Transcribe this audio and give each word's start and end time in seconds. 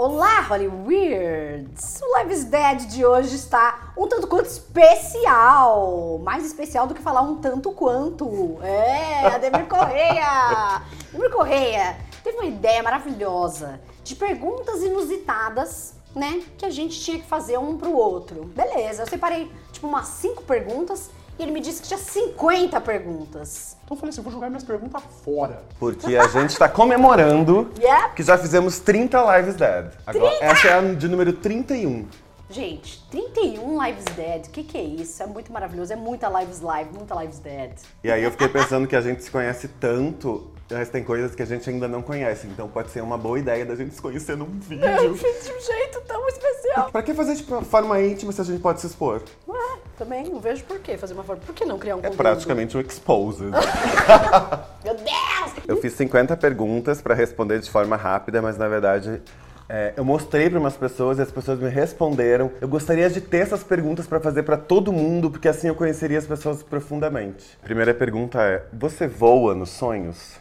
Olá, 0.00 0.42
Hollyweirds! 0.42 2.00
O 2.00 2.18
Lives 2.20 2.44
Dead 2.44 2.86
de 2.86 3.04
hoje 3.04 3.34
está 3.34 3.92
um 3.98 4.06
tanto 4.06 4.28
quanto 4.28 4.46
especial. 4.46 6.20
Mais 6.22 6.46
especial 6.46 6.86
do 6.86 6.94
que 6.94 7.02
falar 7.02 7.22
um 7.22 7.34
tanto 7.40 7.72
quanto. 7.72 8.62
É, 8.62 9.26
Ademir 9.26 9.66
Correia! 9.66 10.82
Ademir 11.12 11.30
Correia 11.32 11.96
teve 12.22 12.36
uma 12.36 12.46
ideia 12.46 12.80
maravilhosa 12.80 13.80
de 14.04 14.14
perguntas 14.14 14.84
inusitadas, 14.84 15.94
né? 16.14 16.44
Que 16.56 16.64
a 16.64 16.70
gente 16.70 17.00
tinha 17.00 17.18
que 17.18 17.26
fazer 17.26 17.58
um 17.58 17.76
pro 17.76 17.92
outro. 17.92 18.44
Beleza, 18.54 19.02
eu 19.02 19.06
separei 19.08 19.50
tipo 19.72 19.88
umas 19.88 20.06
cinco 20.06 20.44
perguntas 20.44 21.10
e 21.38 21.42
ele 21.42 21.52
me 21.52 21.60
disse 21.60 21.80
que 21.82 21.88
tinha 21.88 21.98
50 21.98 22.80
perguntas. 22.80 23.76
Então 23.84 23.96
eu 23.96 24.00
falei 24.00 24.10
assim, 24.10 24.22
vou 24.22 24.32
jogar 24.32 24.48
minhas 24.48 24.64
perguntas 24.64 25.02
fora. 25.24 25.62
Porque 25.78 26.16
a 26.16 26.26
gente 26.28 26.56
tá 26.58 26.68
comemorando 26.68 27.70
Yeah. 27.78 28.08
que 28.10 28.22
já 28.22 28.36
fizemos 28.36 28.78
30 28.80 29.36
Lives 29.36 29.54
Dead. 29.56 29.92
Agora, 30.06 30.36
essa 30.40 30.68
é 30.68 30.72
a 30.74 30.94
de 30.94 31.08
número 31.08 31.32
31. 31.32 32.06
Gente, 32.50 33.06
31 33.10 33.84
Lives 33.84 34.04
Dead, 34.16 34.46
o 34.46 34.50
que, 34.50 34.62
que 34.62 34.78
é 34.78 34.82
isso? 34.82 35.22
É 35.22 35.26
muito 35.26 35.52
maravilhoso, 35.52 35.92
é 35.92 35.96
muita 35.96 36.28
Lives 36.40 36.60
Live, 36.60 36.90
muita 36.94 37.14
Lives 37.20 37.38
Dead. 37.40 37.72
E 38.02 38.10
aí 38.10 38.24
eu 38.24 38.30
fiquei 38.30 38.48
pensando 38.48 38.86
que 38.88 38.96
a 38.96 39.02
gente 39.02 39.22
se 39.22 39.30
conhece 39.30 39.68
tanto, 39.68 40.50
mas 40.70 40.88
tem 40.88 41.02
coisas 41.02 41.34
que 41.34 41.42
a 41.42 41.46
gente 41.46 41.68
ainda 41.68 41.88
não 41.88 42.02
conhece. 42.02 42.46
Então 42.46 42.68
pode 42.68 42.90
ser 42.90 43.00
uma 43.02 43.16
boa 43.18 43.38
ideia 43.38 43.64
da 43.64 43.74
gente 43.74 43.94
se 43.94 44.02
conhecer 44.02 44.36
num 44.36 44.46
Eu 44.70 45.14
vídeo. 45.14 45.14
fiz 45.16 45.44
de 45.46 45.52
um 45.52 45.60
jeito 45.60 46.00
tão 46.06 46.26
especial. 46.28 46.90
Pra 46.90 47.02
que 47.02 47.14
fazer 47.14 47.34
de 47.34 47.42
forma 47.64 48.00
íntima 48.00 48.32
se 48.32 48.40
a 48.40 48.44
gente 48.44 48.60
pode 48.60 48.80
se 48.80 48.86
expor? 48.86 49.22
Ué, 49.48 49.78
também 49.96 50.24
não 50.28 50.40
vejo 50.40 50.64
por 50.64 50.78
que 50.80 50.96
fazer 50.96 51.14
uma 51.14 51.24
forma. 51.24 51.42
Por 51.44 51.54
que 51.54 51.64
não 51.64 51.78
criar 51.78 51.96
um 51.96 51.98
É 51.98 52.02
conteúdo? 52.02 52.16
praticamente 52.18 52.76
um 52.76 52.80
exposed. 52.80 53.50
Meu 54.84 54.94
Deus! 54.94 55.66
Eu 55.66 55.76
fiz 55.80 55.92
50 55.94 56.36
perguntas 56.36 57.00
pra 57.02 57.14
responder 57.14 57.58
de 57.60 57.70
forma 57.70 57.96
rápida, 57.96 58.40
mas 58.40 58.56
na 58.56 58.68
verdade 58.68 59.20
é, 59.68 59.92
eu 59.96 60.04
mostrei 60.04 60.48
para 60.48 60.58
umas 60.58 60.76
pessoas 60.76 61.18
e 61.18 61.22
as 61.22 61.30
pessoas 61.30 61.58
me 61.58 61.68
responderam. 61.68 62.50
Eu 62.60 62.68
gostaria 62.68 63.08
de 63.10 63.20
ter 63.20 63.38
essas 63.38 63.62
perguntas 63.62 64.06
pra 64.06 64.18
fazer 64.20 64.42
pra 64.42 64.56
todo 64.56 64.92
mundo, 64.92 65.30
porque 65.30 65.48
assim 65.48 65.68
eu 65.68 65.74
conheceria 65.74 66.18
as 66.18 66.26
pessoas 66.26 66.62
profundamente. 66.62 67.58
Primeira 67.62 67.92
pergunta 67.92 68.40
é: 68.42 68.64
você 68.72 69.06
voa 69.06 69.54
nos 69.54 69.70
sonhos? 69.70 70.36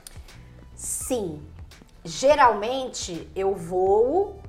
Sim. 1.08 1.41
Geralmente 2.03 3.31
eu 3.33 3.55
voo 3.55 4.41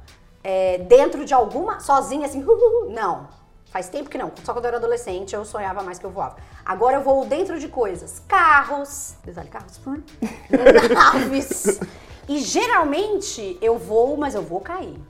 é, 0.42 0.78
dentro 0.78 1.24
de 1.24 1.32
alguma. 1.32 1.78
sozinha, 1.78 2.26
assim. 2.26 2.44
Não. 2.90 3.28
Faz 3.66 3.88
tempo 3.88 4.10
que 4.10 4.18
não. 4.18 4.32
Só 4.42 4.52
quando 4.52 4.64
eu 4.64 4.68
era 4.68 4.78
adolescente 4.78 5.34
eu 5.34 5.44
sonhava 5.44 5.82
mais 5.84 6.00
que 6.00 6.06
eu 6.06 6.10
voava. 6.10 6.36
Agora 6.64 6.96
eu 6.96 7.02
voo 7.02 7.24
dentro 7.26 7.60
de 7.60 7.68
coisas. 7.68 8.20
Carros. 8.26 9.14
Detalhe, 9.24 9.48
carros. 9.48 9.78
Naves. 10.92 11.80
E 12.28 12.40
geralmente 12.40 13.56
eu 13.62 13.78
voo, 13.78 14.16
mas 14.16 14.34
eu 14.34 14.42
vou 14.42 14.60
cair. 14.60 15.00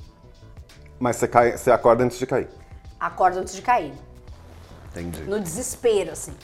Mas 1.00 1.16
você, 1.16 1.28
cai, 1.28 1.56
você 1.56 1.70
acorda 1.70 2.04
antes 2.04 2.18
de 2.18 2.26
cair. 2.26 2.48
Acordo 3.00 3.38
antes 3.38 3.54
de 3.54 3.62
cair. 3.62 3.94
Entendi. 4.90 5.22
No 5.22 5.40
desespero, 5.40 6.10
assim. 6.12 6.34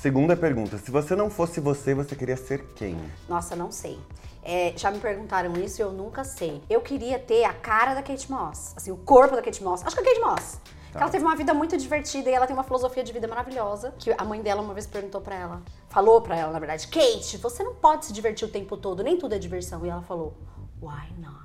Segunda 0.00 0.34
pergunta: 0.34 0.78
se 0.78 0.90
você 0.90 1.14
não 1.14 1.28
fosse 1.28 1.60
você, 1.60 1.94
você 1.94 2.16
queria 2.16 2.36
ser 2.36 2.64
quem? 2.74 2.98
Nossa, 3.28 3.54
não 3.54 3.70
sei. 3.70 4.00
É, 4.42 4.72
já 4.74 4.90
me 4.90 4.98
perguntaram 4.98 5.52
isso 5.62 5.82
e 5.82 5.84
eu 5.84 5.92
nunca 5.92 6.24
sei. 6.24 6.62
Eu 6.70 6.80
queria 6.80 7.18
ter 7.18 7.44
a 7.44 7.52
cara 7.52 7.92
da 7.92 8.02
Kate 8.02 8.30
Moss. 8.32 8.72
Assim, 8.74 8.90
o 8.90 8.96
corpo 8.96 9.36
da 9.36 9.42
Kate 9.42 9.62
Moss. 9.62 9.84
Acho 9.84 9.94
que 9.94 10.00
é 10.00 10.04
a 10.04 10.14
Kate 10.14 10.20
Moss. 10.24 10.58
Que 10.90 10.96
ela 10.96 11.10
teve 11.10 11.22
uma 11.22 11.36
vida 11.36 11.52
muito 11.52 11.76
divertida 11.76 12.30
e 12.30 12.32
ela 12.32 12.46
tem 12.46 12.56
uma 12.56 12.64
filosofia 12.64 13.04
de 13.04 13.12
vida 13.12 13.28
maravilhosa. 13.28 13.92
Que 13.98 14.14
a 14.16 14.24
mãe 14.24 14.40
dela 14.40 14.62
uma 14.62 14.72
vez 14.72 14.86
perguntou 14.86 15.20
pra 15.20 15.36
ela. 15.36 15.62
Falou 15.90 16.22
pra 16.22 16.34
ela, 16.34 16.50
na 16.50 16.58
verdade, 16.58 16.88
Kate, 16.88 17.36
você 17.36 17.62
não 17.62 17.74
pode 17.74 18.06
se 18.06 18.12
divertir 18.14 18.48
o 18.48 18.50
tempo 18.50 18.78
todo, 18.78 19.02
nem 19.02 19.18
tudo 19.18 19.34
é 19.34 19.38
diversão. 19.38 19.84
E 19.84 19.90
ela 19.90 20.00
falou, 20.00 20.34
why 20.80 21.12
not? 21.18 21.39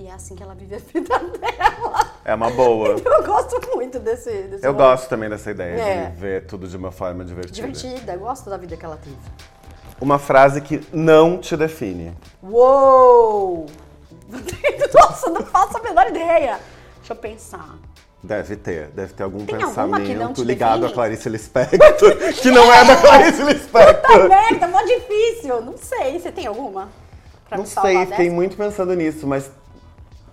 E 0.00 0.06
é 0.06 0.12
assim 0.12 0.34
que 0.34 0.42
ela 0.42 0.54
vive 0.54 0.76
a 0.76 0.78
vida 0.78 1.18
dela. 1.38 2.10
É 2.24 2.34
uma 2.34 2.50
boa. 2.50 2.96
Eu 3.04 3.22
gosto 3.22 3.60
muito 3.76 3.98
desse. 3.98 4.30
desse 4.30 4.64
Eu 4.66 4.72
rolê. 4.72 4.84
gosto 4.84 5.08
também 5.10 5.28
dessa 5.28 5.50
ideia 5.50 5.74
É. 5.78 6.06
de 6.06 6.16
ver 6.16 6.46
tudo 6.46 6.66
de 6.66 6.74
uma 6.74 6.90
forma 6.90 7.22
divertida. 7.22 7.68
Divertida, 7.68 8.14
eu 8.14 8.20
gosto 8.20 8.48
da 8.48 8.56
vida 8.56 8.76
que 8.78 8.84
ela 8.84 8.96
teve. 8.96 9.16
Uma 10.00 10.18
frase 10.18 10.62
que 10.62 10.80
não 10.90 11.36
te 11.36 11.54
define. 11.54 12.16
Uou! 12.42 13.66
Nossa, 14.94 15.28
não 15.28 15.42
faço 15.42 15.76
a 15.76 15.82
menor 15.82 16.08
ideia. 16.08 16.58
Deixa 16.98 17.12
eu 17.12 17.16
pensar. 17.16 17.76
Deve 18.22 18.56
ter, 18.56 18.88
deve 18.88 19.12
ter 19.12 19.22
algum 19.22 19.44
Tem 19.44 19.58
pensamento 19.58 20.42
ligado 20.42 20.86
a 20.86 20.92
Clarice 20.92 21.28
Lispector, 21.28 22.16
que 22.40 22.50
não 22.50 22.72
é 22.72 22.84
da 22.84 22.96
Clarice 22.96 23.38
Puta 23.40 23.52
Lispector. 23.52 24.28
merda, 24.28 24.66
mó 24.68 24.80
difícil. 24.82 25.60
Não 25.62 25.76
sei. 25.76 26.18
Você 26.18 26.30
tem 26.32 26.46
alguma? 26.46 26.88
Pra 27.48 27.58
Não 27.58 27.66
sei, 27.66 27.98
fiquei 28.06 28.26
dessa? 28.26 28.34
muito 28.34 28.56
pensando 28.56 28.94
nisso, 28.94 29.26
mas 29.26 29.50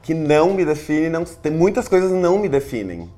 que 0.08 0.14
não 0.14 0.54
me 0.54 0.64
define, 0.64 1.10
não, 1.10 1.26
tem 1.26 1.52
muitas 1.52 1.86
coisas 1.90 2.10
não 2.10 2.40
me 2.40 2.48
definem. 2.48 3.12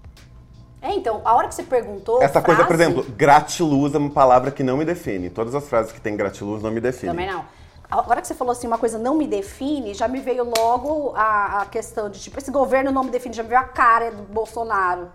É, 0.82 0.92
então, 0.96 1.22
a 1.24 1.36
hora 1.36 1.48
que 1.48 1.54
você 1.54 1.62
perguntou. 1.62 2.20
Essa 2.20 2.42
coisa, 2.42 2.64
por 2.66 2.76
frase- 2.76 2.82
exemplo, 2.92 3.06
gratiluz 3.16 3.94
é 3.94 4.00
uma 4.00 4.10
palavra 4.10 4.50
que 4.50 4.64
não 4.64 4.76
me 4.76 4.84
define. 4.84 5.30
Todas 5.30 5.54
as 5.54 5.68
frases 5.70 5.92
que 5.92 6.02
tem 6.02 6.18
gratiluz 6.18 6.64
não 6.64 6.72
me 6.72 6.82
definem. 6.82 7.12
Também 7.14 7.32
não. 7.32 7.46
A 7.92 7.98
hora 8.10 8.20
que 8.22 8.28
você 8.28 8.34
falou 8.34 8.54
assim, 8.54 8.66
uma 8.66 8.80
coisa 8.80 8.98
não 8.98 9.16
me 9.16 9.28
define, 9.28 9.94
já 9.94 10.08
me 10.08 10.20
veio 10.20 10.44
logo 10.44 11.14
a, 11.16 11.62
a 11.62 11.66
questão 11.68 12.10
de, 12.10 12.20
tipo, 12.20 12.40
esse 12.40 12.50
governo 12.50 12.92
não 12.92 13.04
me 13.04 13.12
define, 13.12 13.36
já 13.36 13.44
me 13.44 13.50
veio 13.50 13.62
a 13.62 13.66
cara 13.66 14.10
do 14.10 14.24
Bolsonaro, 14.24 15.10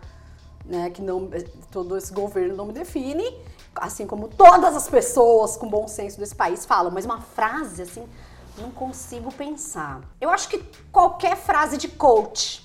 né? 0.64 0.90
Que 0.90 1.02
não, 1.02 1.28
todo 1.72 1.96
esse 1.96 2.12
governo 2.12 2.54
não 2.54 2.66
me 2.66 2.72
define, 2.72 3.24
assim 3.74 4.06
como 4.06 4.28
todas 4.28 4.76
as 4.76 4.88
pessoas 4.88 5.56
com 5.56 5.68
bom 5.68 5.88
senso 5.88 6.20
desse 6.20 6.36
país 6.36 6.64
falam, 6.64 6.92
mas 6.92 7.04
uma 7.04 7.20
frase, 7.20 7.82
assim, 7.82 8.04
não 8.58 8.70
consigo 8.70 9.32
pensar. 9.32 10.00
Eu 10.20 10.30
acho 10.30 10.48
que 10.48 10.58
qualquer 10.92 11.36
frase 11.36 11.76
de 11.76 11.88
coach, 11.88 12.64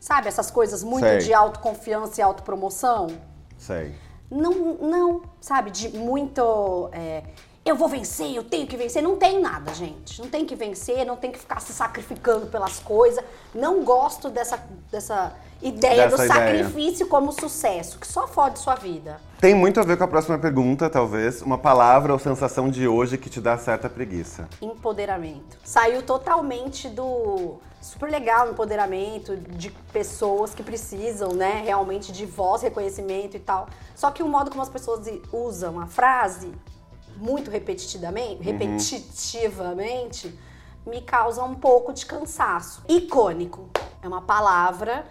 sabe? 0.00 0.28
Essas 0.28 0.50
coisas 0.50 0.82
muito 0.82 1.04
Sei. 1.06 1.18
de 1.18 1.34
autoconfiança 1.34 2.20
e 2.20 2.22
autopromoção. 2.22 3.08
Sei. 3.56 3.94
Não, 4.30 4.52
não, 4.74 5.22
sabe, 5.40 5.70
de 5.70 5.88
muito. 5.90 6.88
é, 6.92 7.24
eu 7.64 7.76
vou 7.76 7.88
vencer, 7.88 8.34
eu 8.34 8.44
tenho 8.44 8.66
que 8.66 8.76
vencer. 8.76 9.02
Não 9.02 9.16
tem 9.16 9.40
nada, 9.40 9.74
gente. 9.74 10.20
Não 10.20 10.28
tem 10.28 10.46
que 10.46 10.54
vencer, 10.54 11.04
não 11.04 11.16
tem 11.16 11.30
que 11.30 11.38
ficar 11.38 11.60
se 11.60 11.72
sacrificando 11.72 12.46
pelas 12.46 12.78
coisas. 12.78 13.22
Não 13.54 13.84
gosto 13.84 14.30
dessa, 14.30 14.58
dessa 14.90 15.34
ideia 15.60 16.08
Dessa 16.08 16.16
do 16.16 16.24
ideia. 16.24 16.64
sacrifício 16.64 17.06
como 17.08 17.32
sucesso, 17.32 17.98
que 17.98 18.06
só 18.06 18.26
fode 18.26 18.58
sua 18.58 18.74
vida. 18.74 19.20
Tem 19.40 19.54
muito 19.54 19.78
a 19.78 19.84
ver 19.84 19.96
com 19.96 20.02
a 20.02 20.08
próxima 20.08 20.36
pergunta, 20.36 20.90
talvez. 20.90 21.42
Uma 21.42 21.56
palavra 21.56 22.12
ou 22.12 22.18
sensação 22.18 22.68
de 22.68 22.88
hoje 22.88 23.16
que 23.16 23.30
te 23.30 23.40
dá 23.40 23.56
certa 23.56 23.88
preguiça. 23.88 24.48
Empoderamento. 24.60 25.56
Saiu 25.62 26.02
totalmente 26.02 26.88
do. 26.88 27.58
Super 27.80 28.10
legal 28.10 28.50
empoderamento 28.50 29.36
de 29.36 29.70
pessoas 29.92 30.52
que 30.52 30.64
precisam, 30.64 31.32
né, 31.34 31.62
realmente 31.64 32.10
de 32.10 32.26
voz, 32.26 32.62
reconhecimento 32.62 33.36
e 33.36 33.38
tal. 33.38 33.68
Só 33.94 34.10
que 34.10 34.24
o 34.24 34.28
modo 34.28 34.50
como 34.50 34.60
as 34.60 34.68
pessoas 34.68 35.06
usam 35.32 35.78
a 35.78 35.86
frase, 35.86 36.52
muito 37.16 37.48
repetitivamente, 37.48 38.42
repetitivamente, 38.42 40.36
me 40.84 41.00
causa 41.00 41.44
um 41.44 41.54
pouco 41.54 41.92
de 41.92 42.04
cansaço. 42.04 42.82
Icônico. 42.88 43.68
É 44.02 44.08
uma 44.08 44.22
palavra. 44.22 45.06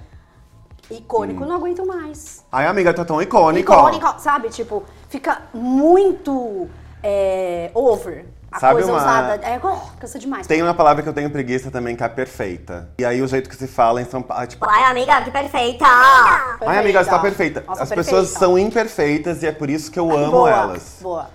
Icônico, 0.90 1.46
não 1.46 1.56
aguento 1.56 1.86
mais. 1.86 2.44
Ai, 2.52 2.66
amiga, 2.68 2.94
tá 2.94 3.03
tão 3.03 3.22
icônico. 3.22 3.74
Icônico, 3.74 4.16
sabe? 4.20 4.50
Tipo, 4.50 4.84
fica 5.09 5.42
muito 5.53 6.68
é, 7.03 7.70
over. 7.74 8.25
A 8.50 8.59
Sabe 8.59 8.75
coisa 8.75 8.92
uma- 8.94 9.00
usada. 9.02 9.36
É, 9.46 9.59
oh, 9.62 9.75
cansa 10.00 10.18
demais. 10.18 10.48
Tem 10.48 10.64
uma 10.64 10.74
palavra 10.74 11.03
que 11.03 11.09
eu 11.09 11.14
tenho 11.14 11.30
preguiça 11.30 11.70
também, 11.70 11.96
que 11.98 12.02
é 12.02 12.06
a 12.06 12.09
perfeita. 12.09 12.90
E 12.98 13.03
aí 13.03 13.22
o 13.22 13.28
jeito 13.28 13.50
que 13.50 13.56
se 13.58 13.68
fala 13.68 14.02
em 14.02 14.06
São 14.06 14.22
Paulo, 14.22 14.48
tipo, 14.48 14.66
Ai, 14.68 14.84
amiga, 14.86 15.22
que 15.22 15.30
perfeita! 15.31 15.86
ai 15.86 16.80
amiga, 16.80 17.04
você 17.04 17.09
tá 17.09 17.19
perfeita. 17.19 17.64
Nossa, 17.68 17.84
As 17.84 17.90
perfeita. 17.90 18.09
pessoas 18.22 18.30
são 18.40 18.58
imperfeitas 18.58 19.44
e 19.44 19.48
é 19.48 19.52
por 19.52 19.69
isso 19.69 19.92
que 19.92 20.00
eu 20.00 20.09
amo 20.16 20.31
boa, 20.31 20.50
elas. 20.50 20.98
Boa. 21.02 21.30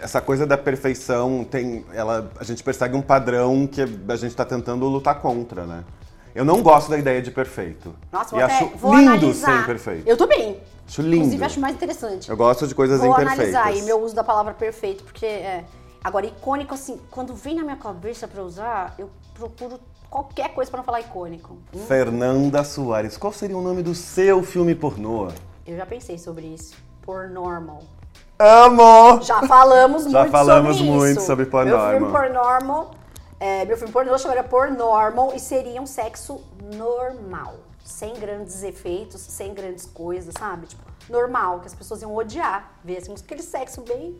Essa 0.00 0.20
coisa 0.22 0.46
da 0.46 0.56
perfeição 0.56 1.44
tem, 1.44 1.84
ela, 1.92 2.30
a 2.40 2.44
gente 2.44 2.62
persegue 2.62 2.96
um 2.96 3.02
padrão 3.02 3.66
que 3.66 3.82
a 3.82 4.16
gente 4.16 4.34
tá 4.34 4.44
tentando 4.44 4.86
lutar 4.86 5.16
contra, 5.20 5.66
né? 5.66 5.84
Eu 6.34 6.44
não 6.44 6.62
gosto 6.62 6.90
da 6.90 6.98
ideia 6.98 7.20
de 7.22 7.30
perfeito. 7.30 7.94
Nossa, 8.12 8.34
e 8.34 8.38
vou, 8.38 8.44
até, 8.44 8.54
acho 8.54 8.68
vou 8.76 8.94
lindo 8.94 9.10
analisar. 9.12 9.46
ser 9.52 9.62
imperfeito. 9.62 10.08
Eu 10.08 10.16
também. 10.16 10.60
Acho 10.86 11.02
lindo. 11.02 11.16
Inclusive, 11.16 11.44
acho 11.44 11.60
mais 11.60 11.74
interessante. 11.74 12.28
Eu 12.30 12.36
gosto 12.36 12.66
de 12.66 12.74
coisas 12.74 12.98
Vou 13.00 13.10
imperfeitas. 13.10 13.54
analisar 13.54 13.66
aí 13.66 13.82
meu 13.82 14.00
uso 14.02 14.14
da 14.14 14.24
palavra 14.24 14.54
perfeito, 14.54 15.04
porque 15.04 15.26
é. 15.26 15.64
Agora, 16.02 16.26
icônico, 16.26 16.72
assim, 16.74 16.98
quando 17.10 17.34
vem 17.34 17.56
na 17.56 17.62
minha 17.62 17.76
cabeça 17.76 18.26
pra 18.28 18.42
usar, 18.42 18.94
eu 18.98 19.10
procuro 19.34 19.78
qualquer 20.08 20.54
coisa 20.54 20.70
pra 20.70 20.78
não 20.78 20.84
falar 20.84 21.00
icônico. 21.00 21.58
Hum, 21.74 21.80
Fernanda 21.86 22.62
Soares, 22.64 23.16
qual 23.16 23.32
seria 23.32 23.58
o 23.58 23.60
nome 23.62 23.82
do 23.82 23.94
seu 23.94 24.42
filme 24.42 24.74
pornô? 24.74 25.28
Eu 25.66 25.76
já 25.76 25.84
pensei 25.84 26.16
sobre 26.16 26.46
isso. 26.46 26.74
Por 27.02 27.28
normal. 27.28 27.82
Amo! 28.38 29.20
Já 29.22 29.42
falamos 29.42 30.04
Já 30.04 30.20
muito 30.20 30.30
falamos 30.30 30.76
sobre 30.76 30.90
muito 30.92 31.18
isso. 31.18 31.26
sobre 31.26 31.46
por 31.46 31.64
Meu 31.64 31.78
filme 31.90 32.12
por 32.12 32.30
normal, 32.30 32.92
é, 33.40 33.64
meu 33.64 33.76
filme 33.76 33.92
pornô 33.92 34.16
chamaria 34.18 34.42
por 34.44 34.70
normal 34.70 35.32
e 35.34 35.40
seria 35.40 35.80
um 35.80 35.86
sexo 35.86 36.40
normal. 36.74 37.56
Sem 37.84 38.14
grandes 38.14 38.62
efeitos, 38.62 39.20
sem 39.20 39.54
grandes 39.54 39.86
coisas, 39.86 40.34
sabe? 40.38 40.66
Tipo, 40.66 40.82
normal, 41.08 41.60
que 41.60 41.66
as 41.68 41.74
pessoas 41.74 42.02
iam 42.02 42.14
odiar. 42.14 42.72
Ver 42.84 42.98
assim, 42.98 43.14
aquele 43.14 43.42
sexo 43.42 43.80
bem 43.82 44.18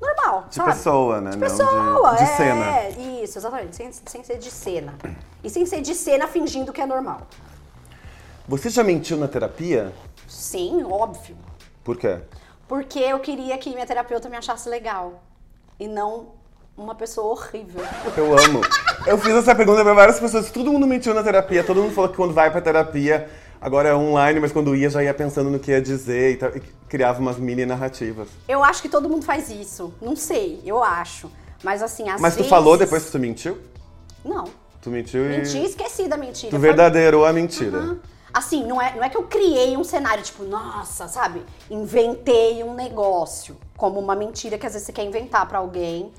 normal, 0.00 0.46
De 0.48 0.56
sabe? 0.56 0.72
pessoa, 0.72 1.20
né? 1.20 1.30
De 1.30 1.36
Não 1.38 1.48
pessoa, 1.48 2.12
de, 2.12 2.18
de 2.18 2.30
é, 2.30 2.36
cena. 2.36 2.88
Isso, 3.22 3.38
exatamente. 3.38 3.76
Sem, 3.76 3.92
sem 3.92 4.24
ser 4.24 4.38
de 4.38 4.50
cena. 4.50 4.94
E 5.42 5.48
sem 5.48 5.64
ser 5.64 5.80
de 5.80 5.94
cena 5.94 6.26
fingindo 6.26 6.72
que 6.72 6.80
é 6.80 6.86
normal. 6.86 7.22
Você 8.46 8.68
já 8.68 8.84
mentiu 8.84 9.16
na 9.16 9.26
terapia? 9.26 9.92
Sim, 10.28 10.84
óbvio. 10.84 11.36
Por 11.82 11.96
quê? 11.96 12.20
Porque 12.68 12.98
eu 12.98 13.18
queria 13.20 13.56
que 13.58 13.70
minha 13.70 13.86
terapeuta 13.86 14.28
me 14.28 14.36
achasse 14.36 14.68
legal. 14.68 15.22
E 15.78 15.88
não 15.88 16.35
uma 16.76 16.94
pessoa 16.94 17.28
horrível. 17.32 17.82
Eu 18.16 18.38
amo. 18.38 18.60
Eu 19.06 19.16
fiz 19.18 19.34
essa 19.34 19.54
pergunta 19.54 19.82
pra 19.82 19.94
várias 19.94 20.20
pessoas. 20.20 20.50
Todo 20.50 20.70
mundo 20.70 20.86
mentiu 20.86 21.14
na 21.14 21.22
terapia. 21.22 21.64
Todo 21.64 21.80
mundo 21.80 21.94
falou 21.94 22.10
que 22.10 22.16
quando 22.16 22.34
vai 22.34 22.50
pra 22.50 22.60
terapia, 22.60 23.28
agora 23.60 23.88
é 23.88 23.94
online, 23.94 24.40
mas 24.40 24.52
quando 24.52 24.74
ia 24.76 24.90
já 24.90 25.02
ia 25.02 25.14
pensando 25.14 25.48
no 25.48 25.58
que 25.58 25.70
ia 25.70 25.80
dizer 25.80 26.32
e, 26.32 26.36
tal, 26.36 26.50
e 26.50 26.60
criava 26.88 27.20
umas 27.20 27.38
mini 27.38 27.64
narrativas. 27.64 28.28
Eu 28.46 28.62
acho 28.62 28.82
que 28.82 28.88
todo 28.88 29.08
mundo 29.08 29.24
faz 29.24 29.50
isso. 29.50 29.94
Não 30.00 30.14
sei, 30.14 30.60
eu 30.64 30.82
acho. 30.82 31.30
Mas 31.62 31.82
assim, 31.82 32.08
às 32.08 32.20
Mas 32.20 32.34
tu 32.34 32.38
vezes... 32.38 32.50
falou 32.50 32.76
depois 32.76 33.04
que 33.04 33.10
tu 33.10 33.18
mentiu? 33.18 33.58
Não. 34.24 34.44
Tu 34.82 34.90
mentiu 34.90 35.24
e. 35.24 35.38
Menti 35.38 35.58
e 35.58 35.64
esqueci 35.64 36.06
da 36.06 36.16
mentira. 36.16 36.50
Tu 36.50 36.58
verdadeirou 36.58 37.24
a 37.24 37.32
mentira. 37.32 37.78
Aham. 37.78 38.00
Assim, 38.34 38.66
não 38.66 38.82
é, 38.82 38.94
não 38.94 39.02
é 39.02 39.08
que 39.08 39.16
eu 39.16 39.22
criei 39.22 39.78
um 39.78 39.82
cenário, 39.82 40.22
tipo, 40.22 40.44
nossa, 40.44 41.08
sabe? 41.08 41.42
Inventei 41.70 42.62
um 42.62 42.74
negócio. 42.74 43.56
Como 43.78 43.98
uma 43.98 44.14
mentira 44.14 44.58
que 44.58 44.66
às 44.66 44.74
vezes 44.74 44.84
você 44.84 44.92
quer 44.92 45.04
inventar 45.04 45.48
pra 45.48 45.58
alguém 45.58 46.12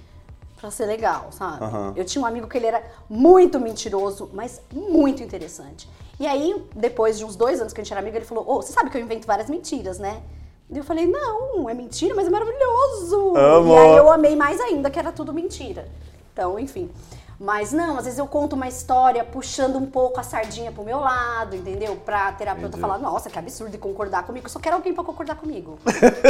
pra 0.59 0.71
ser 0.71 0.85
legal, 0.85 1.27
sabe? 1.31 1.63
Aham. 1.63 1.93
Eu 1.95 2.03
tinha 2.03 2.21
um 2.21 2.25
amigo 2.25 2.47
que 2.47 2.57
ele 2.57 2.65
era 2.65 2.83
muito 3.09 3.59
mentiroso, 3.59 4.29
mas 4.33 4.61
muito 4.73 5.23
interessante. 5.23 5.89
E 6.19 6.25
aí, 6.25 6.65
depois 6.75 7.17
de 7.17 7.23
uns 7.23 7.35
dois 7.35 7.61
anos 7.61 7.73
que 7.73 7.79
a 7.79 7.83
gente 7.83 7.91
era 7.91 8.01
amigo, 8.01 8.17
ele 8.17 8.25
falou: 8.25 8.43
Ô, 8.47 8.61
você 8.61 8.73
sabe 8.73 8.89
que 8.89 8.97
eu 8.97 9.01
invento 9.01 9.27
várias 9.27 9.49
mentiras, 9.49 9.99
né? 9.99 10.21
E 10.69 10.77
eu 10.77 10.83
falei: 10.83 11.05
Não, 11.05 11.69
é 11.69 11.73
mentira, 11.73 12.15
mas 12.15 12.27
é 12.27 12.29
maravilhoso. 12.29 13.33
E 13.67 13.77
aí 13.77 13.95
eu 13.95 14.11
amei 14.11 14.35
mais 14.35 14.59
ainda 14.59 14.89
que 14.89 14.97
era 14.97 15.11
tudo 15.11 15.31
mentira. 15.31 15.87
Então, 16.33 16.59
enfim. 16.59 16.91
Mas 17.39 17.71
não, 17.71 17.99
às 17.99 18.05
vezes 18.05 18.17
eu 18.17 18.25
conto 18.25 18.55
uma 18.55 18.67
história 18.67 19.23
puxando 19.23 19.77
um 19.77 19.85
pouco 19.85 20.19
a 20.19 20.23
sardinha 20.23 20.71
pro 20.71 20.83
meu 20.83 20.99
lado, 20.99 21.55
entendeu? 21.55 21.95
Pra 21.97 22.31
terapeuta 22.31 22.69
Entendi. 22.69 22.81
falar, 22.81 22.97
nossa, 22.97 23.29
que 23.29 23.37
absurdo 23.37 23.75
e 23.75 23.77
concordar 23.77 24.23
comigo. 24.23 24.47
Eu 24.47 24.49
só 24.49 24.59
quero 24.59 24.75
alguém 24.75 24.91
pra 24.91 25.03
concordar 25.03 25.35
comigo. 25.35 25.77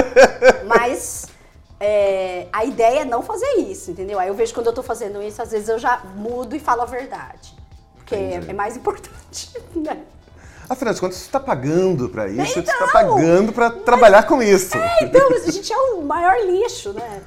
Mas 0.67 1.27
é, 1.79 2.47
a 2.51 2.65
ideia 2.65 3.01
é 3.01 3.05
não 3.05 3.21
fazer 3.21 3.51
isso, 3.57 3.91
entendeu? 3.91 4.19
Aí 4.19 4.27
eu 4.27 4.33
vejo 4.33 4.53
quando 4.53 4.67
eu 4.67 4.73
tô 4.73 4.81
fazendo 4.83 5.21
isso, 5.21 5.41
às 5.41 5.51
vezes 5.51 5.69
eu 5.69 5.77
já 5.77 6.01
mudo 6.15 6.55
e 6.55 6.59
falo 6.59 6.81
a 6.81 6.85
verdade. 6.85 7.55
Porque 7.95 8.15
é, 8.15 8.41
é 8.47 8.53
mais 8.53 8.75
importante, 8.77 9.51
né? 9.75 9.99
Afinal 10.69 10.93
de 10.93 10.99
contas, 10.99 11.21
tu 11.25 11.29
tá 11.29 11.39
pagando 11.39 12.09
pra 12.09 12.27
isso, 12.27 12.61
tá 12.61 12.73
Então! 12.73 12.91
pagando 12.91 13.53
pra 13.53 13.69
trabalhar 13.69 14.23
com 14.23 14.41
isso. 14.43 14.75
Então, 15.01 15.29
a 15.33 15.51
gente 15.51 15.71
é 15.71 15.77
o 15.77 16.01
maior 16.01 16.35
lixo, 16.45 16.91
né? 16.91 17.21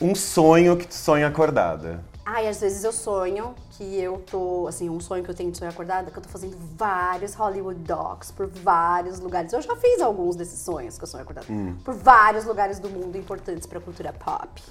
Um 0.00 0.14
sonho 0.14 0.76
que 0.76 0.86
tu 0.86 0.94
sonha 0.94 1.26
acordada. 1.26 2.02
Ai, 2.26 2.48
às 2.48 2.58
vezes 2.58 2.82
eu 2.84 2.92
sonho 2.92 3.54
que 3.72 4.00
eu 4.00 4.22
tô, 4.30 4.66
assim, 4.66 4.88
um 4.88 4.98
sonho 4.98 5.22
que 5.22 5.30
eu 5.30 5.34
tenho 5.34 5.50
de 5.50 5.58
sonho 5.58 5.70
acordada, 5.70 6.10
que 6.10 6.16
eu 6.16 6.22
tô 6.22 6.28
fazendo 6.28 6.56
vários 6.74 7.34
Hollywood 7.34 7.78
Docs 7.80 8.30
por 8.30 8.46
vários 8.46 9.20
lugares. 9.20 9.52
Eu 9.52 9.60
já 9.60 9.76
fiz 9.76 10.00
alguns 10.00 10.34
desses 10.34 10.58
sonhos 10.60 10.96
que 10.96 11.04
eu 11.04 11.08
sonho 11.08 11.22
acordada. 11.22 11.46
Por 11.84 11.94
vários 11.94 12.46
lugares 12.46 12.78
do 12.78 12.88
mundo 12.88 13.18
importantes 13.18 13.66
pra 13.66 13.78
cultura 13.78 14.10
pop. 14.12 14.62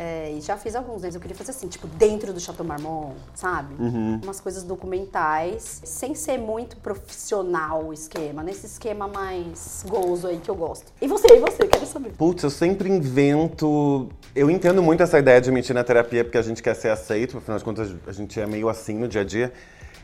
É, 0.00 0.32
e 0.32 0.40
já 0.40 0.56
fiz 0.56 0.76
alguns 0.76 1.02
deles. 1.02 1.16
Eu 1.16 1.20
queria 1.20 1.36
fazer 1.36 1.50
assim, 1.50 1.66
tipo, 1.66 1.88
dentro 1.88 2.32
do 2.32 2.38
Chateau 2.38 2.64
Marmont, 2.64 3.16
sabe? 3.34 3.74
Umas 4.22 4.40
coisas 4.40 4.62
documentais, 4.62 5.80
sem 5.84 6.14
ser 6.14 6.38
muito 6.38 6.76
profissional 6.76 7.86
o 7.86 7.92
esquema, 7.92 8.44
nesse 8.44 8.66
esquema 8.66 9.08
mais 9.08 9.84
gozo 9.88 10.28
aí 10.28 10.38
que 10.38 10.48
eu 10.48 10.54
gosto. 10.54 10.92
E 11.02 11.08
você, 11.08 11.34
e 11.34 11.40
você? 11.40 11.66
Quero 11.66 11.84
saber. 11.84 12.10
Putz, 12.10 12.44
eu 12.44 12.50
sempre 12.50 12.88
invento. 12.88 14.08
Eu 14.36 14.48
entendo 14.48 14.80
muito 14.80 15.02
essa 15.02 15.18
ideia 15.18 15.40
de 15.40 15.50
mentir 15.50 15.74
na 15.74 15.82
terapia 15.82 16.22
porque 16.22 16.38
a 16.38 16.42
gente 16.42 16.62
quer 16.62 16.74
ser 16.74 16.90
aceito, 16.90 17.38
afinal 17.38 17.58
de 17.58 17.64
contas 17.64 17.92
a 18.06 18.12
gente 18.12 18.40
é 18.40 18.46
meio 18.46 18.68
assim 18.68 18.94
no 18.94 19.08
dia 19.08 19.22
a 19.22 19.24
dia. 19.24 19.52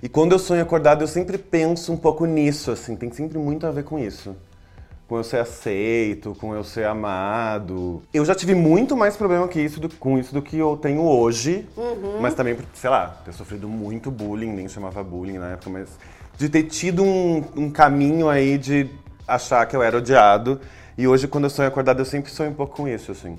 E 0.02 0.08
quando 0.08 0.32
eu 0.32 0.40
sonho 0.40 0.60
acordado, 0.60 1.02
eu 1.02 1.08
sempre 1.08 1.38
penso 1.38 1.92
um 1.92 1.96
pouco 1.96 2.26
nisso, 2.26 2.72
assim, 2.72 2.96
tem 2.96 3.12
sempre 3.12 3.38
muito 3.38 3.64
a 3.64 3.70
ver 3.70 3.84
com 3.84 3.96
isso. 3.98 4.34
Com 5.06 5.18
eu 5.18 5.24
ser 5.24 5.36
aceito, 5.38 6.34
com 6.40 6.54
eu 6.54 6.64
ser 6.64 6.86
amado. 6.86 8.02
Eu 8.12 8.24
já 8.24 8.34
tive 8.34 8.54
muito 8.54 8.96
mais 8.96 9.16
problema 9.16 9.46
que 9.46 9.60
isso 9.60 9.78
do- 9.78 9.88
com 9.96 10.18
isso 10.18 10.32
do 10.32 10.40
que 10.40 10.56
eu 10.58 10.78
tenho 10.80 11.02
hoje. 11.02 11.68
Mas 12.22 12.32
também, 12.34 12.56
sei 12.72 12.88
lá, 12.88 13.18
ter 13.24 13.32
sofrido 13.34 13.68
muito 13.68 14.10
bullying, 14.10 14.50
nem 14.52 14.66
chamava 14.66 15.04
bullying 15.04 15.36
na 15.36 15.50
época, 15.52 15.68
mas 15.68 15.88
de 16.38 16.48
ter 16.48 16.62
tido 16.64 17.04
um, 17.04 17.44
um 17.54 17.70
caminho 17.70 18.30
aí 18.30 18.56
de 18.56 18.88
achar 19.28 19.66
que 19.66 19.76
eu 19.76 19.82
era 19.82 19.98
odiado. 19.98 20.58
E 20.96 21.06
hoje, 21.06 21.28
quando 21.28 21.44
eu 21.44 21.50
sonho 21.50 21.68
acordado, 21.68 21.98
eu 22.00 22.04
sempre 22.06 22.30
sonho 22.30 22.50
um 22.50 22.54
pouco 22.54 22.74
com 22.76 22.88
isso, 22.88 23.12
assim. 23.12 23.38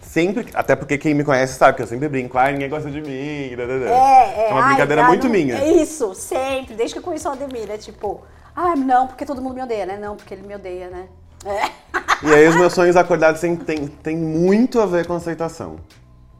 Sempre, 0.00 0.46
até 0.54 0.74
porque 0.76 0.96
quem 0.96 1.12
me 1.12 1.24
conhece 1.24 1.58
sabe 1.58 1.76
que 1.76 1.82
eu 1.82 1.86
sempre 1.86 2.08
brinco, 2.08 2.38
ai, 2.38 2.52
ninguém 2.52 2.68
gosta 2.70 2.90
de 2.90 3.00
mim. 3.02 3.54
da, 3.56 3.66
da, 3.66 3.78
da. 3.78 3.90
É, 3.90 4.46
é. 4.48 4.52
uma 4.52 4.60
ai, 4.62 4.68
brincadeira 4.68 5.02
ai, 5.02 5.08
muito 5.08 5.24
não- 5.24 5.32
minha. 5.32 5.56
É 5.58 5.72
isso, 5.82 6.14
sempre. 6.14 6.74
Desde 6.74 6.94
que 6.94 6.98
eu 7.00 7.02
conheço 7.02 7.28
o 7.28 7.32
Ademir, 7.32 7.70
é 7.70 7.76
tipo, 7.76 8.22
ah, 8.56 8.76
não, 8.76 9.06
porque 9.06 9.24
todo 9.24 9.40
mundo 9.42 9.54
me 9.54 9.62
odeia, 9.62 9.86
né? 9.86 9.98
Não, 9.98 10.16
porque 10.16 10.34
ele 10.34 10.46
me 10.46 10.54
odeia, 10.54 10.88
né? 10.88 11.08
É. 11.44 12.26
E 12.26 12.32
aí 12.32 12.48
os 12.48 12.56
meus 12.56 12.72
sonhos 12.72 12.96
acordados 12.96 13.40
tem, 13.40 13.54
tem, 13.56 13.86
tem 13.86 14.16
muito 14.16 14.80
a 14.80 14.86
ver 14.86 15.06
com 15.06 15.14
aceitação. 15.14 15.76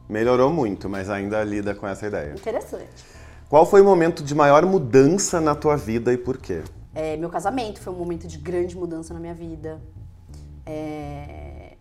Melhorou 0.09 0.51
muito, 0.51 0.89
mas 0.89 1.09
ainda 1.09 1.43
lida 1.43 1.75
com 1.75 1.87
essa 1.87 2.07
ideia. 2.07 2.33
Interessante. 2.33 3.05
Qual 3.49 3.65
foi 3.65 3.81
o 3.81 3.85
momento 3.85 4.23
de 4.23 4.33
maior 4.33 4.65
mudança 4.65 5.39
na 5.39 5.53
tua 5.53 5.75
vida 5.75 6.11
e 6.11 6.17
por 6.17 6.37
quê? 6.37 6.63
É, 6.93 7.17
meu 7.17 7.29
casamento 7.29 7.79
foi 7.79 7.93
um 7.93 7.97
momento 7.97 8.27
de 8.27 8.37
grande 8.37 8.75
mudança 8.75 9.13
na 9.13 9.19
minha 9.19 9.33
vida. 9.33 9.79
É, 10.65 11.73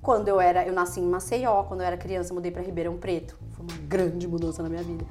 Quando 0.00 0.28
eu 0.28 0.40
era, 0.40 0.66
eu 0.66 0.72
nasci 0.72 1.00
em 1.00 1.06
Maceió, 1.06 1.64
quando 1.64 1.80
eu 1.80 1.86
era 1.86 1.96
criança, 1.96 2.30
eu 2.30 2.34
mudei 2.34 2.50
pra 2.52 2.62
Ribeirão 2.62 2.96
Preto. 2.96 3.36
Foi 3.50 3.66
uma 3.66 3.76
grande 3.88 4.28
mudança 4.28 4.62
na 4.62 4.68
minha 4.68 4.82
vida. 4.82 5.04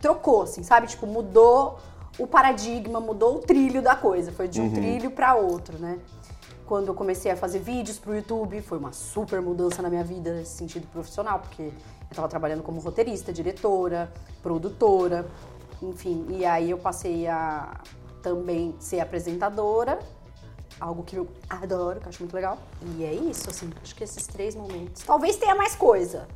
Trocou, 0.00 0.42
assim, 0.42 0.62
sabe? 0.62 0.86
Tipo, 0.86 1.06
mudou 1.06 1.78
o 2.18 2.26
paradigma, 2.26 3.00
mudou 3.00 3.36
o 3.36 3.38
trilho 3.40 3.82
da 3.82 3.96
coisa. 3.96 4.32
Foi 4.32 4.48
de 4.48 4.60
um 4.60 4.72
trilho 4.72 5.10
pra 5.10 5.34
outro, 5.34 5.78
né? 5.78 5.98
Quando 6.66 6.88
eu 6.88 6.94
comecei 6.94 7.30
a 7.30 7.36
fazer 7.36 7.58
vídeos 7.58 7.98
pro 7.98 8.14
YouTube, 8.14 8.62
foi 8.62 8.78
uma 8.78 8.92
super 8.92 9.40
mudança 9.42 9.82
na 9.82 9.90
minha 9.90 10.04
vida 10.04 10.32
nesse 10.32 10.56
sentido 10.56 10.86
profissional, 10.86 11.40
porque 11.40 11.62
eu 11.62 12.16
tava 12.16 12.28
trabalhando 12.28 12.62
como 12.62 12.80
roteirista, 12.80 13.32
diretora, 13.32 14.10
produtora, 14.42 15.26
enfim. 15.82 16.26
E 16.30 16.44
aí 16.44 16.70
eu 16.70 16.78
passei 16.78 17.26
a 17.26 17.80
também 18.22 18.74
ser 18.78 19.00
apresentadora, 19.00 19.98
algo 20.80 21.02
que 21.02 21.16
eu 21.16 21.28
adoro, 21.50 22.00
que 22.00 22.06
eu 22.06 22.08
acho 22.08 22.22
muito 22.22 22.34
legal. 22.34 22.58
E 22.96 23.04
é 23.04 23.12
isso, 23.12 23.50
assim, 23.50 23.70
acho 23.82 23.94
que 23.94 24.02
esses 24.02 24.26
três 24.26 24.54
momentos. 24.54 25.02
Talvez 25.02 25.36
tenha 25.36 25.54
mais 25.54 25.74
coisa. 25.74 26.26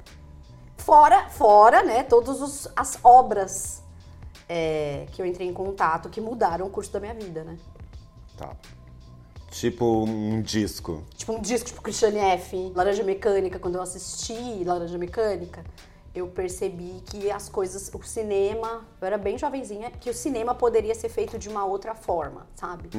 Fora, 0.77 1.29
fora, 1.31 1.83
né, 1.83 2.03
todas 2.03 2.69
as 2.77 2.99
obras 3.03 3.83
é, 4.49 5.07
que 5.13 5.21
eu 5.21 5.27
entrei 5.27 5.47
em 5.47 5.53
contato 5.53 6.09
que 6.09 6.21
mudaram 6.21 6.67
o 6.67 6.71
curso 6.71 6.93
da 6.93 7.01
minha 7.01 7.15
vida, 7.15 7.45
né? 7.45 7.59
Tá. 8.37 8.57
Tipo 9.51 10.05
um 10.05 10.41
disco. 10.41 11.05
Tipo 11.17 11.33
um 11.33 11.41
disco, 11.41 11.69
tipo 11.69 11.83
Christiane 11.83 12.19
F. 12.19 12.73
Laranja 12.75 13.03
Mecânica, 13.03 13.59
quando 13.59 13.77
eu 13.77 13.83
assisti 13.83 14.63
Laranja 14.65 14.99
Mecânica, 14.99 15.65
eu 16.15 16.27
percebi 16.29 17.03
que 17.07 17.31
as 17.31 17.49
coisas, 17.49 17.91
o 17.93 18.03
cinema, 18.03 18.87
eu 19.01 19.07
era 19.07 19.17
bem 19.17 19.39
jovenzinha, 19.39 19.91
que 19.91 20.11
o 20.11 20.15
cinema 20.15 20.55
poderia 20.55 20.95
ser 20.95 21.09
feito 21.09 21.39
de 21.39 21.49
uma 21.49 21.65
outra 21.65 21.95
forma, 21.95 22.47
sabe? 22.55 22.91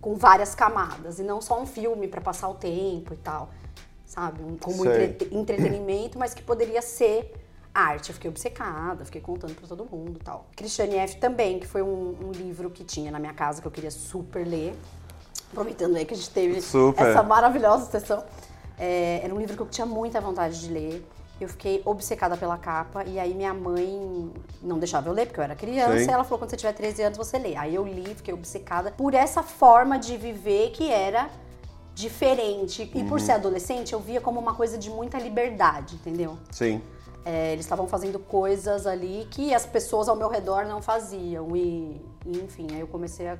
Com 0.00 0.14
várias 0.16 0.54
camadas, 0.54 1.18
e 1.18 1.22
não 1.22 1.40
só 1.40 1.60
um 1.60 1.66
filme 1.66 2.08
pra 2.08 2.20
passar 2.20 2.48
o 2.48 2.54
tempo 2.54 3.14
e 3.14 3.16
tal, 3.16 3.50
sabe? 4.04 4.40
Como 4.60 4.82
Sei. 4.82 5.16
entretenimento, 5.30 6.18
mas 6.18 6.34
que 6.34 6.42
poderia 6.42 6.82
ser 6.82 7.32
arte. 7.74 8.10
Eu 8.10 8.14
fiquei 8.14 8.30
obcecada, 8.30 9.04
fiquei 9.04 9.20
contando 9.20 9.54
pra 9.54 9.66
todo 9.66 9.84
mundo 9.84 10.18
e 10.20 10.24
tal. 10.24 10.46
Christiane 10.54 10.96
F. 10.96 11.16
também, 11.16 11.58
que 11.58 11.66
foi 11.66 11.82
um, 11.82 12.16
um 12.26 12.30
livro 12.30 12.70
que 12.70 12.84
tinha 12.84 13.10
na 13.10 13.18
minha 13.18 13.34
casa 13.34 13.60
que 13.60 13.66
eu 13.66 13.72
queria 13.72 13.90
super 13.90 14.46
ler. 14.46 14.74
Aproveitando 15.50 15.96
aí 15.96 16.04
que 16.04 16.14
a 16.14 16.16
gente 16.16 16.30
teve 16.30 16.60
Super. 16.60 17.04
essa 17.04 17.22
maravilhosa 17.22 17.86
sessão. 17.90 18.24
É, 18.78 19.20
era 19.22 19.34
um 19.34 19.38
livro 19.38 19.56
que 19.56 19.62
eu 19.62 19.68
tinha 19.68 19.86
muita 19.86 20.20
vontade 20.20 20.60
de 20.60 20.72
ler. 20.72 21.06
Eu 21.40 21.48
fiquei 21.48 21.82
obcecada 21.84 22.36
pela 22.36 22.56
capa 22.56 23.04
e 23.04 23.18
aí 23.18 23.34
minha 23.34 23.52
mãe 23.52 24.32
não 24.62 24.78
deixava 24.78 25.08
eu 25.08 25.12
ler 25.12 25.26
porque 25.26 25.40
eu 25.40 25.44
era 25.44 25.54
criança. 25.54 25.98
Sim. 25.98 26.08
E 26.08 26.10
ela 26.10 26.24
falou 26.24 26.38
quando 26.38 26.50
você 26.50 26.56
tiver 26.56 26.72
13 26.72 27.02
anos 27.02 27.18
você 27.18 27.38
lê. 27.38 27.56
Aí 27.56 27.74
eu 27.74 27.84
li, 27.84 28.14
fiquei 28.14 28.32
obcecada 28.32 28.92
por 28.92 29.14
essa 29.14 29.42
forma 29.42 29.98
de 29.98 30.16
viver 30.16 30.70
que 30.70 30.90
era 30.90 31.28
diferente. 31.94 32.90
E 32.94 33.04
por 33.04 33.20
ser 33.20 33.32
adolescente 33.32 33.92
eu 33.92 34.00
via 34.00 34.20
como 34.20 34.40
uma 34.40 34.54
coisa 34.54 34.76
de 34.78 34.90
muita 34.90 35.18
liberdade, 35.18 35.96
entendeu? 35.96 36.38
Sim. 36.50 36.80
É, 37.24 37.52
eles 37.52 37.64
estavam 37.64 37.86
fazendo 37.86 38.18
coisas 38.18 38.86
ali 38.86 39.26
que 39.30 39.54
as 39.54 39.64
pessoas 39.64 40.08
ao 40.08 40.16
meu 40.16 40.28
redor 40.28 40.66
não 40.66 40.82
faziam. 40.82 41.56
E, 41.56 42.00
e, 42.26 42.38
enfim, 42.38 42.66
aí 42.72 42.80
eu 42.80 42.86
comecei 42.86 43.28
a 43.28 43.38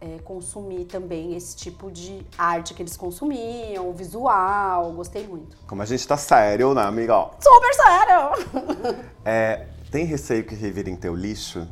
é, 0.00 0.18
consumir 0.22 0.84
também 0.84 1.34
esse 1.34 1.56
tipo 1.56 1.90
de 1.90 2.24
arte 2.36 2.74
que 2.74 2.82
eles 2.82 2.96
consumiam, 2.96 3.92
visual, 3.92 4.92
gostei 4.92 5.26
muito. 5.26 5.56
Como 5.66 5.80
a 5.80 5.86
gente 5.86 6.06
tá 6.06 6.16
sério, 6.16 6.74
né, 6.74 6.82
amiga? 6.82 7.30
Super 7.40 7.74
sério! 7.74 9.04
É, 9.26 9.68
tem 9.90 10.04
receio 10.04 10.44
que 10.44 10.54
revirem 10.54 10.94
teu 10.94 11.14
lixo? 11.14 11.66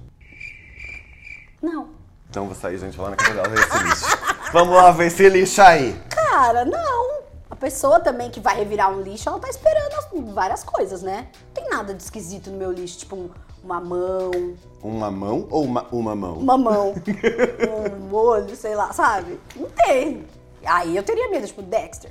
Não. 1.60 1.90
Então 2.30 2.46
vou 2.46 2.54
sair, 2.54 2.78
gente, 2.78 2.98
lá 2.98 3.10
na 3.10 3.16
casa 3.16 3.34
dela 3.34 3.48
ver 3.50 3.58
esse 3.58 3.78
lixo. 3.84 4.18
Vamos 4.54 4.74
lá 4.74 4.90
ver 4.90 5.08
esse 5.08 5.28
lixo 5.28 5.60
aí. 5.60 6.00
Cara, 6.08 6.64
não. 6.64 7.11
Pessoa 7.62 8.00
também 8.00 8.28
que 8.28 8.40
vai 8.40 8.56
revirar 8.56 8.90
um 8.90 9.00
lixo, 9.00 9.28
ela 9.28 9.38
tá 9.38 9.48
esperando 9.48 9.92
as- 9.94 10.34
várias 10.34 10.64
coisas, 10.64 11.00
né? 11.00 11.28
Não 11.46 11.52
tem 11.54 11.70
nada 11.70 11.94
de 11.94 12.02
esquisito 12.02 12.50
no 12.50 12.56
meu 12.58 12.72
lixo, 12.72 12.98
tipo 12.98 13.14
um- 13.14 13.30
uma 13.62 13.80
mão, 13.80 14.30
Uma 14.82 15.10
mão 15.12 15.46
ou 15.48 15.62
uma, 15.62 15.86
uma 15.92 16.16
mão? 16.16 16.34
uma 16.38 16.58
mão, 16.58 16.92
um 18.10 18.12
olho, 18.12 18.56
sei 18.56 18.74
lá, 18.74 18.92
sabe? 18.92 19.38
Não 19.54 19.68
tem. 19.70 20.26
Aí 20.66 20.96
eu 20.96 21.04
teria 21.04 21.30
medo, 21.30 21.46
tipo, 21.46 21.62
Dexter. 21.62 22.10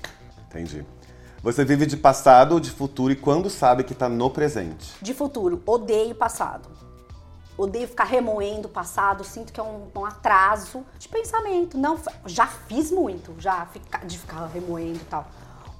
Entendi. 0.49 0.85
Você 1.43 1.65
vive 1.65 1.85
de 1.85 1.97
passado 1.97 2.53
ou 2.53 2.59
de 2.61 2.71
futuro 2.71 3.11
e 3.11 3.15
quando 3.17 3.49
sabe 3.49 3.83
que 3.83 3.93
tá 3.93 4.07
no 4.07 4.29
presente? 4.29 4.93
De 5.01 5.13
futuro, 5.13 5.61
odeio 5.65 6.15
passado. 6.15 6.69
Odeio 7.57 7.89
ficar 7.89 8.05
remoendo 8.05 8.69
o 8.69 8.71
passado, 8.71 9.23
sinto 9.25 9.51
que 9.51 9.59
é 9.59 9.63
um, 9.63 9.87
um 9.95 10.05
atraso 10.05 10.85
de 10.97 11.09
pensamento. 11.09 11.77
Não, 11.77 11.97
já 12.25 12.47
fiz 12.47 12.89
muito, 12.89 13.35
já 13.37 13.65
fica- 13.65 14.05
de 14.05 14.17
ficar 14.17 14.45
remoendo 14.47 14.95
e 14.99 15.05
tal. 15.09 15.25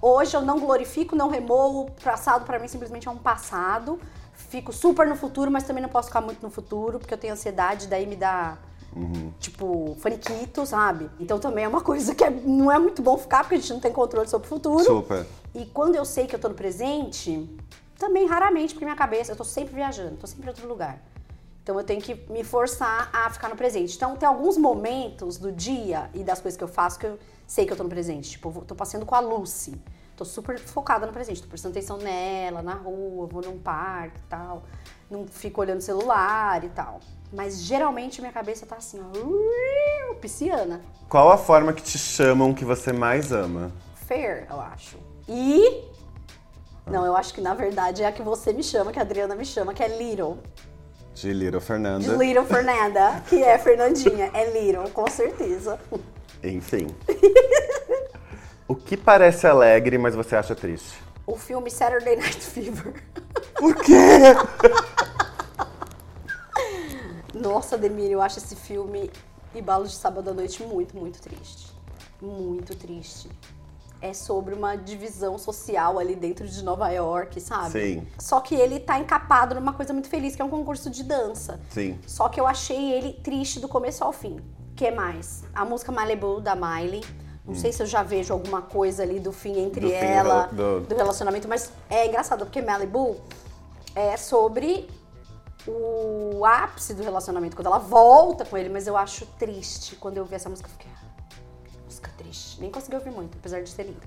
Hoje 0.02 0.36
eu 0.36 0.42
não 0.42 0.60
glorifico, 0.60 1.16
não 1.16 1.30
remoo. 1.30 1.82
O 1.86 1.92
passado 2.04 2.46
pra 2.46 2.58
mim 2.58 2.68
simplesmente 2.68 3.08
é 3.08 3.12
um 3.12 3.18
passado. 3.18 4.00
Fico 4.34 4.74
super 4.74 5.06
no 5.08 5.16
futuro, 5.16 5.52
mas 5.52 5.64
também 5.64 5.82
não 5.82 5.90
posso 5.90 6.08
ficar 6.08 6.22
muito 6.22 6.42
no 6.42 6.50
futuro, 6.50 6.98
porque 7.00 7.14
eu 7.14 7.18
tenho 7.18 7.34
ansiedade, 7.34 7.88
daí 7.88 8.06
me 8.08 8.16
dá, 8.16 8.58
tipo, 9.40 9.96
faniquito, 10.00 10.66
sabe? 10.66 11.10
Então 11.20 11.40
também 11.40 11.64
é 11.64 11.68
uma 11.68 11.82
coisa 11.82 12.16
que 12.16 12.24
é- 12.24 12.30
não 12.30 12.72
é 12.72 12.80
muito 12.80 13.02
bom 13.02 13.18
ficar, 13.18 13.44
porque 13.44 13.56
a 13.56 13.58
gente 13.60 13.72
não 13.72 13.80
tem 13.80 13.92
controle 13.94 14.28
sobre 14.28 14.48
o 14.48 14.50
futuro. 14.50 14.84
Super. 14.84 15.26
E 15.54 15.66
quando 15.68 15.96
eu 15.96 16.04
sei 16.04 16.26
que 16.28 16.36
eu 16.36 16.40
tô 16.40 16.50
no 16.50 16.56
presente, 16.56 17.48
também 18.00 18.26
raramente, 18.26 18.74
porque 18.74 18.84
minha 18.86 18.98
cabeça, 18.98 19.32
eu 19.32 19.36
tô 19.36 19.44
sempre 19.44 19.76
viajando, 19.76 20.18
tô 20.18 20.26
sempre 20.28 20.46
em 20.46 20.50
outro 20.50 20.68
lugar. 20.68 21.00
Então 21.64 21.78
eu 21.78 21.84
tenho 21.86 22.02
que 22.02 22.16
me 22.32 22.44
forçar 22.44 23.10
a 23.14 23.30
ficar 23.30 23.48
no 23.48 23.56
presente. 23.56 23.96
Então 23.96 24.16
tem 24.18 24.28
alguns 24.28 24.58
momentos 24.58 25.38
do 25.38 25.52
dia 25.52 26.10
e 26.14 26.24
das 26.24 26.42
coisas 26.42 26.58
que 26.58 26.64
eu 26.64 26.68
faço 26.68 26.98
que 26.98 27.06
eu 27.06 27.20
sei 27.52 27.66
que 27.66 27.74
eu 27.74 27.76
tô 27.76 27.84
no 27.84 27.90
presente. 27.90 28.30
Tipo, 28.30 28.64
tô 28.66 28.74
passeando 28.74 29.06
com 29.06 29.14
a 29.14 29.20
Lucy. 29.20 29.76
Tô 30.16 30.24
super 30.24 30.58
focada 30.58 31.06
no 31.06 31.12
presente, 31.12 31.42
tô 31.42 31.50
prestando 31.50 31.78
atenção 31.78 31.98
nela, 31.98 32.62
na 32.62 32.76
rua, 32.76 33.28
vou 33.28 33.42
num 33.42 33.58
parque 33.58 34.20
e 34.20 34.30
tal. 34.30 34.64
Não 35.10 35.28
fico 35.28 35.60
olhando 35.60 35.80
o 35.80 35.82
celular 35.82 36.64
e 36.64 36.70
tal. 36.70 37.02
Mas 37.34 37.62
geralmente 37.62 38.22
minha 38.22 38.32
cabeça 38.32 38.66
tá 38.66 38.78
assim, 38.78 39.02
ó, 39.02 40.14
pisciana. 40.16 40.80
Qual 41.10 41.30
a 41.30 41.38
forma 41.38 41.74
que 41.74 41.82
te 41.82 41.98
chamam 41.98 42.54
que 42.54 42.64
você 42.64 42.94
mais 42.94 43.34
ama? 43.34 43.70
Fair, 44.08 44.48
eu 44.50 44.62
acho. 44.62 44.98
E. 45.28 45.84
Não, 46.86 47.06
eu 47.06 47.18
acho 47.18 47.34
que 47.34 47.42
na 47.42 47.54
verdade 47.54 48.04
é 48.04 48.08
a 48.08 48.12
que 48.14 48.22
você 48.22 48.54
me 48.54 48.64
chama, 48.64 48.94
que 48.94 49.00
a 49.00 49.02
Adriana 49.02 49.36
me 49.36 49.46
chama, 49.46 49.74
que 49.74 49.84
é 49.84 49.90
Little. 49.98 50.38
De 51.14 51.34
Little 51.34 51.60
De 51.60 51.66
Fernanda. 51.66 52.16
Little 52.16 52.46
Fernanda, 52.46 53.22
que 53.28 53.44
é 53.44 53.58
Fernandinha. 53.58 54.32
É 54.34 54.50
Little, 54.58 54.90
com 54.92 55.08
certeza. 55.10 55.78
Enfim. 56.44 56.88
o 58.68 58.76
que 58.76 58.98
parece 58.98 59.48
alegre, 59.48 59.98
mas 59.98 60.16
você 60.16 60.36
acha 60.36 60.56
triste? 60.56 61.02
O 61.26 61.38
filme 61.38 61.70
Saturday 61.70 62.16
Night 62.16 62.42
Fever. 62.42 62.94
Por 63.56 63.76
quê? 63.76 63.94
Nossa, 67.34 67.78
Demir, 67.78 68.12
eu 68.12 68.22
acho 68.22 68.40
esse 68.40 68.56
filme 68.56 69.10
e 69.54 69.62
Balos 69.62 69.92
de 69.92 69.98
Sábado 69.98 70.30
à 70.30 70.34
Noite 70.34 70.64
muito, 70.64 70.96
muito 70.98 71.22
triste. 71.22 71.72
Muito 72.22 72.76
triste. 72.76 73.30
É 74.02 74.14
sobre 74.14 74.56
uma 74.56 74.76
divisão 74.76 75.38
social 75.38 76.00
ali 76.00 76.16
dentro 76.16 76.48
de 76.48 76.64
Nova 76.64 76.90
York, 76.90 77.40
sabe? 77.40 77.72
Sim. 77.72 78.08
Só 78.18 78.40
que 78.40 78.56
ele 78.56 78.80
tá 78.80 78.98
encapado 78.98 79.54
numa 79.54 79.74
coisa 79.74 79.94
muito 79.94 80.08
feliz, 80.08 80.36
que 80.36 80.42
é 80.42 80.46
um 80.46 80.50
concurso 80.50 80.90
de 80.90 81.04
dança. 81.04 81.60
Sim. 81.70 82.00
Só 82.08 82.28
que 82.30 82.40
eu 82.40 82.48
achei 82.48 82.94
ele 82.94 83.14
triste 83.14 83.60
do 83.60 83.68
começo 83.68 84.04
ao 84.04 84.12
fim. 84.12 84.40
Que 84.82 84.90
mais? 84.90 85.44
A 85.54 85.64
música 85.64 85.92
Malibu, 85.92 86.42
da 86.42 86.56
Miley. 86.56 87.04
Não 87.46 87.54
sei 87.54 87.72
se 87.72 87.84
eu 87.84 87.86
já 87.86 88.02
vejo 88.02 88.34
alguma 88.34 88.64
coisa 88.64 89.04
ali 89.04 89.20
do 89.20 89.32
fim 89.32 89.60
entre 89.60 89.82
Do 89.82 89.88
fim 89.90 89.96
ela, 89.96 90.48
do- 90.48 90.80
do 90.82 90.96
relacionamento, 90.96 91.48
mas 91.48 91.72
é 91.88 92.08
engraçado, 92.08 92.46
porque 92.46 92.64
Malibu 92.64 93.18
é 93.94 94.18
sobre 94.18 94.90
o 95.68 96.44
ápice 96.44 96.96
do 96.96 97.04
relacionamento, 97.04 97.56
quando 97.56 97.68
ela 97.68 97.78
volta 97.78 98.44
com 98.44 98.58
ele, 98.58 98.70
mas 98.70 98.88
eu 98.88 98.98
acho 98.98 99.28
triste. 99.38 99.96
Quando 99.98 100.18
eu 100.18 100.26
vi 100.26 100.34
essa 100.34 100.50
música, 100.50 100.68
eu 100.68 100.72
fiquei. 100.72 100.92
"Ah, 100.96 101.02
Música 101.86 102.10
triste. 102.18 102.60
Nem 102.60 102.72
consegui 102.72 102.96
ouvir 102.96 103.12
muito, 103.12 103.38
apesar 103.38 103.62
de 103.62 103.70
ser 103.70 103.84
linda. 103.84 104.00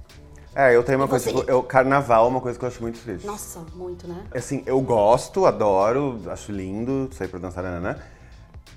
É, 0.56 0.74
eu 0.74 0.82
tenho 0.82 0.98
uma 0.98 1.04
E 1.06 1.08
coisa, 1.08 1.30
você? 1.30 1.44
eu, 1.50 1.62
carnaval 1.62 2.24
é 2.24 2.28
uma 2.28 2.40
coisa 2.40 2.58
que 2.58 2.64
eu 2.64 2.68
acho 2.68 2.80
muito 2.82 2.98
triste. 3.00 3.24
Nossa, 3.26 3.60
muito, 3.74 4.08
né? 4.08 4.24
Assim, 4.34 4.62
eu 4.66 4.80
gosto, 4.80 5.46
adoro, 5.46 6.20
acho 6.28 6.50
lindo, 6.50 7.10
sair 7.12 7.28
pra 7.28 7.38
dançar, 7.38 7.62
né? 7.80 8.00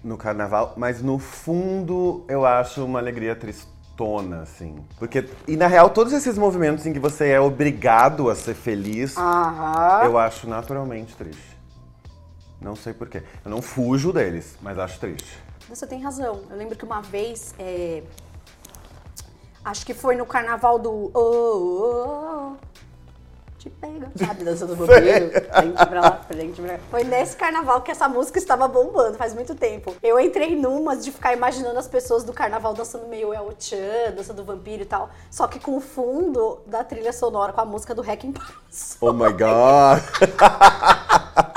No 0.03 0.17
carnaval, 0.17 0.73
mas 0.77 1.01
no 1.01 1.17
fundo 1.19 2.23
eu 2.27 2.45
acho 2.45 2.85
uma 2.85 2.99
alegria 2.99 3.35
tristona, 3.35 4.41
assim. 4.41 4.75
Porque, 4.97 5.27
e 5.47 5.57
na 5.57 5.67
real, 5.67 5.89
todos 5.89 6.13
esses 6.13 6.37
movimentos 6.37 6.85
em 6.85 6.93
que 6.93 6.99
você 6.99 7.29
é 7.29 7.39
obrigado 7.39 8.29
a 8.29 8.35
ser 8.35 8.53
feliz, 8.53 9.17
Aham. 9.17 10.03
eu 10.05 10.17
acho 10.17 10.47
naturalmente 10.47 11.15
triste. 11.15 11.57
Não 12.61 12.75
sei 12.75 12.93
porquê. 12.93 13.23
Eu 13.43 13.51
não 13.51 13.61
fujo 13.61 14.11
deles, 14.13 14.57
mas 14.61 14.79
acho 14.79 14.99
triste. 14.99 15.37
Você 15.69 15.85
tem 15.85 16.01
razão. 16.01 16.41
Eu 16.49 16.57
lembro 16.57 16.75
que 16.75 16.85
uma 16.85 17.01
vez. 17.01 17.53
é, 17.59 18.03
Acho 19.63 19.85
que 19.85 19.93
foi 19.93 20.15
no 20.15 20.25
carnaval 20.25 20.79
do. 20.79 21.11
Oh, 21.13 21.13
oh, 21.13 22.53
oh, 22.53 22.55
te 23.69 23.75
pega. 23.75 24.11
Sabe, 24.15 24.43
dança 24.43 24.65
do 24.65 24.75
vampiro? 24.75 25.29
Frente 25.31 25.85
pra 25.87 26.01
lá, 26.01 26.21
frente 26.27 26.61
pra 26.61 26.73
lá. 26.73 26.79
Foi 26.89 27.03
nesse 27.03 27.35
carnaval 27.35 27.81
que 27.81 27.91
essa 27.91 28.07
música 28.07 28.37
estava 28.39 28.67
bombando, 28.67 29.17
faz 29.17 29.33
muito 29.33 29.53
tempo. 29.55 29.93
Eu 30.01 30.19
entrei 30.19 30.55
numas 30.55 31.03
de 31.03 31.11
ficar 31.11 31.33
imaginando 31.33 31.77
as 31.77 31.87
pessoas 31.87 32.23
do 32.23 32.33
carnaval 32.33 32.73
dançando 32.73 33.07
meio 33.07 33.33
El 33.33 33.51
Chan, 33.59 34.11
dança 34.15 34.33
do 34.33 34.43
vampiro 34.43 34.81
e 34.83 34.85
tal. 34.85 35.09
Só 35.29 35.47
que 35.47 35.59
com 35.59 35.77
o 35.77 35.81
fundo 35.81 36.59
da 36.65 36.83
trilha 36.83 37.13
sonora, 37.13 37.53
com 37.53 37.61
a 37.61 37.65
música 37.65 37.93
do 37.93 38.01
Hacking 38.01 38.31
Pass. 38.33 38.97
Oh 39.01 39.11
my 39.13 39.31
god! 39.33 40.01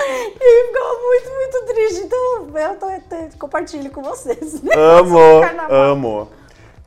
E 0.03 0.67
ficou 0.67 1.01
muito, 1.03 1.31
muito 1.35 1.65
triste. 1.67 2.01
Então, 2.07 2.47
eu 2.59 2.77
tô, 2.77 2.87
tô- 2.87 3.39
compartilho 3.39 3.91
com 3.91 4.03
vocês. 4.03 4.61
amo, 4.77 5.19
amo. 5.69 6.29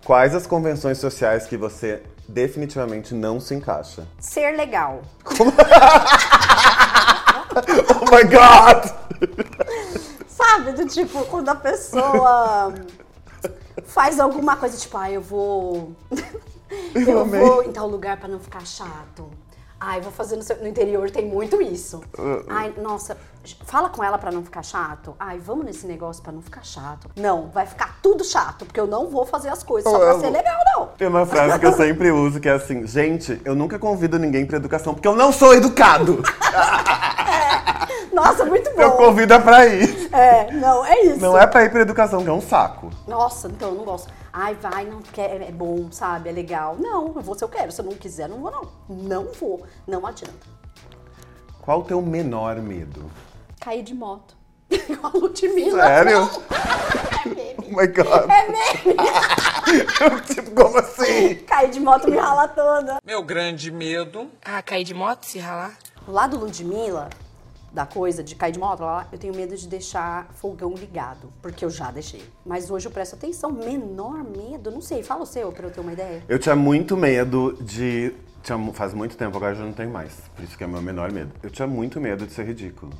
Quais 0.05 0.35
as 0.35 0.45
convenções 0.45 0.97
sociais 0.97 1.45
que 1.45 1.55
você 1.55 2.01
definitivamente 2.27 3.13
não 3.13 3.39
se 3.39 3.53
encaixa? 3.55 4.07
Ser 4.19 4.51
legal. 4.51 5.01
Oh 7.55 8.05
my 8.05 8.23
god! 8.23 8.91
Sabe, 10.27 10.71
do 10.71 10.87
tipo, 10.87 11.23
quando 11.25 11.49
a 11.49 11.55
pessoa 11.55 12.73
faz 13.85 14.19
alguma 14.19 14.55
coisa, 14.55 14.75
tipo, 14.75 14.97
ah, 14.97 15.11
eu 15.11 15.21
vou. 15.21 15.95
eu 16.95 17.25
vou 17.25 17.63
em 17.63 17.71
tal 17.71 17.87
lugar 17.87 18.17
pra 18.17 18.27
não 18.27 18.39
ficar 18.39 18.65
chato. 18.65 19.29
Ai, 19.85 19.99
vou 19.99 20.13
fazer 20.13 20.37
no, 20.37 20.43
seu- 20.43 20.55
no 20.61 20.67
interior, 20.67 21.11
tem 21.11 21.25
muito 21.25 21.61
isso. 21.61 21.97
Uh, 22.17 22.45
Ai, 22.47 22.73
nossa, 22.77 23.17
fala 23.65 23.89
com 23.89 24.01
ela 24.01 24.17
pra 24.17 24.31
não 24.31 24.41
ficar 24.41 24.63
chato. 24.63 25.13
Ai, 25.19 25.39
vamos 25.39 25.65
nesse 25.65 25.85
negócio 25.85 26.23
pra 26.23 26.31
não 26.31 26.41
ficar 26.41 26.63
chato. 26.63 27.09
Não, 27.17 27.49
vai 27.49 27.65
ficar 27.65 27.97
tudo 28.01 28.23
chato, 28.23 28.65
porque 28.65 28.79
eu 28.79 28.87
não 28.87 29.09
vou 29.09 29.25
fazer 29.25 29.49
as 29.49 29.61
coisas 29.61 29.91
só 29.91 29.97
Eu 29.97 30.01
pra 30.05 30.11
amo. 30.13 30.21
ser 30.21 30.29
legal, 30.29 30.57
não. 30.77 30.87
Tem 30.97 31.05
uma 31.05 31.25
frase 31.25 31.59
que 31.59 31.65
eu 31.65 31.73
sempre 31.73 32.09
uso 32.13 32.39
que 32.39 32.47
é 32.47 32.53
assim: 32.53 32.87
gente, 32.87 33.41
eu 33.43 33.55
nunca 33.55 33.77
convido 33.77 34.17
ninguém 34.17 34.45
pra 34.45 34.55
educação 34.55 34.93
porque 34.93 35.07
eu 35.07 35.17
não 35.17 35.33
sou 35.33 35.53
educado. 35.53 36.23
Nossa, 38.13 38.45
muito 38.45 38.69
Eu 38.69 38.91
bom. 38.91 38.97
convido 38.97 39.33
é 39.33 39.39
pra 39.39 39.65
ir. 39.65 40.09
É, 40.13 40.51
não, 40.53 40.85
é 40.85 41.01
isso. 41.01 41.19
Não 41.19 41.37
é 41.37 41.45
pra 41.47 41.63
ir 41.65 41.71
pra 41.71 41.81
educação, 41.81 42.23
que 42.23 42.29
é 42.29 42.33
um 42.33 42.39
saco. 42.41 42.89
Nossa, 43.07 43.47
então 43.47 43.69
eu 43.69 43.75
não 43.75 43.83
gosto. 43.83 44.07
Ai, 44.35 44.55
vai, 44.55 44.85
não, 44.85 44.99
porque 44.99 45.21
é, 45.21 45.47
é 45.47 45.51
bom, 45.51 45.91
sabe? 45.91 46.27
É 46.27 46.31
legal. 46.31 46.75
Não, 46.79 47.13
eu 47.15 47.21
vou 47.21 47.37
se 47.37 47.43
eu 47.43 47.49
quero. 47.49 47.71
Se 47.71 47.81
eu 47.81 47.85
não 47.85 47.93
quiser, 47.93 48.27
não 48.27 48.41
vou, 48.41 48.51
não. 48.51 48.67
Não 48.89 49.25
vou. 49.33 49.63
Não 49.87 50.07
adianta. 50.07 50.47
Qual 51.61 51.81
o 51.81 51.83
teu 51.83 52.01
menor 52.01 52.55
medo? 52.55 53.09
Cair 53.61 53.83
de 53.83 53.93
moto. 53.93 54.35
Igual 54.69 55.13
a 55.13 55.17
Ludmilla. 55.17 55.83
Sério? 55.83 56.29
É 57.25 57.29
meme. 57.29 57.55
Oh 57.59 57.69
my 57.69 57.87
god. 57.87 58.29
É 58.29 58.49
meme. 58.49 58.97
tipo, 60.27 60.51
como 60.51 60.77
assim? 60.77 61.35
Cair 61.35 61.69
de 61.69 61.79
moto 61.79 62.09
me 62.09 62.17
rala 62.17 62.49
toda. 62.49 62.97
Meu 63.01 63.23
grande 63.23 63.71
medo. 63.71 64.29
Ah, 64.43 64.61
cair 64.61 64.83
de 64.83 64.93
moto, 64.93 65.23
se 65.23 65.39
ralar? 65.39 65.77
Lá 66.05 66.27
do 66.27 66.37
Ludmilla, 66.37 67.09
da 67.73 67.87
coisa 67.87 68.23
de 68.23 68.35
cair 68.35 68.51
de 68.51 68.59
moto, 68.59 68.81
lá, 68.81 69.07
eu 69.11 69.17
tenho 69.17 69.35
medo 69.35 69.57
de 69.57 69.67
deixar 69.67 70.27
fogão 70.35 70.73
ligado. 70.75 71.33
Porque 71.41 71.65
eu 71.65 71.69
já 71.71 71.89
deixei. 71.89 72.23
Mas 72.45 72.69
hoje 72.69 72.87
eu 72.87 72.91
presto 72.91 73.15
atenção. 73.15 73.51
Menor 73.51 74.23
medo? 74.23 74.69
Não 74.69 74.81
sei. 74.81 75.01
Fala 75.01 75.23
o 75.23 75.25
seu 75.25 75.51
pra 75.51 75.65
eu 75.65 75.71
ter 75.71 75.81
uma 75.81 75.91
ideia. 75.91 76.23
Eu 76.29 76.37
tinha 76.37 76.55
muito 76.55 76.95
medo 76.95 77.57
de. 77.59 78.13
Tinha, 78.43 78.59
faz 78.73 78.93
muito 78.93 79.17
tempo, 79.17 79.37
agora 79.37 79.53
eu 79.53 79.57
já 79.57 79.65
não 79.65 79.73
tenho 79.73 79.89
mais. 79.89 80.13
Por 80.35 80.43
isso 80.43 80.57
que 80.57 80.63
é 80.63 80.67
meu 80.67 80.81
menor 80.81 81.11
medo. 81.11 81.31
Eu 81.41 81.49
tinha 81.49 81.67
muito 81.67 81.99
medo 81.99 82.27
de 82.27 82.33
ser 82.33 82.45
ridículo. 82.45 82.91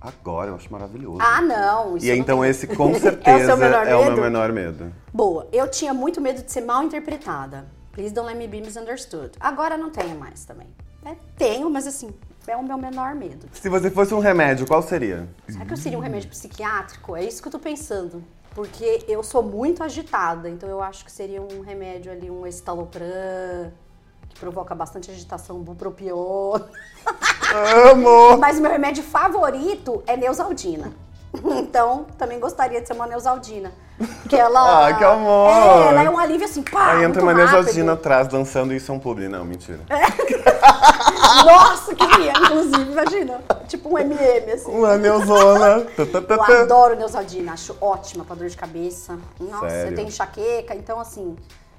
Agora 0.00 0.50
eu 0.50 0.56
acho 0.56 0.70
maravilhoso. 0.72 1.18
Ah, 1.20 1.40
não. 1.40 1.96
Isso 1.96 2.06
e 2.06 2.10
não 2.10 2.16
então 2.16 2.44
esse 2.44 2.66
com 2.74 2.90
É 2.90 2.92
o 2.92 3.00
certeza 3.00 3.46
seu 3.46 3.56
menor 3.56 3.86
é 3.86 3.94
o 3.96 4.04
meu 4.04 4.22
menor 4.22 4.52
medo. 4.52 4.92
Boa, 5.12 5.46
eu 5.52 5.70
tinha 5.70 5.92
muito 5.92 6.20
medo 6.20 6.42
de 6.42 6.50
ser 6.50 6.62
mal 6.62 6.82
interpretada. 6.82 7.66
Please 7.92 8.14
don't 8.14 8.26
let 8.28 8.36
me 8.36 8.46
be 8.48 8.60
misunderstood. 8.60 9.32
Agora 9.38 9.76
não 9.76 9.90
tenho 9.90 10.18
mais 10.18 10.44
também. 10.44 10.68
É, 11.04 11.16
tenho, 11.36 11.68
mas 11.70 11.86
assim, 11.86 12.14
é 12.50 12.56
o 12.56 12.62
meu 12.62 12.78
menor 12.78 13.14
medo. 13.14 13.46
Se 13.52 13.68
você 13.68 13.90
fosse 13.90 14.14
um 14.14 14.18
remédio, 14.18 14.66
qual 14.66 14.82
seria? 14.82 15.28
Será 15.48 15.64
que 15.64 15.72
eu 15.72 15.76
seria 15.76 15.98
um 15.98 16.00
remédio 16.00 16.28
psiquiátrico? 16.30 17.16
É 17.16 17.24
isso 17.24 17.40
que 17.42 17.48
eu 17.48 17.52
tô 17.52 17.58
pensando. 17.58 18.22
Porque 18.54 19.04
eu 19.06 19.22
sou 19.22 19.42
muito 19.42 19.84
agitada, 19.84 20.48
então 20.48 20.68
eu 20.68 20.82
acho 20.82 21.04
que 21.04 21.12
seria 21.12 21.40
um 21.40 21.60
remédio 21.60 22.10
ali, 22.10 22.30
um 22.30 22.46
estalopram, 22.46 23.72
que 24.28 24.40
provoca 24.40 24.74
bastante 24.74 25.10
agitação, 25.10 25.60
bupropiona. 25.60 26.68
Amo! 27.92 28.36
Mas 28.38 28.58
meu 28.58 28.70
remédio 28.70 29.02
favorito 29.02 30.02
é 30.06 30.16
Neusaldina. 30.16 30.92
Então, 31.58 32.06
também 32.16 32.40
gostaria 32.40 32.80
de 32.80 32.86
ser 32.86 32.94
uma 32.94 33.06
Neusaldina. 33.06 33.70
Que 34.28 34.36
ela. 34.36 34.86
Ah, 34.86 34.92
que 34.94 35.02
amor! 35.02 35.50
É, 35.50 35.88
ela 35.88 36.04
é 36.04 36.10
um 36.10 36.18
alívio 36.18 36.46
assim, 36.46 36.62
pá! 36.62 36.92
Aí 36.92 37.04
entra 37.04 37.22
uma. 37.22 37.34
Neusaldina 37.34 37.94
atrás 37.94 38.28
dançando 38.28 38.72
isso 38.72 38.92
é 38.92 38.94
um 38.94 38.98
publi. 38.98 39.28
Não, 39.28 39.44
mentira. 39.44 39.80
Nossa, 41.44 41.94
queria, 41.94 42.32
inclusive, 42.32 42.92
imagina. 42.92 43.40
Tipo 43.66 43.94
um 43.94 43.98
MM, 43.98 44.52
assim. 44.52 44.70
Uma 44.70 44.90
tá, 44.96 46.34
Eu 46.48 46.62
adoro 46.62 46.96
Neusaldina, 46.96 47.52
acho 47.52 47.76
ótima 47.80 48.24
pra 48.24 48.36
dor 48.36 48.48
de 48.48 48.56
cabeça. 48.56 49.18
Nossa, 49.40 49.68
Sério? 49.68 49.90
eu 49.90 49.96
tenho 49.96 50.08
enxaqueca, 50.08 50.74
então 50.74 51.00
assim, 51.00 51.36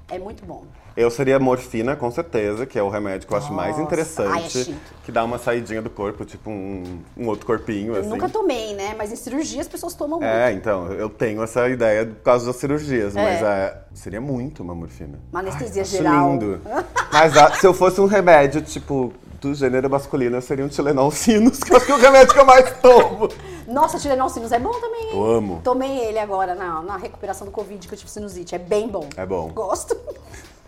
é 0.10 0.20
muito 0.20 0.46
bom. 0.46 0.66
Eu 1.00 1.10
seria 1.10 1.40
morfina, 1.40 1.96
com 1.96 2.12
certeza, 2.12 2.66
que 2.66 2.78
é 2.78 2.84
o 2.84 2.90
remédio 2.90 3.26
que 3.26 3.34
eu 3.34 3.38
acho 3.38 3.54
mais 3.54 3.70
Nossa, 3.72 3.84
interessante. 3.84 4.28
ai, 4.34 4.46
é 4.46 4.50
chique. 4.50 4.76
que 5.06 5.12
dá 5.14 5.24
uma 5.24 5.38
saidinha 5.38 5.82
do 5.82 5.90
corpo, 5.90 6.26
tipo 6.26 6.50
um, 6.50 7.00
um 7.16 7.28
outro 7.30 7.46
corpinho, 7.46 7.94
Eu 7.94 8.02
assim. 8.02 8.10
nunca 8.10 8.28
tomei, 8.28 8.74
né? 8.74 8.96
Mas 8.98 9.10
em 9.10 9.16
cirurgia 9.16 9.62
as 9.62 9.68
pessoas 9.70 9.94
tomam 9.94 10.20
muito. 10.20 10.30
É, 10.30 10.52
então, 10.52 10.92
eu 10.92 11.08
tenho 11.10 11.42
essa 11.42 11.70
ideia 11.70 12.06
por 12.06 12.22
causa 12.22 12.46
das 12.48 12.58
cirurgias, 12.58 13.16
É. 13.16 13.24
mas 13.24 13.42
é, 13.42 13.78
seria 13.94 14.20
muito 14.20 14.62
uma 14.62 14.76
morfina. 14.76 15.18
Uma 15.32 15.40
anestesia 15.40 15.84
Acho 15.84 15.92
geral. 15.92 16.32
lindo. 16.34 16.60
Mas 17.14 17.36
ah, 17.38 17.54
se 17.54 17.66
eu 17.66 17.74
fosse 17.74 18.02
um 18.02 18.06
remédio, 18.06 18.62
tipo, 18.62 19.14
do 19.40 19.56
gênero 19.56 19.90
masculino, 19.90 20.36
eu 20.36 20.42
seria 20.42 20.66
um 20.66 20.68
Tilenol 20.68 21.12
Sinus, 21.12 21.60
que 21.64 21.72
eu 21.72 21.78
acho 21.78 21.86
que 21.86 21.92
é 21.94 21.96
o 21.96 21.98
remédio 21.98 22.34
que 22.34 22.40
eu 22.40 22.46
mais 22.46 22.70
tomo. 22.82 23.30
Nossa, 23.68 23.98
Tilenol 23.98 24.30
Sinus 24.30 24.52
é 24.52 24.60
bom 24.60 24.72
também. 24.80 25.12
Eu 25.14 25.26
amo. 25.26 25.62
Tomei 25.64 26.00
ele 26.00 26.20
agora 26.20 26.56
na, 26.56 26.82
na 26.82 26.98
recuperação 26.98 27.46
do 27.46 27.52
Covid 27.52 27.88
que 27.88 27.94
eu 27.94 27.98
tive 27.98 28.12
sinusite. 28.12 28.54
É 28.56 28.58
bem 28.58 28.88
bom. 28.88 29.08
É 29.16 29.26
bom. 29.26 29.50
Gosto. 29.50 29.96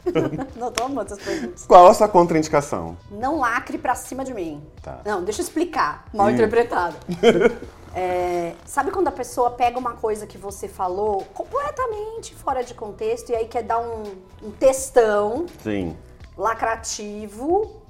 Não 0.56 0.72
tô 0.72 0.84
amando 0.84 1.14
essas 1.14 1.24
perguntas. 1.24 1.66
Qual 1.66 1.88
a 1.88 1.94
sua 1.94 2.08
contraindicação? 2.08 2.98
Não 3.10 3.40
lacre 3.40 3.78
pra 3.78 3.96
cima 3.96 4.24
de 4.24 4.34
mim. 4.34 4.62
Tá. 4.82 5.02
Não, 5.06 5.24
deixa 5.24 5.42
eu 5.42 5.44
explicar. 5.44 6.06
Mal 6.14 6.30
interpretado. 6.30 6.96
É, 7.94 8.56
sabe 8.66 8.90
quando 8.90 9.10
a 9.10 9.12
pessoa 9.12 9.52
pega 9.52 9.78
uma 9.78 9.96
coisa 9.98 10.26
que 10.26 10.38
você 10.38 10.68
falou 10.68 11.26
completamente 11.34 12.34
fora 12.34 12.64
de 12.64 12.74
contexto 12.74 13.32
e 13.32 13.36
aí 13.36 13.48
quer 13.48 13.64
dar 13.64 13.80
um, 13.80 14.04
um 14.42 14.52
textão 14.52 15.46
Sim. 15.62 15.98
lacrativo, 16.38 17.82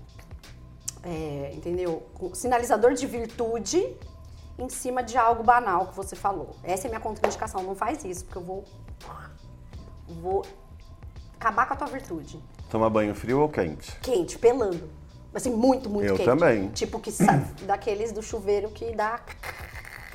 é, 1.04 1.52
entendeu? 1.54 2.02
Sinalizador 2.34 2.94
de 2.94 3.06
virtude 3.06 3.96
em 4.58 4.70
cima 4.70 5.04
de 5.04 5.18
algo 5.18 5.44
banal 5.44 5.88
que 5.88 5.96
você 5.96 6.16
falou. 6.16 6.56
Essa 6.64 6.86
é 6.86 6.88
a 6.88 6.90
minha 6.90 7.02
contraindicação. 7.02 7.62
Não 7.64 7.76
faz 7.76 8.04
isso, 8.04 8.26
porque 8.26 8.38
eu 8.38 8.44
vou. 8.44 8.66
Vou 10.08 10.44
acabar 11.42 11.66
com 11.66 11.74
a 11.74 11.78
tua 11.78 11.88
virtude. 11.88 12.40
Tomar 12.70 12.90
banho 12.92 13.16
frio 13.16 13.42
ou 13.42 13.50
quente? 13.50 13.92
Quente, 14.00 14.38
pelando. 14.38 14.88
Assim, 15.34 15.50
muito, 15.50 15.90
muito 15.90 16.08
Eu 16.08 16.16
quente. 16.16 16.26
também. 16.30 16.70
Tipo 16.70 17.00
que 17.00 17.12
daqueles 17.66 18.12
do 18.12 18.22
chuveiro 18.22 18.70
que 18.70 18.96
dá 18.96 19.20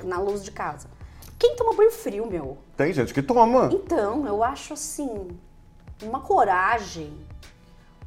na 0.05 0.21
luz 0.21 0.45
de 0.45 0.53
casa. 0.53 0.89
Quem 1.39 1.57
toma 1.57 1.75
banho 1.75 1.91
frio, 1.91 2.27
meu? 2.27 2.57
Tem 2.77 2.93
gente 2.93 3.13
que 3.13 3.21
toma. 3.21 3.69
Então, 3.73 4.27
eu 4.27 4.43
acho 4.43 4.73
assim, 4.73 5.29
uma 6.03 6.21
coragem, 6.21 7.13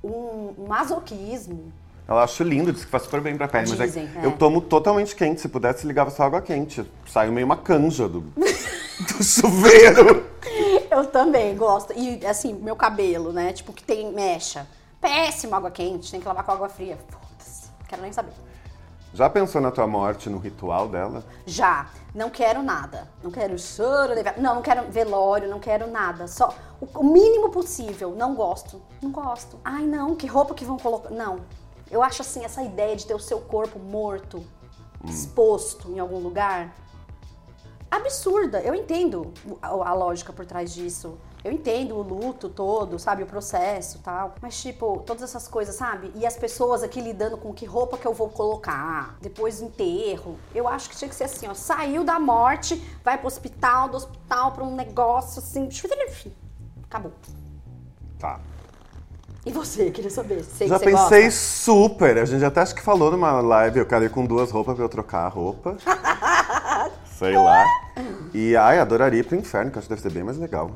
um 0.04 0.66
masoquismo. 0.68 1.72
Eu 2.08 2.18
acho 2.18 2.42
lindo, 2.42 2.74
diz 2.74 2.86
que 2.86 2.90
faz 2.90 3.04
super 3.04 3.22
bem 3.22 3.38
pra 3.38 3.48
pele, 3.48 3.70
mas 3.70 3.80
é 3.80 3.86
Dizem, 3.86 4.10
é. 4.16 4.26
eu 4.26 4.32
tomo 4.32 4.62
totalmente 4.62 5.16
quente. 5.16 5.42
Se 5.42 5.48
pudesse, 5.48 5.86
ligava 5.86 6.10
só 6.10 6.24
água 6.24 6.42
quente. 6.42 6.84
Saiu 7.08 7.32
meio 7.32 7.46
uma 7.46 7.58
canja 7.58 8.08
do, 8.08 8.22
do 8.34 9.24
chuveiro. 9.24 10.26
Eu 10.90 11.06
também 11.06 11.56
gosto. 11.56 11.94
E 11.94 12.26
assim, 12.26 12.54
meu 12.54 12.76
cabelo, 12.76 13.32
né? 13.32 13.54
Tipo, 13.54 13.74
que 13.74 13.84
tem 13.84 14.12
mecha. 14.12 14.68
Péssimo 15.00 15.56
água 15.56 15.72
quente, 15.72 16.12
tem 16.12 16.20
que 16.20 16.28
lavar 16.28 16.44
com 16.44 16.52
água 16.52 16.70
fria. 16.70 16.98
Foda-se, 17.10 17.70
quero 17.88 18.02
nem 18.02 18.12
saber. 18.12 18.34
Já 19.14 19.30
pensou 19.30 19.60
na 19.60 19.72
tua 19.72 19.88
morte, 19.88 20.30
no 20.30 20.38
ritual 20.38 20.88
dela? 20.88 21.24
Já, 21.46 21.88
não 22.14 22.30
quero 22.30 22.62
nada. 22.62 23.10
Não 23.24 23.32
quero 23.32 23.58
choro, 23.58 24.14
não, 24.38 24.56
não 24.56 24.62
quero 24.62 24.92
velório, 24.92 25.50
não 25.50 25.60
quero 25.60 25.88
nada. 25.90 26.28
Só 26.28 26.54
o, 26.80 27.00
o 27.00 27.04
mínimo 27.04 27.50
possível. 27.50 28.14
Não 28.16 28.36
gosto. 28.36 28.82
Não 29.02 29.12
gosto. 29.12 29.60
Ai, 29.64 29.84
não, 29.84 30.16
que 30.16 30.28
roupa 30.28 30.54
que 30.54 30.66
vão 30.66 30.78
colocar. 30.78 31.10
Não. 31.10 31.40
Eu 31.90 32.04
acho 32.04 32.22
assim, 32.22 32.46
essa 32.46 32.62
ideia 32.62 32.96
de 32.96 33.06
ter 33.06 33.16
o 33.16 33.20
seu 33.20 33.40
corpo 33.40 33.80
morto, 33.80 34.46
exposto 35.06 35.90
em 35.92 35.98
algum 36.00 36.20
lugar, 36.20 36.76
absurda. 37.90 38.60
Eu 38.62 38.74
entendo 38.76 39.34
a, 39.62 39.94
lógica 39.94 40.32
por 40.32 40.46
trás 40.46 40.74
disso. 40.74 41.18
Eu 41.44 41.52
entendo 41.52 41.96
o 41.96 42.02
luto 42.02 42.50
todo, 42.50 43.00
sabe? 43.00 43.24
O 43.24 43.26
processo 43.26 43.98
e 43.98 44.00
tal. 44.02 44.36
Mas, 44.42 44.62
tipo, 44.62 45.02
todas 45.06 45.24
essas 45.24 45.48
coisas, 45.48 45.76
sabe? 45.76 46.12
E 46.16 46.26
as 46.26 46.36
pessoas 46.36 46.84
aqui 46.84 47.00
lidando 47.00 47.38
com 47.38 47.54
que 47.54 47.66
roupa 47.66 47.98
que 47.98 48.06
eu 48.06 48.14
vou 48.14 48.30
colocar, 48.30 49.18
depois 49.22 49.60
do 49.60 49.66
enterro. 49.66 50.38
Eu 50.54 50.68
acho 50.68 50.90
que 50.90 50.98
tinha 50.98 51.08
que 51.08 51.16
ser 51.16 51.26
assim, 51.26 51.48
ó. 51.48 51.54
Saiu 51.54 52.04
da 52.04 52.20
morte, 52.20 52.76
vai 53.04 53.18
pro 53.18 53.28
hospital, 53.28 53.90
do 53.90 53.98
hospital 53.98 54.52
pra 54.52 54.64
um 54.64 54.76
negócio 54.76 55.40
assim. 55.40 55.70
Acabou. 56.84 57.14
Tá. 58.20 58.40
E 59.46 59.52
você, 59.52 59.90
queria 59.90 60.12
saber? 60.12 60.44
Sei 60.44 60.68
Já 60.68 60.78
pensei 60.78 61.24
gosta. 61.24 61.32
super. 61.32 62.18
A 62.18 62.26
gente 62.26 62.44
até 62.44 62.62
acho 62.62 62.76
que 62.76 62.82
falou 62.82 63.10
numa 63.10 63.40
live, 63.40 63.80
eu 63.80 63.86
quero 63.86 64.04
ir 64.04 64.10
com 64.10 64.26
duas 64.26 64.52
roupas 64.52 64.76
pra 64.76 64.84
eu 64.84 64.90
trocar 64.90 65.26
a 65.26 65.30
roupa. 65.30 65.78
Sei 67.20 67.38
lá. 67.38 67.66
E 68.34 68.56
ai, 68.56 68.80
adoraria 68.80 69.20
ir 69.20 69.24
pro 69.26 69.36
inferno, 69.36 69.72
que 69.72 69.78
acho 69.78 69.88
que 69.88 69.94
deve 69.94 70.02
ser 70.02 70.12
bem 70.12 70.24
mais 70.24 70.38
legal. 70.38 70.72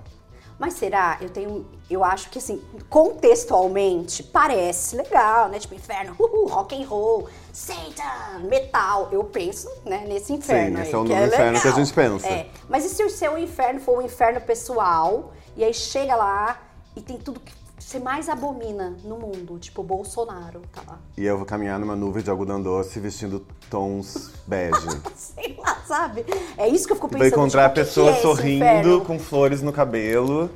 Mas 0.60 0.74
será? 0.74 1.18
Eu 1.20 1.30
tenho. 1.30 1.66
Eu 1.90 2.04
acho 2.04 2.30
que 2.30 2.38
assim, 2.38 2.62
contextualmente, 2.90 4.24
parece 4.24 4.96
legal, 4.96 5.50
né? 5.50 5.60
Tipo, 5.60 5.76
inferno, 5.76 6.16
uhul, 6.20 6.48
rock 6.48 6.82
and 6.82 6.88
roll, 6.88 7.28
Satan, 7.52 8.40
metal. 8.50 9.10
Eu 9.12 9.24
penso, 9.24 9.70
né, 9.86 10.06
nesse 10.08 10.34
inferno. 10.34 10.80
esse 10.80 10.90
aí, 10.90 10.94
é 10.94 10.98
o 10.98 11.06
que 11.06 11.14
inferno 11.14 11.46
legal. 11.46 11.62
que 11.62 11.68
a 11.68 11.72
gente 11.72 11.94
pensa. 11.94 12.28
É. 12.28 12.50
Mas 12.70 12.86
e 12.86 12.90
se 12.90 13.04
o 13.04 13.10
seu 13.10 13.38
inferno 13.38 13.80
for 13.80 13.98
um 13.98 14.02
inferno 14.02 14.42
pessoal, 14.42 15.34
e 15.56 15.64
aí 15.64 15.74
chega 15.74 16.16
lá 16.16 16.62
e 16.96 17.02
tem 17.02 17.18
tudo 17.18 17.40
que 17.40 17.52
você 17.84 18.00
mais 18.00 18.30
abomina 18.30 18.96
no 19.04 19.18
mundo? 19.18 19.60
Tipo, 19.60 19.84
Bolsonaro, 19.84 20.62
tá 20.72 20.82
lá. 20.88 21.00
E 21.18 21.26
eu 21.26 21.38
vou 21.38 21.46
caminhar 21.46 21.80
numa 21.80 21.96
nuvem 21.96 22.24
de 22.24 22.30
algodão 22.30 22.62
doce 22.62 23.00
vestindo 23.00 23.46
tons 23.70 24.32
bege. 24.48 25.02
Sei 25.16 25.56
lá, 25.60 25.76
sabe? 25.86 26.26
É 26.58 26.68
isso 26.68 26.86
que 26.88 26.94
eu 26.94 26.96
fico 26.96 27.08
Vou 27.10 27.20
pensando. 27.20 27.34
encontrar 27.40 27.70
tipo, 27.70 27.76
pessoas 27.76 28.18
é 28.18 28.22
sorrindo, 28.22 29.02
com 29.02 29.20
flores 29.20 29.62
no 29.62 29.72
cabelo. 29.74 30.50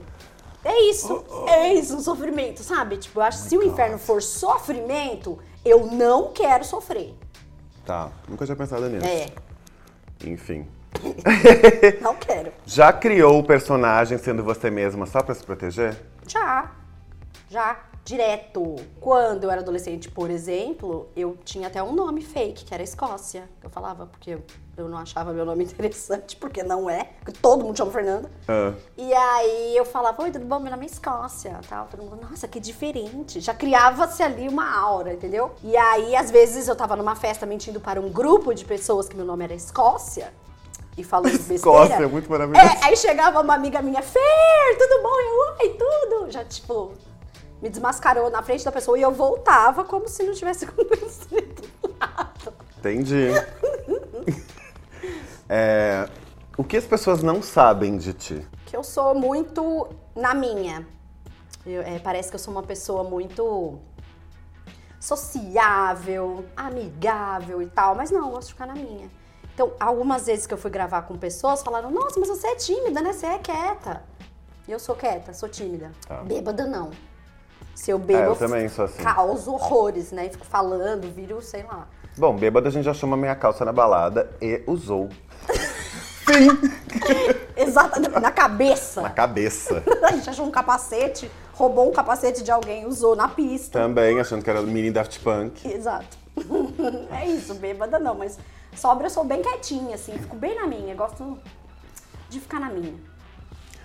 É 0.64 0.90
isso, 0.90 1.24
é 1.48 1.74
isso, 1.74 1.98
o 1.98 2.02
sofrimento, 2.02 2.62
sabe? 2.62 2.98
Tipo, 2.98 3.20
eu 3.20 3.24
acho 3.24 3.44
que 3.44 3.50
se 3.50 3.58
o 3.58 3.64
inferno 3.64 3.98
for 3.98 4.22
sofrimento, 4.22 5.40
eu 5.64 5.86
não 5.88 6.32
quero 6.34 6.66
sofrer. 6.66 7.16
Tá, 7.86 8.12
nunca 8.28 8.44
tinha 8.46 8.56
pensado 8.56 8.90
nisso. 8.90 9.06
É, 9.06 9.28
Enfim. 10.26 10.68
não 12.02 12.16
quero. 12.16 12.52
Já 12.66 12.92
criou 12.92 13.40
o 13.40 13.44
personagem 13.44 14.18
sendo 14.18 14.44
você 14.44 14.70
mesma 14.70 15.06
só 15.06 15.22
pra 15.22 15.34
se 15.36 15.44
proteger? 15.44 15.96
Já, 16.28 16.72
já, 17.50 17.80
direto. 18.08 18.78
Quando 19.02 19.44
eu 19.44 19.52
era 19.52 19.60
adolescente, 19.60 20.10
por 20.10 20.30
exemplo, 20.30 21.10
eu 21.14 21.38
tinha 21.44 21.68
até 21.68 21.84
um 21.84 21.94
nome 21.94 22.22
fake, 22.22 22.64
que 22.64 22.74
era 22.74 22.82
Escócia. 22.82 23.50
Eu 23.62 23.70
falava, 23.70 24.06
porque 24.06 24.38
eu, 24.78 24.88
não 24.88 24.98
achava 24.98 25.34
meu 25.34 25.44
nome 25.44 25.66
interessante, 25.66 26.38
porque 26.38 26.64
não 26.64 26.90
é, 26.90 27.10
porque 27.20 27.34
todo 27.34 27.66
mundo 27.66 27.78
chama 27.78 27.92
Fernanda. 27.92 28.32
Ah. 28.48 28.74
E 28.98 29.14
aí 29.14 29.76
eu 29.76 29.84
falava, 29.84 30.24
oi, 30.24 30.32
tudo 30.32 30.46
bom? 30.46 30.58
Meu 30.58 30.72
nome 30.72 30.86
é 30.86 30.90
Escócia, 30.90 31.60
tal. 31.68 31.88
Todo 31.88 32.02
mundo, 32.02 32.18
nossa, 32.30 32.48
que 32.48 32.62
diferente. 32.62 33.42
Já 33.42 33.54
criava-se 33.54 34.24
ali 34.24 34.48
uma 34.48 34.74
aura, 34.74 35.14
entendeu? 35.14 35.52
E 35.62 35.76
aí, 35.76 36.16
às 36.16 36.32
vezes, 36.32 36.70
eu 36.70 36.78
tava 36.78 36.96
numa 36.96 37.16
festa 37.16 37.46
mentindo 37.46 37.82
para 37.82 38.00
um 38.00 38.10
grupo 38.10 38.54
de 38.54 38.64
pessoas 38.64 39.10
que 39.10 39.18
meu 39.18 39.26
nome 39.26 39.44
era 39.44 39.54
Escócia. 39.54 40.34
E 40.98 41.04
falando 41.04 41.32
besteira. 41.38 41.56
Escócia, 41.56 41.96
é 41.96 42.08
muito 42.08 42.30
maravilhoso. 42.30 42.66
É, 42.66 42.86
aí 42.86 42.96
chegava 42.96 43.42
uma 43.42 43.54
amiga 43.54 43.82
minha, 43.82 44.02
Fer, 44.02 44.78
tudo 44.80 45.04
bom? 45.04 45.20
Eu, 45.20 45.56
oi, 45.60 45.78
tudo. 45.78 46.32
Já, 46.32 46.46
tipo, 46.46 46.94
me 47.62 47.70
desmascarou 47.70 48.30
na 48.30 48.42
frente 48.44 48.64
da 48.66 48.72
pessoa 48.72 48.98
e 48.98 49.02
eu 49.02 49.12
voltava 49.12 49.84
como 49.84 50.08
se 50.08 50.24
não 50.24 50.34
tivesse 50.34 50.66
acontecido 50.70 51.70
nada. 52.00 52.54
Entendi. 52.78 53.28
É, 55.50 56.10
o 56.58 56.64
que 56.64 56.76
as 56.76 56.84
pessoas 56.86 57.24
não 57.24 57.42
sabem 57.42 57.98
de 57.98 58.14
ti? 58.14 58.46
que 58.66 58.76
eu 58.76 58.84
sou 58.84 59.16
muito 59.16 59.88
na 60.14 60.34
minha. 60.34 60.86
Eu- 61.66 61.82
é, 61.84 62.00
parece 62.00 62.28
que 62.30 62.36
eu 62.36 62.40
sou 62.40 62.52
uma 62.54 62.64
pessoa 62.64 63.02
muito 63.02 63.80
sociável, 65.00 66.44
amigável 66.56 67.62
e 67.62 67.68
tal, 67.68 67.96
mas 67.96 68.12
não, 68.12 68.26
eu 68.26 68.32
gosto 68.32 68.48
de 68.48 68.54
ficar 68.56 68.66
na 68.68 68.74
minha. 68.74 69.10
Então, 69.54 69.72
algumas 69.80 70.26
vezes 70.26 70.46
que 70.46 70.54
eu 70.54 70.58
fui 70.58 70.70
gravar 70.70 71.04
com 71.04 71.18
pessoas, 71.18 71.64
falaram: 71.64 71.90
Nossa, 71.90 72.20
mas 72.20 72.28
você 72.30 72.48
é 72.48 72.56
tímida, 72.56 73.02
né? 73.02 73.14
Você 73.14 73.26
é 73.26 73.40
quieta. 73.40 74.04
E 74.68 74.72
eu 74.72 74.80
sou 74.80 74.96
quieta, 74.96 75.34
sou 75.34 75.48
tímida. 75.48 75.92
Tá. 76.06 76.18
Bêbada, 76.24 76.66
não. 76.68 76.92
Se 77.78 77.92
eu 77.92 78.00
bebo, 78.00 78.20
É, 78.20 78.26
eu 78.26 78.36
também 78.36 78.68
sou 78.70 78.86
assim. 78.86 79.04
causo 79.04 79.54
horrores, 79.54 80.12
né? 80.12 80.26
E 80.26 80.30
fico 80.32 80.44
falando, 80.48 81.14
viro, 81.14 81.40
sei 81.44 81.62
lá. 81.62 81.88
Bom, 82.18 82.36
bêbado 82.36 82.68
a 82.68 82.72
gente 82.72 82.84
já 82.84 82.94
chama 82.94 83.16
meia 83.16 83.36
calça 83.36 83.64
na 83.64 83.72
balada 83.72 84.32
e 84.42 84.64
usou. 84.66 85.10
Sim! 86.26 86.50
Exato, 87.56 88.00
na 88.02 88.20
Na 88.20 88.32
cabeça. 88.32 89.08
cabeça. 89.12 89.84
A 90.02 90.12
gente 90.12 90.28
achou 90.28 90.46
um 90.48 90.50
capacete, 90.52 91.30
roubou 91.54 91.88
um 91.88 91.94
capacete 91.94 92.44
de 92.44 92.50
alguém, 92.52 92.88
usou 92.88 93.16
na 93.16 93.28
pista. 93.28 93.80
Também, 93.80 94.20
achando 94.20 94.44
que 94.44 94.50
era 94.50 94.60
o 94.60 94.64
mini 94.66 94.90
Daft 94.90 95.20
Punk. 95.20 95.68
Exato. 95.72 96.18
É 97.12 97.28
isso, 97.28 97.54
bêbada 97.56 98.00
não, 98.00 98.16
mas 98.16 98.40
sobra 98.76 99.06
eu 99.06 99.10
sou 99.12 99.24
bem 99.24 99.42
quietinha, 99.44 99.94
assim, 99.96 100.14
fico 100.18 100.36
bem 100.36 100.56
na 100.56 100.66
minha, 100.68 100.96
gosto 100.96 101.38
de 102.30 102.40
ficar 102.40 102.60
na 102.60 102.70
minha. 102.70 102.94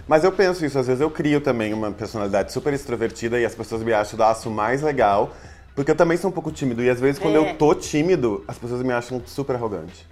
Mas 0.07 0.25
eu 0.25 0.33
penso 0.33 0.65
isso, 0.67 0.79
às 0.79 0.87
vezes 0.87 1.01
eu 1.01 1.11
crio 1.11 1.41
também 1.41 1.73
uma 1.73 1.91
personalidade 1.93 2.53
super 2.53 2.73
extrovertida 2.75 3.39
e 3.39 3.45
as 3.45 3.55
pessoas 3.55 3.83
me 3.83 3.93
acham 3.93 4.19
o 4.19 4.23
laço 4.23 4.51
mais 4.51 4.83
legal, 4.83 5.31
porque 5.75 5.91
eu 5.93 5.97
também 5.97 6.17
sou 6.17 6.29
um 6.31 6.33
pouco 6.33 6.51
tímido 6.51 6.83
e 6.83 6.91
às 6.91 7.01
vezes 7.01 7.21
quando 7.21 7.37
É. 7.37 7.51
eu 7.51 7.57
tô 7.57 7.75
tímido, 7.75 8.45
as 8.49 8.59
pessoas 8.59 8.83
me 8.83 8.93
acham 8.93 9.23
super 9.25 9.55
arrogante. 9.57 10.07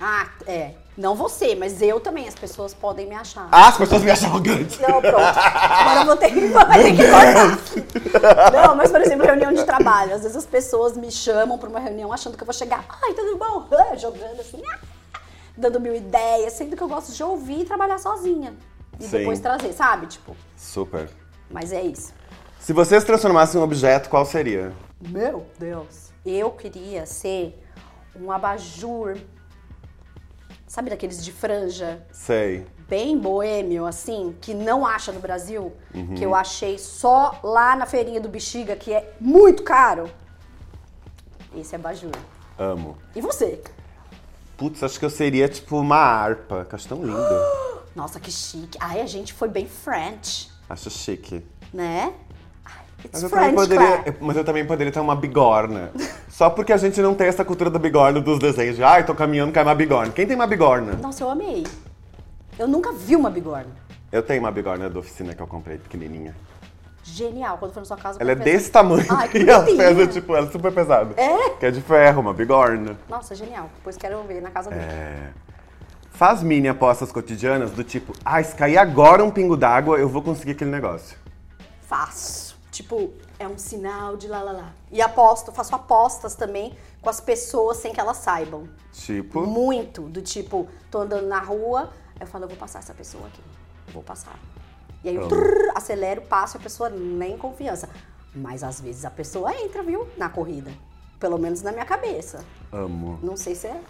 Ah, 0.00 0.26
é. 0.46 0.72
Não 0.96 1.14
você, 1.14 1.54
mas 1.54 1.80
eu 1.80 2.00
também, 2.00 2.26
as 2.26 2.34
pessoas 2.34 2.74
podem 2.74 3.06
me 3.06 3.14
achar. 3.14 3.48
Ah, 3.52 3.68
as 3.68 3.76
pessoas 3.78 4.02
me 4.02 4.10
acham 4.10 4.28
arrogante! 4.30 4.80
Não, 4.82 5.00
pronto. 5.00 5.16
Agora 5.16 6.00
eu 6.00 6.06
vou 6.06 6.16
ter 6.16 6.30
que, 6.32 6.40
vou 6.48 6.64
ter 6.64 6.96
que 6.96 7.02
cortar. 7.06 8.50
Não, 8.52 8.74
mas 8.74 8.90
por 8.90 9.00
exemplo, 9.00 9.24
reunião 9.26 9.52
de 9.52 9.64
trabalho. 9.64 10.14
Às 10.14 10.22
vezes 10.22 10.36
as 10.36 10.46
pessoas 10.46 10.96
me 10.96 11.10
chamam 11.10 11.56
pra 11.58 11.68
uma 11.68 11.78
reunião 11.80 12.12
achando 12.12 12.36
que 12.36 12.42
eu 12.42 12.46
vou 12.46 12.52
chegar, 12.54 12.84
ai, 13.02 13.14
tudo 13.14 13.36
bom? 13.38 13.66
Ah, 13.72 13.94
Jogando 13.96 14.40
assim, 14.40 14.60
ah, 14.72 14.78
dando 15.56 15.78
mil 15.80 15.94
ideias, 15.94 16.54
sendo 16.54 16.76
que 16.76 16.82
eu 16.82 16.88
gosto 16.88 17.12
de 17.12 17.22
ouvir 17.22 17.60
e 17.60 17.64
trabalhar 17.64 17.98
sozinha. 17.98 18.54
E 19.00 19.04
Sim. 19.04 19.18
depois 19.18 19.40
trazer, 19.40 19.72
sabe? 19.72 20.06
Tipo, 20.06 20.36
Super. 20.56 21.08
mas 21.50 21.72
é 21.72 21.82
isso. 21.82 22.12
Se 22.60 22.74
você 22.74 23.00
se 23.00 23.06
transformasse 23.06 23.56
em 23.56 23.60
um 23.60 23.62
objeto, 23.62 24.10
qual 24.10 24.26
seria? 24.26 24.72
Meu 25.00 25.46
Deus. 25.58 26.10
Eu 26.24 26.50
queria 26.50 27.06
ser 27.06 27.58
um 28.14 28.30
abajur. 28.30 29.16
Sabe 30.66 30.90
daqueles 30.90 31.24
de 31.24 31.32
franja? 31.32 32.06
Sei. 32.12 32.66
bem 32.86 33.16
boêmio, 33.16 33.86
assim, 33.86 34.36
que 34.40 34.52
não 34.52 34.84
acha 34.84 35.12
no 35.12 35.20
Brasil, 35.20 35.72
que 36.16 36.24
eu 36.24 36.34
achei 36.34 36.76
só 36.76 37.38
lá 37.42 37.76
na 37.76 37.86
feirinha 37.86 38.20
do 38.20 38.28
Bexiga, 38.28 38.74
que 38.74 38.92
é 38.92 39.14
muito 39.20 39.62
caro. 39.62 40.10
Esse 41.56 41.76
é 41.76 41.78
Bajur. 41.78 42.10
Amo. 42.58 42.96
E 43.14 43.20
você? 43.20 43.62
Putz, 44.56 44.82
acho 44.82 44.98
que 44.98 45.04
eu 45.04 45.10
seria 45.10 45.48
tipo 45.48 45.78
uma 45.78 45.96
harpa, 45.96 46.64
que 46.64 46.74
eu 46.74 46.76
acho 46.76 46.88
tão 46.88 47.02
lindo. 47.02 47.16
Nossa, 47.94 48.20
que 48.20 48.30
chique. 48.30 48.78
Ai, 48.80 49.00
a 49.00 49.06
gente 49.06 49.32
foi 49.32 49.48
bem 49.48 49.66
French, 49.66 50.50
Acho 50.68 50.90
chique. 50.90 51.44
né? 51.72 52.12
Mas 53.12 53.22
eu, 53.22 53.30
também 53.30 53.44
French 53.44 53.54
poderia, 53.54 53.98
crap. 54.02 54.16
mas 54.20 54.36
eu 54.36 54.44
também 54.44 54.66
poderia 54.66 54.92
ter 54.92 55.00
uma 55.00 55.16
bigorna. 55.16 55.90
Só 56.28 56.50
porque 56.50 56.72
a 56.72 56.76
gente 56.76 57.00
não 57.00 57.14
tem 57.14 57.28
essa 57.28 57.44
cultura 57.44 57.70
da 57.70 57.78
bigorna 57.78 58.20
dos 58.20 58.38
desenhos 58.38 58.76
de 58.76 58.84
ai, 58.84 59.04
tô 59.04 59.14
caminhando, 59.14 59.52
cai 59.52 59.62
uma 59.62 59.74
bigorna. 59.74 60.12
Quem 60.12 60.26
tem 60.26 60.36
uma 60.36 60.46
bigorna? 60.46 60.92
Nossa, 60.94 61.24
eu 61.24 61.30
amei. 61.30 61.66
Eu 62.58 62.68
nunca 62.68 62.92
vi 62.92 63.16
uma 63.16 63.30
bigorna. 63.30 63.70
Eu 64.12 64.22
tenho 64.22 64.40
uma 64.40 64.50
bigorna 64.50 64.90
da 64.90 64.98
oficina 64.98 65.34
que 65.34 65.40
eu 65.40 65.46
comprei, 65.46 65.78
pequenininha. 65.78 66.34
Genial. 67.02 67.56
Quando 67.58 67.72
for 67.72 67.80
na 67.80 67.86
sua 67.86 67.96
casa, 67.96 68.18
eu 68.18 68.22
Ela 68.22 68.32
é 68.32 68.34
ver 68.34 68.44
desse 68.44 68.70
tamanho 68.70 69.06
Ai, 69.08 69.28
que 69.30 69.38
e 69.38 69.48
ela 69.48 69.64
pesa, 69.64 70.06
tipo, 70.06 70.36
ela 70.36 70.46
é 70.46 70.50
super 70.50 70.72
pesada. 70.72 71.14
É? 71.16 71.50
Que 71.58 71.66
é 71.66 71.70
de 71.70 71.80
ferro, 71.80 72.20
uma 72.20 72.34
bigorna. 72.34 72.98
Nossa, 73.08 73.34
genial. 73.34 73.70
Depois 73.76 73.96
quero 73.96 74.22
ver 74.24 74.42
na 74.42 74.50
casa 74.50 74.68
dele. 74.70 74.82
É. 74.82 75.30
Faz 76.20 76.42
mini 76.42 76.68
apostas 76.68 77.10
cotidianas 77.10 77.70
do 77.70 77.82
tipo, 77.82 78.12
ah, 78.22 78.42
se 78.42 78.54
cair 78.54 78.76
agora 78.76 79.24
um 79.24 79.30
pingo 79.30 79.56
d'água, 79.56 79.98
eu 79.98 80.06
vou 80.06 80.20
conseguir 80.20 80.50
aquele 80.50 80.70
negócio. 80.70 81.16
Faço. 81.80 82.58
Tipo, 82.70 83.10
é 83.38 83.48
um 83.48 83.56
sinal 83.56 84.18
de 84.18 84.28
lá, 84.28 84.42
lá, 84.42 84.52
lá. 84.52 84.72
E 84.92 85.00
aposto, 85.00 85.50
faço 85.50 85.74
apostas 85.74 86.34
também 86.34 86.76
com 87.00 87.08
as 87.08 87.22
pessoas 87.22 87.78
sem 87.78 87.94
que 87.94 87.98
elas 87.98 88.18
saibam. 88.18 88.68
Tipo, 88.92 89.46
Muito. 89.46 90.02
Do 90.02 90.20
tipo, 90.20 90.68
tô 90.90 90.98
andando 90.98 91.26
na 91.26 91.40
rua, 91.40 91.90
eu 92.20 92.26
falo, 92.26 92.44
eu 92.44 92.48
vou 92.48 92.58
passar 92.58 92.80
essa 92.80 92.92
pessoa 92.92 93.26
aqui. 93.26 93.40
Vou 93.90 94.02
passar. 94.02 94.38
E 95.02 95.08
aí 95.08 95.14
eu 95.14 95.26
trrr, 95.26 95.72
acelero, 95.74 96.20
passo, 96.20 96.58
a 96.58 96.60
pessoa 96.60 96.90
nem 96.90 97.38
confiança. 97.38 97.88
Mas 98.34 98.62
às 98.62 98.78
vezes 98.78 99.06
a 99.06 99.10
pessoa 99.10 99.54
entra, 99.54 99.82
viu? 99.82 100.06
Na 100.18 100.28
corrida. 100.28 100.70
Pelo 101.18 101.38
menos 101.38 101.62
na 101.62 101.72
minha 101.72 101.86
cabeça. 101.86 102.44
amo. 102.70 103.18
Não 103.22 103.38
sei 103.38 103.54
se 103.54 103.68
é 103.68 103.80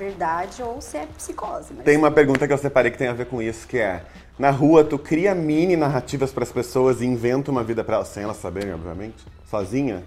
verdade 0.00 0.62
ou 0.62 0.80
se 0.80 0.96
é 0.96 1.06
psicose. 1.06 1.74
Mas... 1.74 1.84
Tem 1.84 1.96
uma 1.96 2.10
pergunta 2.10 2.46
que 2.46 2.52
eu 2.52 2.58
separei 2.58 2.90
que 2.90 2.98
tem 2.98 3.08
a 3.08 3.12
ver 3.12 3.26
com 3.26 3.42
isso, 3.42 3.68
que 3.68 3.78
é: 3.78 4.02
na 4.38 4.50
rua, 4.50 4.82
tu 4.82 4.98
cria 4.98 5.34
mini 5.34 5.76
narrativas 5.76 6.32
pras 6.32 6.50
pessoas 6.50 7.02
e 7.02 7.06
inventa 7.06 7.50
uma 7.50 7.62
vida 7.62 7.84
pra 7.84 7.96
elas 7.96 8.08
sem 8.08 8.22
elas 8.22 8.38
saberem, 8.38 8.72
obviamente? 8.72 9.24
Sozinha? 9.48 10.02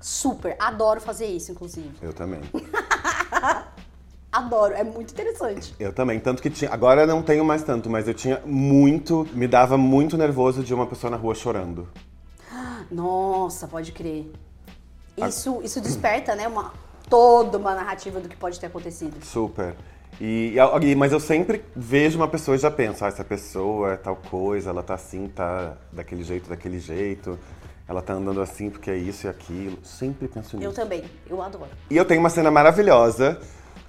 Super. 0.00 0.56
Adoro 0.58 1.00
fazer 1.00 1.26
isso, 1.26 1.52
inclusive. 1.52 1.90
Eu 2.00 2.12
também. 2.12 2.40
Adoro. 4.32 4.72
É 4.74 4.82
muito 4.82 5.12
interessante. 5.12 5.74
Eu 5.78 5.92
também. 5.92 6.18
Tanto 6.18 6.42
que 6.42 6.48
tinha. 6.48 6.72
Agora 6.72 7.02
eu 7.02 7.06
não 7.06 7.22
tenho 7.22 7.44
mais 7.44 7.62
tanto, 7.62 7.90
mas 7.90 8.08
eu 8.08 8.14
tinha 8.14 8.40
muito. 8.46 9.28
Me 9.34 9.46
dava 9.46 9.76
muito 9.76 10.16
nervoso 10.16 10.64
de 10.64 10.72
uma 10.72 10.86
pessoa 10.86 11.10
na 11.10 11.16
rua 11.16 11.34
chorando. 11.34 11.86
Nossa, 12.90 13.68
pode 13.68 13.92
crer. 13.92 14.32
Isso, 15.16 15.60
isso 15.62 15.78
desperta, 15.80 16.34
né, 16.34 16.48
uma, 16.48 16.72
toda 17.12 17.58
uma 17.58 17.74
narrativa 17.74 18.20
do 18.20 18.26
que 18.26 18.34
pode 18.36 18.58
ter 18.58 18.68
acontecido. 18.68 19.22
Super. 19.22 19.74
E, 20.18 20.54
e- 20.80 20.94
mas 20.94 21.12
eu 21.12 21.20
sempre 21.20 21.62
vejo 21.76 22.16
uma 22.16 22.26
pessoa 22.26 22.54
e 22.54 22.58
já 22.58 22.70
penso, 22.70 23.04
ah, 23.04 23.08
essa 23.08 23.22
pessoa 23.22 23.92
é 23.92 23.96
tal 23.98 24.16
coisa, 24.16 24.70
ela 24.70 24.82
tá 24.82 24.94
assim, 24.94 25.28
tá 25.28 25.74
daquele 25.92 26.22
jeito, 26.24 26.48
daquele 26.48 26.78
jeito. 26.78 27.38
Ela 27.86 28.00
tá 28.00 28.14
andando 28.14 28.40
assim 28.40 28.70
porque 28.70 28.90
é 28.90 28.96
isso 28.96 29.26
e 29.26 29.28
aquilo. 29.28 29.78
Sempre 29.84 30.26
penso 30.26 30.56
nisso. 30.56 30.66
Eu 30.70 30.72
também, 30.72 31.04
eu 31.28 31.42
adoro. 31.42 31.68
E 31.90 31.96
eu 31.98 32.04
tenho 32.06 32.18
uma 32.20 32.30
cena 32.30 32.50
maravilhosa 32.50 33.38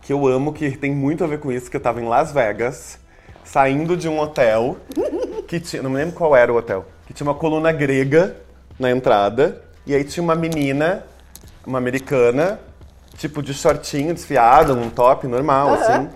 que 0.01 0.11
eu 0.11 0.27
amo, 0.27 0.51
que 0.51 0.71
tem 0.75 0.93
muito 0.93 1.23
a 1.23 1.27
ver 1.27 1.39
com 1.39 1.49
isso, 1.49 1.71
que 1.71 1.77
eu 1.77 1.81
tava 1.81 2.01
em 2.01 2.05
Las 2.05 2.33
Vegas, 2.33 2.99
saindo 3.45 3.95
de 3.95 4.09
um 4.09 4.19
hotel, 4.19 4.75
que 5.47 5.61
tinha, 5.61 5.81
não 5.81 5.89
me 5.91 5.95
lembro 5.95 6.13
qual 6.13 6.35
era 6.35 6.51
o 6.51 6.57
hotel, 6.57 6.85
que 7.07 7.13
tinha 7.13 7.25
uma 7.25 7.35
coluna 7.35 7.71
grega 7.71 8.35
na 8.77 8.91
entrada, 8.91 9.63
e 9.85 9.95
aí 9.95 10.03
tinha 10.03 10.21
uma 10.21 10.35
menina, 10.35 11.05
uma 11.65 11.77
americana, 11.77 12.59
tipo 13.17 13.41
de 13.41 13.53
shortinho 13.53 14.13
desfiado, 14.13 14.73
um 14.73 14.89
top 14.89 15.27
normal, 15.27 15.69
Aham. 15.69 15.81
assim, 15.81 16.09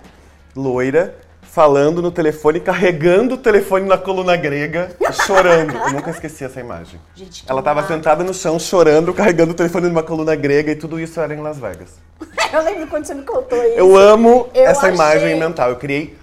loira, 0.54 1.16
falando 1.42 2.02
no 2.02 2.10
telefone, 2.10 2.60
carregando 2.60 3.34
o 3.34 3.38
telefone 3.38 3.86
na 3.86 3.96
coluna 3.96 4.36
grega, 4.36 4.90
chorando. 5.26 5.74
Eu 5.76 5.92
nunca 5.92 6.10
esqueci 6.10 6.44
essa 6.44 6.60
imagem. 6.60 7.00
Gente, 7.14 7.44
Ela 7.48 7.62
tava 7.62 7.80
massa. 7.80 7.94
sentada 7.94 8.22
no 8.22 8.34
chão 8.34 8.58
chorando, 8.58 9.14
carregando 9.14 9.52
o 9.52 9.54
telefone 9.54 9.88
numa 9.88 10.02
coluna 10.02 10.34
grega 10.36 10.72
e 10.72 10.76
tudo 10.76 11.00
isso 11.00 11.18
era 11.20 11.34
em 11.34 11.40
Las 11.40 11.58
Vegas. 11.58 11.90
Eu 12.52 12.62
lembro 12.62 12.86
quando 12.88 13.04
você 13.06 13.14
me 13.14 13.22
contou 13.22 13.58
isso. 13.62 13.78
Eu 13.78 13.96
amo 13.96 14.48
Eu 14.54 14.64
essa 14.66 14.80
achei- 14.82 14.94
imagem 14.94 15.38
mental. 15.38 15.70
Eu 15.70 15.76
criei 15.76 16.16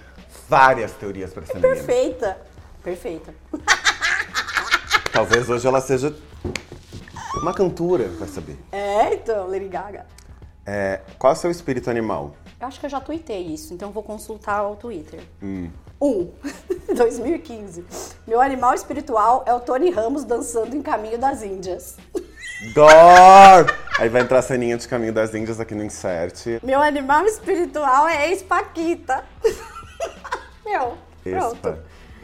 várias 0.48 0.92
teorias 0.92 1.32
pra 1.32 1.42
essa 1.42 1.54
menina. 1.54 1.74
Perfeita. 1.74 2.36
Perfeita. 2.82 3.34
Talvez 5.12 5.48
hoje 5.48 5.66
ela 5.66 5.80
seja 5.80 6.14
uma 7.42 7.52
cantora, 7.54 8.08
vai 8.18 8.28
saber. 8.28 8.56
É, 8.72 9.14
então, 9.14 9.48
Lady 9.48 9.68
Gaga. 9.68 10.04
É, 10.66 11.00
qual 11.18 11.32
é 11.32 11.36
o 11.36 11.38
seu 11.38 11.50
espírito 11.50 11.88
animal? 11.88 12.34
Eu 12.60 12.66
acho 12.66 12.80
que 12.80 12.86
eu 12.86 12.90
já 12.90 13.00
tuitei 13.00 13.42
isso, 13.42 13.72
então 13.72 13.88
eu 13.88 13.92
vou 13.92 14.02
consultar 14.02 14.68
o 14.68 14.74
Twitter. 14.76 15.20
Hum. 15.42 15.70
Um, 16.00 16.30
2015. 16.94 17.84
Meu 18.26 18.40
animal 18.40 18.74
espiritual 18.74 19.44
é 19.46 19.54
o 19.54 19.60
Tony 19.60 19.90
Ramos 19.90 20.24
dançando 20.24 20.74
em 20.74 20.82
Caminho 20.82 21.18
das 21.18 21.42
Índias. 21.42 21.96
Dor! 22.74 22.90
Aí 23.98 24.08
vai 24.08 24.22
entrar 24.22 24.38
a 24.38 24.42
ceninha 24.42 24.76
de 24.76 24.88
Caminho 24.88 25.12
das 25.12 25.34
Índias 25.34 25.60
aqui 25.60 25.74
no 25.74 25.84
Insert. 25.84 26.60
Meu 26.62 26.80
animal 26.80 27.24
espiritual 27.26 28.08
é 28.08 28.30
ex-Paquita. 28.30 29.24
Meu, 30.64 30.98
pronto. 31.22 31.54
Espa. 31.54 31.78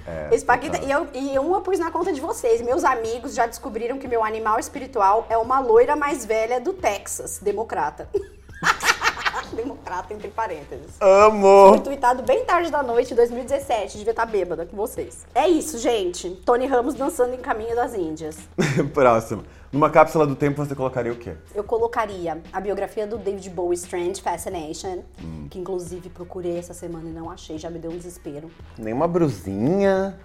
É, 0.07 0.29
Ex-Paquita, 0.33 0.79
total. 0.79 1.07
e, 1.15 1.23
eu, 1.23 1.35
e 1.35 1.39
uma 1.39 1.61
pus 1.61 1.79
na 1.79 1.91
conta 1.91 2.13
de 2.13 2.21
vocês. 2.21 2.61
Meus 2.61 2.83
amigos 2.83 3.35
já 3.35 3.47
descobriram 3.47 3.99
que 3.99 4.09
meu 4.09 4.25
animal 4.25 4.59
espiritual 4.59 5.27
é 5.31 5.37
uma 5.37 5.61
loira 5.61 5.95
mais 5.95 6.25
velha 6.25 6.61
do 6.61 6.73
Texas, 6.73 7.39
democrata. 7.39 8.09
democrata 9.55 10.15
entre 10.15 10.29
parênteses. 10.29 10.97
Foi 10.99 11.07
Amo! 11.09 11.79
tweetado 11.81 12.23
bem 12.23 12.45
tarde 12.45 12.71
da 12.71 12.83
noite, 12.83 13.15
2017. 13.15 13.99
Devia 13.99 14.13
estar 14.13 14.25
bêbada 14.27 14.65
com 14.65 14.77
vocês. 14.77 15.27
É 15.35 15.47
isso, 15.47 15.79
gente. 15.79 16.31
Tony 16.45 16.67
Ramos 16.67 16.95
dançando 16.95 17.35
em 17.35 17.39
Caminho 17.39 17.77
das 17.77 17.95
Índias. 17.95 18.39
Próximo. 18.95 19.45
Numa 19.71 19.89
cápsula 19.91 20.27
do 20.27 20.35
tempo 20.37 20.63
você 20.65 20.75
colocaria 20.75 21.13
o 21.13 21.17
quê? 21.17 21.35
Eu 21.55 21.65
colocaria 21.65 22.41
a 22.53 22.61
biografia 22.61 23.07
do 23.07 23.17
David 23.17 23.49
Bowie, 23.51 23.75
Strange 23.77 24.21
Fascination, 24.21 25.03
Hum. 25.23 25.47
que 25.51 25.59
inclusive 25.59 26.11
procurei 26.11 26.59
essa 26.59 26.75
semana 26.75 27.09
e 27.09 27.13
não 27.13 27.31
achei, 27.31 27.57
já 27.59 27.71
me 27.71 27.79
deu 27.79 27.91
um 27.91 27.97
desespero. 27.97 28.51
Nenhuma 28.79 29.09
brusinha. 29.09 30.19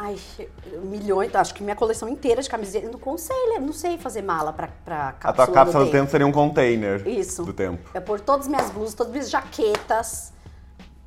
Ai, 0.00 0.16
milhões, 0.84 1.34
acho 1.34 1.52
que 1.52 1.60
minha 1.60 1.74
coleção 1.74 2.08
inteira 2.08 2.40
de 2.40 2.48
camisetas, 2.48 2.88
não 2.88 3.00
conselho, 3.00 3.60
não 3.60 3.72
sei 3.72 3.98
fazer 3.98 4.22
mala 4.22 4.52
pra, 4.52 4.68
pra 4.84 5.08
A 5.08 5.12
cápsula, 5.12 5.46
tua 5.46 5.54
cápsula 5.54 5.84
do 5.84 5.90
tempo. 5.90 5.98
tempo 6.02 6.10
seria 6.12 6.26
um 6.26 6.30
container 6.30 7.06
Isso. 7.06 7.44
do 7.44 7.52
tempo. 7.52 7.90
É 7.92 7.98
pôr 7.98 8.20
todas 8.20 8.46
as 8.46 8.48
minhas 8.48 8.70
blusas, 8.70 8.94
todas 8.94 9.10
as 9.10 9.12
minhas 9.12 9.28
jaquetas, 9.28 10.32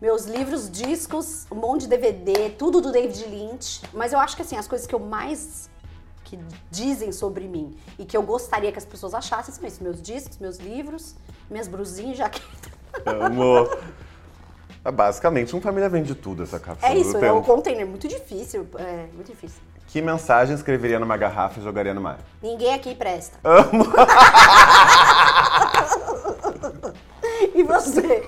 meus 0.01 0.25
livros, 0.25 0.69
discos, 0.69 1.47
um 1.49 1.55
monte 1.55 1.83
de 1.83 1.87
DVD, 1.87 2.49
tudo 2.49 2.81
do 2.81 2.91
David 2.91 3.23
Lynch. 3.27 3.81
Mas 3.93 4.11
eu 4.11 4.19
acho 4.19 4.35
que 4.35 4.41
assim, 4.41 4.57
as 4.57 4.67
coisas 4.67 4.85
que 4.85 4.93
eu 4.93 4.99
mais 4.99 5.69
que 6.25 6.37
dizem 6.69 7.13
sobre 7.13 7.47
mim 7.47 7.73
e 7.97 8.03
que 8.03 8.17
eu 8.17 8.23
gostaria 8.23 8.73
que 8.73 8.77
as 8.77 8.85
pessoas 8.85 9.13
achassem 9.13 9.53
são 9.53 9.65
isso, 9.65 9.81
meus 9.81 10.01
discos, 10.01 10.37
meus 10.37 10.57
livros, 10.57 11.15
minhas 11.49 11.67
brusinhas 11.69 12.15
e 12.15 12.17
jaquetas. 12.17 12.71
Amo! 13.05 13.69
É 14.83 14.91
basicamente, 14.91 15.55
um 15.55 15.61
família 15.61 15.87
vende 15.87 16.15
tudo 16.15 16.41
essa 16.43 16.59
cápsula 16.59 16.91
É 16.91 16.97
isso, 16.97 17.15
é 17.17 17.19
tempo. 17.19 17.41
container. 17.43 17.85
Muito 17.85 18.07
difícil. 18.07 18.67
É, 18.77 19.05
muito 19.13 19.31
difícil. 19.31 19.59
Que 19.87 20.01
mensagem 20.01 20.55
escreveria 20.55 20.99
numa 20.99 21.17
garrafa 21.17 21.59
e 21.59 21.63
jogaria 21.63 21.93
no 21.93 22.01
mar? 22.01 22.17
Ninguém 22.41 22.73
aqui 22.73 22.95
presta. 22.95 23.37
Amo! 23.43 23.85
E 27.53 27.63
você? 27.63 28.23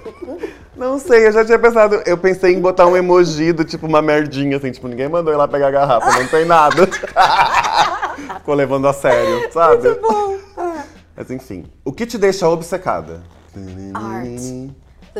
Não 0.75 0.99
sei, 0.99 1.27
eu 1.27 1.31
já 1.31 1.45
tinha 1.45 1.57
pensado. 1.59 2.01
Eu 2.05 2.17
pensei 2.17 2.53
em 2.53 2.59
botar 2.59 2.85
um 2.87 2.97
emoji 2.97 3.53
do 3.53 3.63
tipo 3.63 3.85
uma 3.85 4.01
merdinha, 4.01 4.57
assim, 4.57 4.71
tipo, 4.71 4.87
ninguém 4.87 5.07
mandou 5.07 5.31
ir 5.33 5.37
lá 5.37 5.47
pegar 5.47 5.67
a 5.67 5.71
garrafa, 5.71 6.19
não 6.19 6.27
tem 6.27 6.45
nada. 6.45 6.87
Ficou 8.37 8.55
levando 8.55 8.87
a 8.87 8.93
sério, 8.93 9.51
sabe? 9.51 9.89
Muito 9.89 10.01
bom. 10.01 10.37
Mas 11.15 11.29
enfim. 11.31 11.65
O 11.85 11.91
que 11.91 12.05
te 12.05 12.17
deixa 12.17 12.47
obcecada? 12.49 13.21
Arte. 13.93 14.71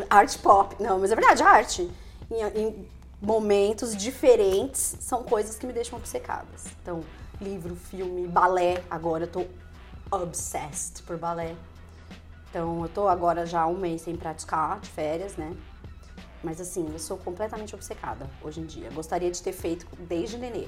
Arte 0.10 0.38
pop. 0.40 0.76
Não, 0.82 1.00
mas 1.00 1.12
é 1.12 1.16
verdade, 1.16 1.44
arte. 1.44 1.92
Em, 2.32 2.44
em 2.60 2.90
momentos 3.22 3.96
diferentes, 3.96 4.98
são 5.00 5.24
coisas 5.24 5.58
que 5.58 5.66
me 5.66 5.74
deixam 5.74 5.98
obcecadas. 5.98 6.66
Então, 6.82 7.04
livro, 7.42 7.76
filme, 7.76 8.28
balé. 8.28 8.84
Agora 8.90 9.24
eu 9.24 9.28
tô 9.28 9.46
obsessed 10.12 11.04
por 11.04 11.18
balé. 11.18 11.56
Então, 12.50 12.84
eu 12.84 12.90
tô 12.90 13.08
agora 13.08 13.46
já 13.46 13.66
um 13.66 13.78
mês 13.78 14.02
sem 14.02 14.16
praticar, 14.16 14.80
de 14.80 14.90
férias, 14.90 15.38
né? 15.38 15.56
Mas 16.44 16.60
assim, 16.60 16.88
eu 16.92 17.00
sou 17.00 17.18
completamente 17.18 17.74
obcecada 17.74 18.30
hoje 18.42 18.60
em 18.60 18.66
dia. 18.66 18.90
Gostaria 18.92 19.32
de 19.32 19.42
ter 19.42 19.54
feito 19.54 19.88
desde 20.02 20.38
nenê. 20.38 20.68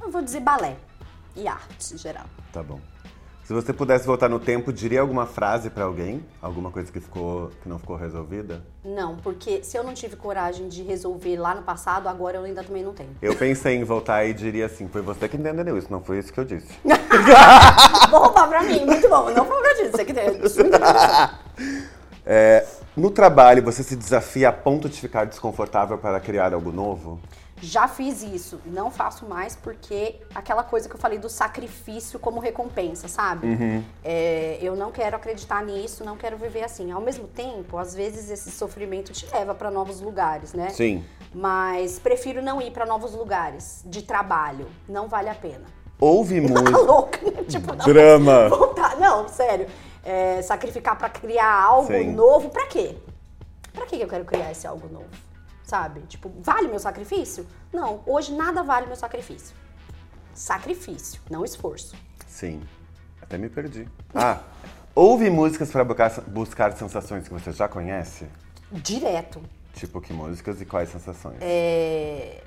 Eu 0.00 0.10
vou 0.10 0.22
dizer 0.22 0.40
balé 0.40 0.76
e 1.36 1.46
arte 1.46 1.94
em 1.94 1.98
geral. 1.98 2.26
Tá 2.52 2.62
bom. 2.62 2.80
Se 3.44 3.52
você 3.52 3.72
pudesse 3.72 4.06
voltar 4.06 4.28
no 4.28 4.38
tempo, 4.38 4.72
diria 4.72 5.00
alguma 5.00 5.26
frase 5.26 5.68
pra 5.68 5.84
alguém? 5.84 6.24
Alguma 6.40 6.70
coisa 6.70 6.92
que 6.92 7.00
ficou 7.00 7.50
que 7.60 7.68
não 7.68 7.76
ficou 7.76 7.96
resolvida? 7.96 8.62
Não, 8.84 9.16
porque 9.16 9.64
se 9.64 9.76
eu 9.76 9.82
não 9.82 9.92
tive 9.92 10.14
coragem 10.14 10.68
de 10.68 10.82
resolver 10.82 11.36
lá 11.36 11.52
no 11.52 11.62
passado, 11.62 12.08
agora 12.08 12.36
eu 12.36 12.44
ainda 12.44 12.62
também 12.62 12.84
não 12.84 12.92
tenho. 12.92 13.10
Eu 13.20 13.34
pensei 13.34 13.76
em 13.76 13.82
voltar 13.82 14.24
e 14.24 14.32
diria 14.32 14.66
assim, 14.66 14.86
foi 14.86 15.02
você 15.02 15.28
que 15.28 15.36
entendeu 15.36 15.76
isso, 15.76 15.88
não 15.90 16.00
foi 16.00 16.20
isso 16.20 16.32
que 16.32 16.38
eu 16.38 16.44
disse. 16.44 16.68
Vou 18.10 18.20
roubar 18.20 18.48
pra 18.48 18.62
mim, 18.62 18.86
muito 18.86 19.08
bom. 19.08 19.30
Não 19.30 19.44
foi 19.44 19.58
o 19.58 19.62
que 19.62 19.68
eu 19.68 19.76
disse, 19.76 19.90
você 19.90 20.04
que. 20.04 20.12
Muito 20.12 20.36
interessante. 20.36 21.34
É, 22.24 22.64
no 22.96 23.10
trabalho, 23.10 23.62
você 23.62 23.82
se 23.82 23.96
desafia 23.96 24.50
a 24.50 24.52
ponto 24.52 24.88
de 24.88 25.00
ficar 25.00 25.24
desconfortável 25.24 25.98
para 25.98 26.20
criar 26.20 26.54
algo 26.54 26.70
novo? 26.70 27.18
Já 27.64 27.86
fiz 27.86 28.22
isso, 28.24 28.60
não 28.66 28.90
faço 28.90 29.24
mais 29.24 29.54
porque 29.54 30.16
aquela 30.34 30.64
coisa 30.64 30.88
que 30.88 30.96
eu 30.96 30.98
falei 30.98 31.16
do 31.16 31.28
sacrifício 31.28 32.18
como 32.18 32.40
recompensa, 32.40 33.06
sabe? 33.06 33.46
É, 34.02 34.58
eu 34.60 34.74
não 34.74 34.90
quero 34.90 35.14
acreditar 35.14 35.64
nisso, 35.64 36.04
não 36.04 36.16
quero 36.16 36.36
viver 36.36 36.64
assim. 36.64 36.90
Ao 36.90 37.00
mesmo 37.00 37.28
tempo, 37.28 37.78
às 37.78 37.94
vezes 37.94 38.28
esse 38.30 38.50
sofrimento 38.50 39.12
te 39.12 39.26
leva 39.32 39.54
pra 39.54 39.70
novos 39.70 40.00
lugares, 40.00 40.52
né? 40.52 40.70
Sim. 40.70 41.04
Mas 41.32 42.00
prefiro 42.00 42.42
não 42.42 42.60
ir 42.60 42.72
pra 42.72 42.84
novos 42.84 43.14
lugares 43.14 43.82
de 43.86 44.02
trabalho, 44.02 44.66
não 44.88 45.06
vale 45.08 45.28
a 45.28 45.34
pena. 45.34 45.64
Ouve 46.00 46.40
Tá 46.52 46.60
muito. 46.62 46.82
louca, 46.84 47.30
né? 47.30 47.44
Tipo, 47.44 47.76
não, 47.76 47.84
Drama. 47.86 48.48
voltar. 48.48 48.96
Não, 48.98 49.28
sério. 49.28 49.68
É, 50.04 50.42
sacrificar 50.42 50.98
pra 50.98 51.08
criar 51.08 51.62
algo 51.62 51.86
Sim. 51.92 52.10
novo, 52.12 52.48
pra 52.50 52.66
quê? 52.66 52.96
Pra 53.72 53.86
que 53.86 54.00
eu 54.00 54.08
quero 54.08 54.24
criar 54.24 54.50
esse 54.50 54.66
algo 54.66 54.88
novo? 54.92 55.06
Sabe? 55.72 56.02
Tipo, 56.02 56.30
vale 56.42 56.68
meu 56.68 56.78
sacrifício? 56.78 57.46
Não, 57.72 58.02
hoje 58.04 58.34
nada 58.34 58.62
vale 58.62 58.84
meu 58.84 58.94
sacrifício. 58.94 59.56
Sacrifício, 60.34 61.18
não 61.30 61.46
esforço. 61.46 61.96
Sim. 62.26 62.60
Até 63.22 63.38
me 63.38 63.48
perdi. 63.48 63.88
Ah, 64.14 64.40
ouve 64.94 65.30
músicas 65.30 65.70
para 65.70 65.82
buscar, 65.82 66.10
buscar 66.26 66.72
sensações 66.76 67.26
que 67.26 67.32
você 67.32 67.52
já 67.52 67.68
conhece? 67.68 68.26
Direto. 68.70 69.40
Tipo, 69.72 69.98
que 70.02 70.12
músicas 70.12 70.60
e 70.60 70.66
quais 70.66 70.90
sensações? 70.90 71.38
É, 71.40 72.42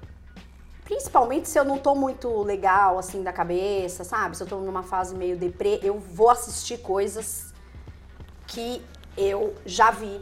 Principalmente 0.84 1.50
se 1.50 1.58
eu 1.58 1.66
não 1.66 1.80
tô 1.80 1.96
muito 1.96 2.44
legal, 2.44 3.00
assim, 3.00 3.24
da 3.24 3.34
cabeça, 3.34 4.04
sabe? 4.04 4.38
Se 4.38 4.44
eu 4.44 4.48
tô 4.48 4.60
numa 4.60 4.84
fase 4.84 5.16
meio 5.16 5.36
deprê, 5.36 5.80
eu 5.82 5.98
vou 6.00 6.30
assistir 6.30 6.78
coisas 6.78 7.52
que 8.46 8.86
eu 9.18 9.56
já 9.66 9.90
vi, 9.90 10.22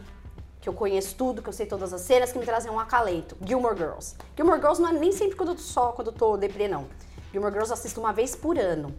que 0.64 0.70
eu 0.70 0.74
conheço 0.74 1.14
tudo, 1.16 1.42
que 1.42 1.50
eu 1.50 1.54
sei 1.54 1.66
todas 1.66 1.92
as 1.92 2.00
cenas, 2.00 2.32
que 2.32 2.40
me 2.40 2.46
trazem 2.46 2.72
um 2.72 2.80
acalento. 2.80 3.36
Gilmore 3.46 3.76
Girls. 3.76 4.16
Gilmore 4.34 4.62
Girls 4.62 4.82
não 4.82 4.92
é 4.92 4.94
nem 4.94 5.12
sempre 5.12 5.36
quando 5.36 5.50
eu 5.50 5.56
tô 5.56 5.62
só, 5.62 5.92
quando 5.92 6.08
eu 6.08 6.14
tô 6.14 6.38
deprê, 6.38 6.70
não. 6.70 6.88
Gilmore 7.34 7.52
Girls 7.52 7.70
eu 7.70 7.74
assisto 7.74 8.00
uma 8.00 8.14
vez 8.14 8.34
por 8.34 8.58
ano. 8.58 8.96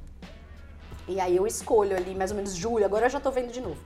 E 1.09 1.19
aí 1.19 1.35
eu 1.35 1.47
escolho 1.47 1.97
ali, 1.97 2.15
mais 2.15 2.31
ou 2.31 2.37
menos 2.37 2.55
julho, 2.55 2.85
agora 2.85 3.07
eu 3.07 3.11
já 3.11 3.19
tô 3.19 3.31
vendo 3.31 3.51
de 3.51 3.63
novo. 3.63 3.79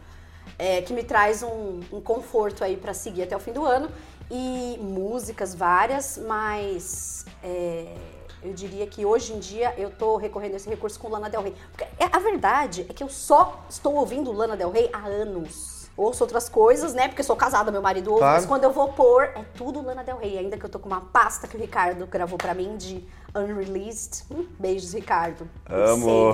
É, 0.58 0.82
que 0.82 0.92
me 0.92 1.04
traz 1.04 1.44
um, 1.44 1.78
um 1.92 2.00
conforto 2.00 2.64
aí 2.64 2.76
pra 2.76 2.92
seguir 2.92 3.22
até 3.22 3.36
o 3.36 3.38
fim 3.38 3.52
do 3.52 3.64
ano. 3.64 3.88
E 4.28 4.76
músicas 4.80 5.54
várias, 5.54 6.18
mas 6.18 7.26
é, 7.44 7.94
eu 8.42 8.52
diria 8.52 8.88
que 8.88 9.06
hoje 9.06 9.34
em 9.34 9.38
dia 9.38 9.72
eu 9.78 9.88
tô 9.88 10.16
recorrendo 10.16 10.54
a 10.54 10.56
esse 10.56 10.68
recurso 10.68 10.98
com 10.98 11.08
Lana 11.08 11.30
Del 11.30 11.42
Rey. 11.42 11.54
Porque 11.70 11.84
é- 11.84 12.08
a 12.10 12.18
verdade 12.18 12.86
é 12.88 12.92
que 12.92 13.04
eu 13.04 13.08
só 13.08 13.64
estou 13.70 13.94
ouvindo 13.94 14.32
Lana 14.32 14.56
Del 14.56 14.72
Rey 14.72 14.90
há 14.92 15.06
anos. 15.06 15.77
Ouço 15.98 16.22
outras 16.22 16.48
coisas, 16.48 16.94
né? 16.94 17.08
Porque 17.08 17.24
sou 17.24 17.34
casada, 17.34 17.72
meu 17.72 17.82
marido 17.82 18.10
ouve, 18.10 18.20
Claro. 18.20 18.36
mas 18.36 18.46
quando 18.46 18.62
eu 18.62 18.70
vou 18.72 18.92
pôr, 18.92 19.24
é 19.24 19.44
tudo 19.56 19.82
Lana 19.84 20.04
Del 20.04 20.16
Rey. 20.16 20.38
Ainda 20.38 20.56
que 20.56 20.64
eu 20.64 20.68
tô 20.70 20.78
com 20.78 20.86
uma 20.88 21.00
pasta 21.00 21.48
que 21.48 21.56
o 21.56 21.60
Ricardo 21.60 22.06
gravou 22.06 22.38
pra 22.38 22.54
mim 22.54 22.76
de 22.76 23.04
Unreleased. 23.34 24.22
Hum, 24.30 24.46
beijos, 24.60 24.94
Ricardo. 24.94 25.50
Amo. 25.68 26.32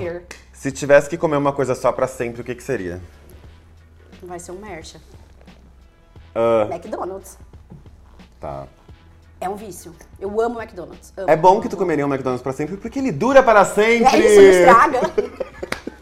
Se 0.53 0.71
tivesse 0.71 1.09
que 1.09 1.17
comer 1.17 1.37
uma 1.37 1.51
coisa 1.51 1.73
só 1.73 1.91
pra 1.91 2.07
sempre, 2.07 2.41
o 2.41 2.43
que 2.43 2.53
que 2.53 2.61
seria? 2.61 3.01
Vai 4.21 4.37
ser 4.39 4.51
um 4.51 4.59
mercha. 4.59 5.01
Ah, 6.35 6.67
McDonald's. 6.69 7.37
tá. 8.39 8.67
É 9.41 9.49
um 9.49 9.55
vício. 9.55 9.93
Eu 10.19 10.39
amo 10.41 10.61
McDonald's. 10.61 11.11
Amo, 11.17 11.29
É 11.29 11.35
bom 11.35 11.59
que 11.59 11.67
tu 11.67 11.75
comeria 11.75 12.05
um 12.05 12.09
McDonald's 12.09 12.41
pra 12.43 12.53
sempre, 12.53 12.77
porque 12.77 12.99
ele 12.99 13.11
dura 13.11 13.41
para 13.43 13.65
sempre! 13.65 14.05
É 14.05 14.19
isso, 14.19 14.41
não 14.41 14.49
estraga. 14.49 15.01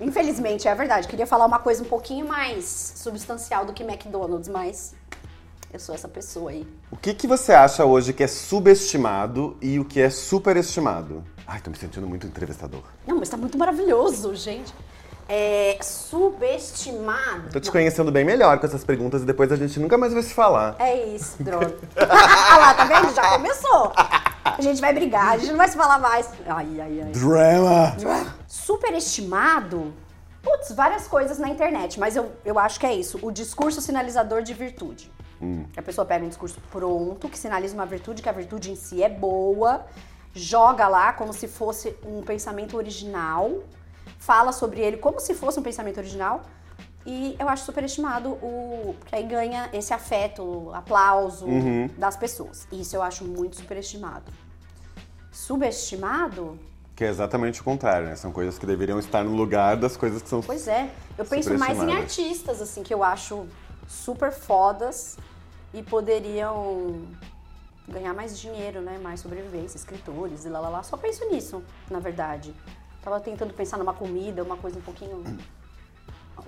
Infelizmente, 0.00 0.68
é 0.68 0.74
verdade. 0.74 1.08
Queria 1.08 1.26
falar 1.26 1.46
uma 1.46 1.58
coisa 1.58 1.82
um 1.82 1.86
pouquinho 1.86 2.26
mais 2.26 2.94
substancial 2.96 3.64
do 3.64 3.72
que 3.72 3.82
McDonald's, 3.82 4.48
mas 4.48 4.94
eu 5.72 5.78
sou 5.78 5.94
essa 5.94 6.08
pessoa 6.08 6.50
aí. 6.50 6.66
O 6.90 6.96
que, 6.96 7.12
que 7.12 7.26
você 7.26 7.52
acha 7.52 7.84
hoje 7.84 8.12
que 8.12 8.22
é 8.22 8.26
subestimado 8.26 9.56
e 9.60 9.78
o 9.78 9.84
que 9.84 10.00
é 10.00 10.08
superestimado? 10.08 11.24
Ai, 11.46 11.60
tô 11.60 11.70
me 11.70 11.76
sentindo 11.76 12.06
muito 12.06 12.26
entrevistador. 12.26 12.82
Não, 13.06 13.18
mas 13.18 13.28
tá 13.28 13.36
muito 13.36 13.58
maravilhoso, 13.58 14.34
gente. 14.34 14.72
É 15.28 15.76
subestimado. 15.82 17.50
Tô 17.52 17.60
te 17.60 17.70
conhecendo 17.70 18.10
bem 18.10 18.24
melhor 18.24 18.58
com 18.58 18.66
essas 18.66 18.82
perguntas 18.82 19.22
e 19.22 19.26
depois 19.26 19.52
a 19.52 19.56
gente 19.56 19.78
nunca 19.78 19.98
mais 19.98 20.14
vai 20.14 20.22
se 20.22 20.32
falar. 20.32 20.76
É 20.78 21.06
isso, 21.06 21.42
droga. 21.42 21.76
ah 21.96 22.58
lá, 22.58 22.74
tá 22.74 22.84
vendo? 22.84 23.14
Já 23.14 23.30
começou. 23.30 23.92
A 24.56 24.62
gente 24.62 24.80
vai 24.80 24.92
brigar, 24.92 25.30
a 25.32 25.38
gente 25.38 25.50
não 25.50 25.56
vai 25.58 25.68
se 25.68 25.76
falar 25.76 25.98
mais. 25.98 26.30
Ai, 26.46 26.80
ai, 26.80 27.00
ai. 27.02 27.10
Drama! 27.12 27.96
Superestimado? 28.46 29.92
Putz, 30.42 30.72
várias 30.72 31.06
coisas 31.06 31.38
na 31.38 31.48
internet, 31.48 31.98
mas 31.98 32.16
eu, 32.16 32.32
eu 32.44 32.58
acho 32.58 32.78
que 32.78 32.86
é 32.86 32.94
isso. 32.94 33.18
O 33.22 33.30
discurso 33.30 33.80
sinalizador 33.80 34.42
de 34.42 34.54
virtude. 34.54 35.10
A 35.76 35.82
pessoa 35.82 36.04
pega 36.04 36.24
um 36.24 36.28
discurso 36.28 36.60
pronto, 36.70 37.28
que 37.28 37.38
sinaliza 37.38 37.74
uma 37.74 37.86
virtude, 37.86 38.22
que 38.22 38.28
a 38.28 38.32
virtude 38.32 38.70
em 38.72 38.76
si 38.76 39.02
é 39.02 39.08
boa, 39.08 39.86
joga 40.34 40.88
lá 40.88 41.12
como 41.12 41.32
se 41.32 41.46
fosse 41.46 41.96
um 42.04 42.22
pensamento 42.22 42.76
original, 42.76 43.62
fala 44.18 44.52
sobre 44.52 44.80
ele 44.80 44.96
como 44.96 45.20
se 45.20 45.34
fosse 45.34 45.58
um 45.60 45.62
pensamento 45.62 45.98
original. 45.98 46.42
E 47.10 47.34
eu 47.38 47.48
acho 47.48 47.64
superestimado 47.64 48.32
o. 48.32 48.94
Porque 48.98 49.16
aí 49.16 49.22
ganha 49.22 49.70
esse 49.72 49.94
afeto, 49.94 50.70
aplauso 50.74 51.46
das 51.96 52.18
pessoas. 52.18 52.68
Isso 52.70 52.94
eu 52.94 53.02
acho 53.02 53.24
muito 53.24 53.56
superestimado. 53.56 54.30
Subestimado? 55.32 56.58
Que 56.94 57.04
é 57.04 57.08
exatamente 57.08 57.62
o 57.62 57.64
contrário, 57.64 58.08
né? 58.08 58.14
São 58.14 58.30
coisas 58.30 58.58
que 58.58 58.66
deveriam 58.66 58.98
estar 58.98 59.24
no 59.24 59.34
lugar 59.34 59.78
das 59.78 59.96
coisas 59.96 60.20
que 60.20 60.28
são. 60.28 60.42
Pois 60.42 60.68
é. 60.68 60.90
Eu 61.16 61.24
penso 61.24 61.56
mais 61.56 61.78
em 61.78 61.96
artistas, 61.96 62.60
assim, 62.60 62.82
que 62.82 62.92
eu 62.92 63.02
acho 63.02 63.46
super 63.88 64.30
fodas 64.30 65.16
e 65.72 65.82
poderiam 65.82 67.06
ganhar 67.88 68.12
mais 68.12 68.38
dinheiro, 68.38 68.82
né? 68.82 68.98
Mais 68.98 69.20
sobrevivência, 69.20 69.78
escritores 69.78 70.44
e 70.44 70.50
lá, 70.50 70.60
lá, 70.60 70.68
lá. 70.68 70.82
Só 70.82 70.98
penso 70.98 71.26
nisso, 71.30 71.62
na 71.90 72.00
verdade. 72.00 72.54
Tava 73.00 73.18
tentando 73.18 73.54
pensar 73.54 73.78
numa 73.78 73.94
comida, 73.94 74.42
uma 74.42 74.58
coisa 74.58 74.78
um 74.78 74.82
pouquinho 74.82 75.24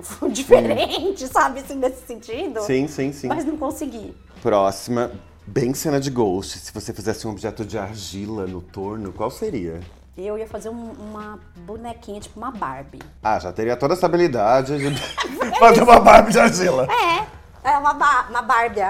diferente, 0.30 1.26
sabe? 1.28 1.60
Assim, 1.60 1.74
nesse 1.76 2.06
sentido. 2.06 2.60
Sim, 2.62 2.86
sim, 2.88 3.12
sim. 3.12 3.28
Mas 3.28 3.44
não 3.44 3.56
consegui. 3.56 4.14
Próxima, 4.42 5.10
bem 5.46 5.74
cena 5.74 6.00
de 6.00 6.10
Ghost. 6.10 6.58
Se 6.58 6.72
você 6.72 6.92
fizesse 6.92 7.26
um 7.26 7.30
objeto 7.30 7.64
de 7.64 7.78
argila 7.78 8.46
no 8.46 8.60
torno, 8.60 9.12
qual 9.12 9.30
seria? 9.30 9.80
Eu 10.16 10.36
ia 10.36 10.46
fazer 10.46 10.68
um- 10.68 10.92
uma 10.92 11.38
bonequinha, 11.56 12.20
tipo 12.20 12.38
uma 12.38 12.50
Barbie. 12.50 12.98
Ah, 13.22 13.38
já 13.38 13.52
teria 13.52 13.76
toda 13.76 13.94
essa 13.94 14.06
habilidade 14.06 14.76
de 14.78 14.94
fazer 15.58 15.82
uma 15.82 16.00
Barbie 16.00 16.32
de 16.32 16.38
argila. 16.38 16.86
É, 16.90 17.70
é 17.70 17.78
uma, 17.78 17.94
ba 17.94 18.26
uma 18.28 18.42
Barbie. 18.42 18.80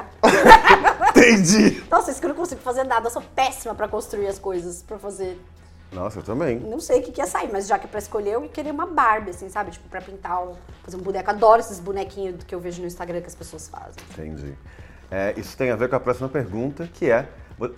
Entendi. 1.11 1.83
Nossa, 1.90 2.11
isso 2.11 2.20
que 2.20 2.27
eu 2.27 2.31
não 2.31 2.37
consigo 2.37 2.61
fazer 2.61 2.85
nada. 2.85 3.07
Eu 3.07 3.11
sou 3.11 3.23
péssima 3.35 3.75
pra 3.75 3.88
construir 3.88 4.27
as 4.29 4.38
coisas, 4.38 4.83
pra 4.83 4.99
fazer 4.99 5.40
Nossa, 5.92 6.20
eu 6.20 6.22
também. 6.22 6.59
Não 6.61 6.81
sei 6.81 7.00
o 7.00 7.03
que, 7.03 7.12
que 7.12 7.20
ia 7.20 7.26
sair, 7.26 7.50
mas 7.53 7.66
já 7.66 7.79
que 7.79 7.87
é 7.87 7.88
pra 7.88 7.98
escolher, 7.98 8.35
eu 8.35 8.42
queria 8.42 8.72
uma 8.72 8.87
Barbie, 8.87 9.31
assim, 9.31 9.48
sabe? 9.48 9.72
Tipo, 9.72 9.88
pra 9.88 10.00
pintar, 10.00 10.42
ou 10.42 10.57
fazer 10.85 10.96
um 10.96 11.00
boneco. 11.00 11.31
Adoro 11.31 11.61
esses 11.61 11.81
bonequinhos 11.81 12.44
que 12.44 12.55
eu 12.55 12.61
vejo 12.61 12.81
no 12.81 12.87
Instagram 12.87 13.20
que 13.20 13.26
as 13.26 13.35
pessoas 13.35 13.68
fazem. 13.68 14.03
Entendi. 14.12 14.55
É, 15.11 15.35
isso 15.37 15.57
tem 15.57 15.70
a 15.70 15.76
ver 15.76 15.88
com 15.88 15.96
a 15.96 16.00
próxima 16.00 16.29
pergunta, 16.29 16.88
que 16.94 17.11
é: 17.11 17.29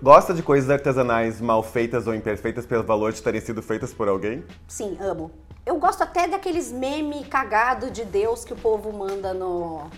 gosta 0.03 0.35
de 0.35 0.43
coisas 0.43 0.69
artesanais 0.69 1.41
mal 1.41 1.63
feitas 1.63 2.07
ou 2.07 2.15
imperfeitas 2.15 2.67
pelo 2.67 2.85
valor 2.85 3.13
de 3.13 3.23
terem 3.23 3.41
sido 3.41 3.63
feitas 3.63 3.95
por 3.95 4.09
alguém? 4.09 4.45
Sim, 4.69 4.99
amo. 5.01 5.31
Eu 5.65 5.79
gosto 5.79 6.03
até 6.03 6.27
daqueles 6.27 6.73
meme 6.73 7.25
cagado 7.25 7.91
de 7.91 8.05
Deus 8.05 8.45
que 8.45 8.53
o 8.53 8.57
povo 8.57 8.93
manda 8.93 9.33
no, 9.33 9.89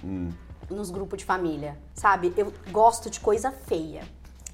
nos 0.70 0.90
grupos 0.90 1.18
de 1.18 1.24
família, 1.24 1.77
sabe? 1.94 2.35
Eu 2.37 2.53
gosto 2.70 3.09
de 3.09 3.18
coisa 3.18 3.50
feia. 3.50 4.03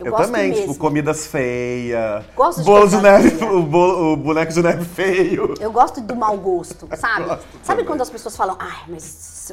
Eu, 0.00 0.06
Eu, 0.06 0.12
também, 0.14 0.48
mesmo. 0.50 0.62
tipo, 0.68 0.78
comidas 0.78 1.26
feias. 1.26 2.24
Gosto 2.34 2.58
de 2.60 2.64
bolo 2.64 2.88
de 2.88 2.96
neve, 2.96 3.30
feia. 3.30 3.52
o, 3.52 3.62
bolo- 3.62 4.12
o 4.14 4.16
boneco 4.16 4.52
de 4.52 4.62
neve 4.62 4.84
feio. 4.84 5.54
Eu 5.60 5.70
gosto 5.70 6.00
do 6.00 6.16
mau 6.16 6.36
gosto, 6.38 6.88
sabe? 6.96 7.26
Sabe 7.26 7.40
também. 7.64 7.84
quando 7.84 8.00
as 8.00 8.08
pessoas 8.10 8.34
falam, 8.36 8.56
ai, 8.58 8.84
mas. 8.88 9.52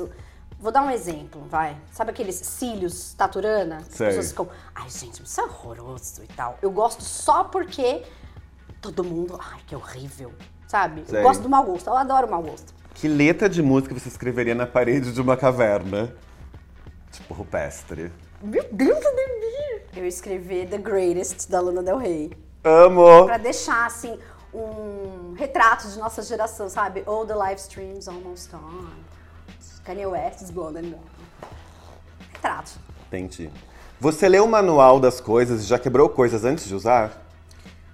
Vou 0.59 0.71
dar 0.71 0.81
um 0.81 0.89
exemplo, 0.89 1.43
vai. 1.51 1.77
Sabe 1.91 2.09
aqueles 2.11 2.35
cílios 2.35 3.13
taturana? 3.13 3.77
As 3.77 3.95
Sei. 3.95 4.07
pessoas 4.07 4.29
ficam, 4.29 4.47
ai, 4.73 4.89
gente, 4.89 5.21
isso 5.23 5.39
é 5.39 5.43
horroroso 5.43 6.23
e 6.23 6.27
tal. 6.33 6.57
Eu 6.63 6.71
gosto 6.71 7.03
só 7.03 7.43
porque 7.43 8.01
todo 8.81 9.03
mundo, 9.03 9.37
ai, 9.39 9.59
que 9.67 9.75
horrível, 9.75 10.31
sabe? 10.67 11.03
Sei. 11.05 11.19
Eu 11.19 11.23
gosto 11.23 11.41
do 11.43 11.49
mau 11.49 11.63
gosto, 11.63 11.87
eu 11.87 11.95
adoro 11.95 12.27
mau 12.27 12.41
gosto. 12.41 12.73
Que 12.95 13.07
letra 13.07 13.47
de 13.47 13.61
música 13.61 13.93
você 13.93 14.07
escreveria 14.07 14.55
na 14.55 14.65
parede 14.65 15.11
de 15.11 15.21
uma 15.21 15.37
caverna? 15.37 16.11
Tipo, 17.11 17.35
rupestre. 17.35 18.11
Meu 18.41 18.65
Deus, 18.71 18.97
Ademir! 18.97 19.26
Eu 19.97 20.05
escrevi 20.05 20.67
The 20.67 20.77
Greatest 20.77 21.49
da 21.49 21.59
Luna 21.59 21.81
Del 21.81 21.97
Rey. 21.97 22.31
Amo! 22.63 23.25
Pra 23.25 23.37
deixar, 23.39 23.87
assim, 23.87 24.15
um 24.53 25.33
retrato 25.35 25.87
de 25.87 25.97
nossa 25.97 26.21
geração, 26.21 26.69
sabe? 26.69 27.01
All 27.07 27.25
the 27.25 27.33
live 27.33 27.59
streams 27.59 28.07
almost 28.07 28.51
gone. 28.51 28.91
Kanye 29.83 30.05
West's 30.05 30.51
Blonde 30.51 30.77
and. 30.79 30.93
Retrato. 32.31 32.73
Entendi. 33.07 33.49
Você 33.99 34.29
leu 34.29 34.45
o 34.45 34.47
manual 34.47 34.99
das 34.99 35.19
coisas 35.19 35.63
e 35.63 35.65
já 35.65 35.79
quebrou 35.79 36.07
coisas 36.09 36.45
antes 36.45 36.67
de 36.67 36.75
usar? 36.75 37.25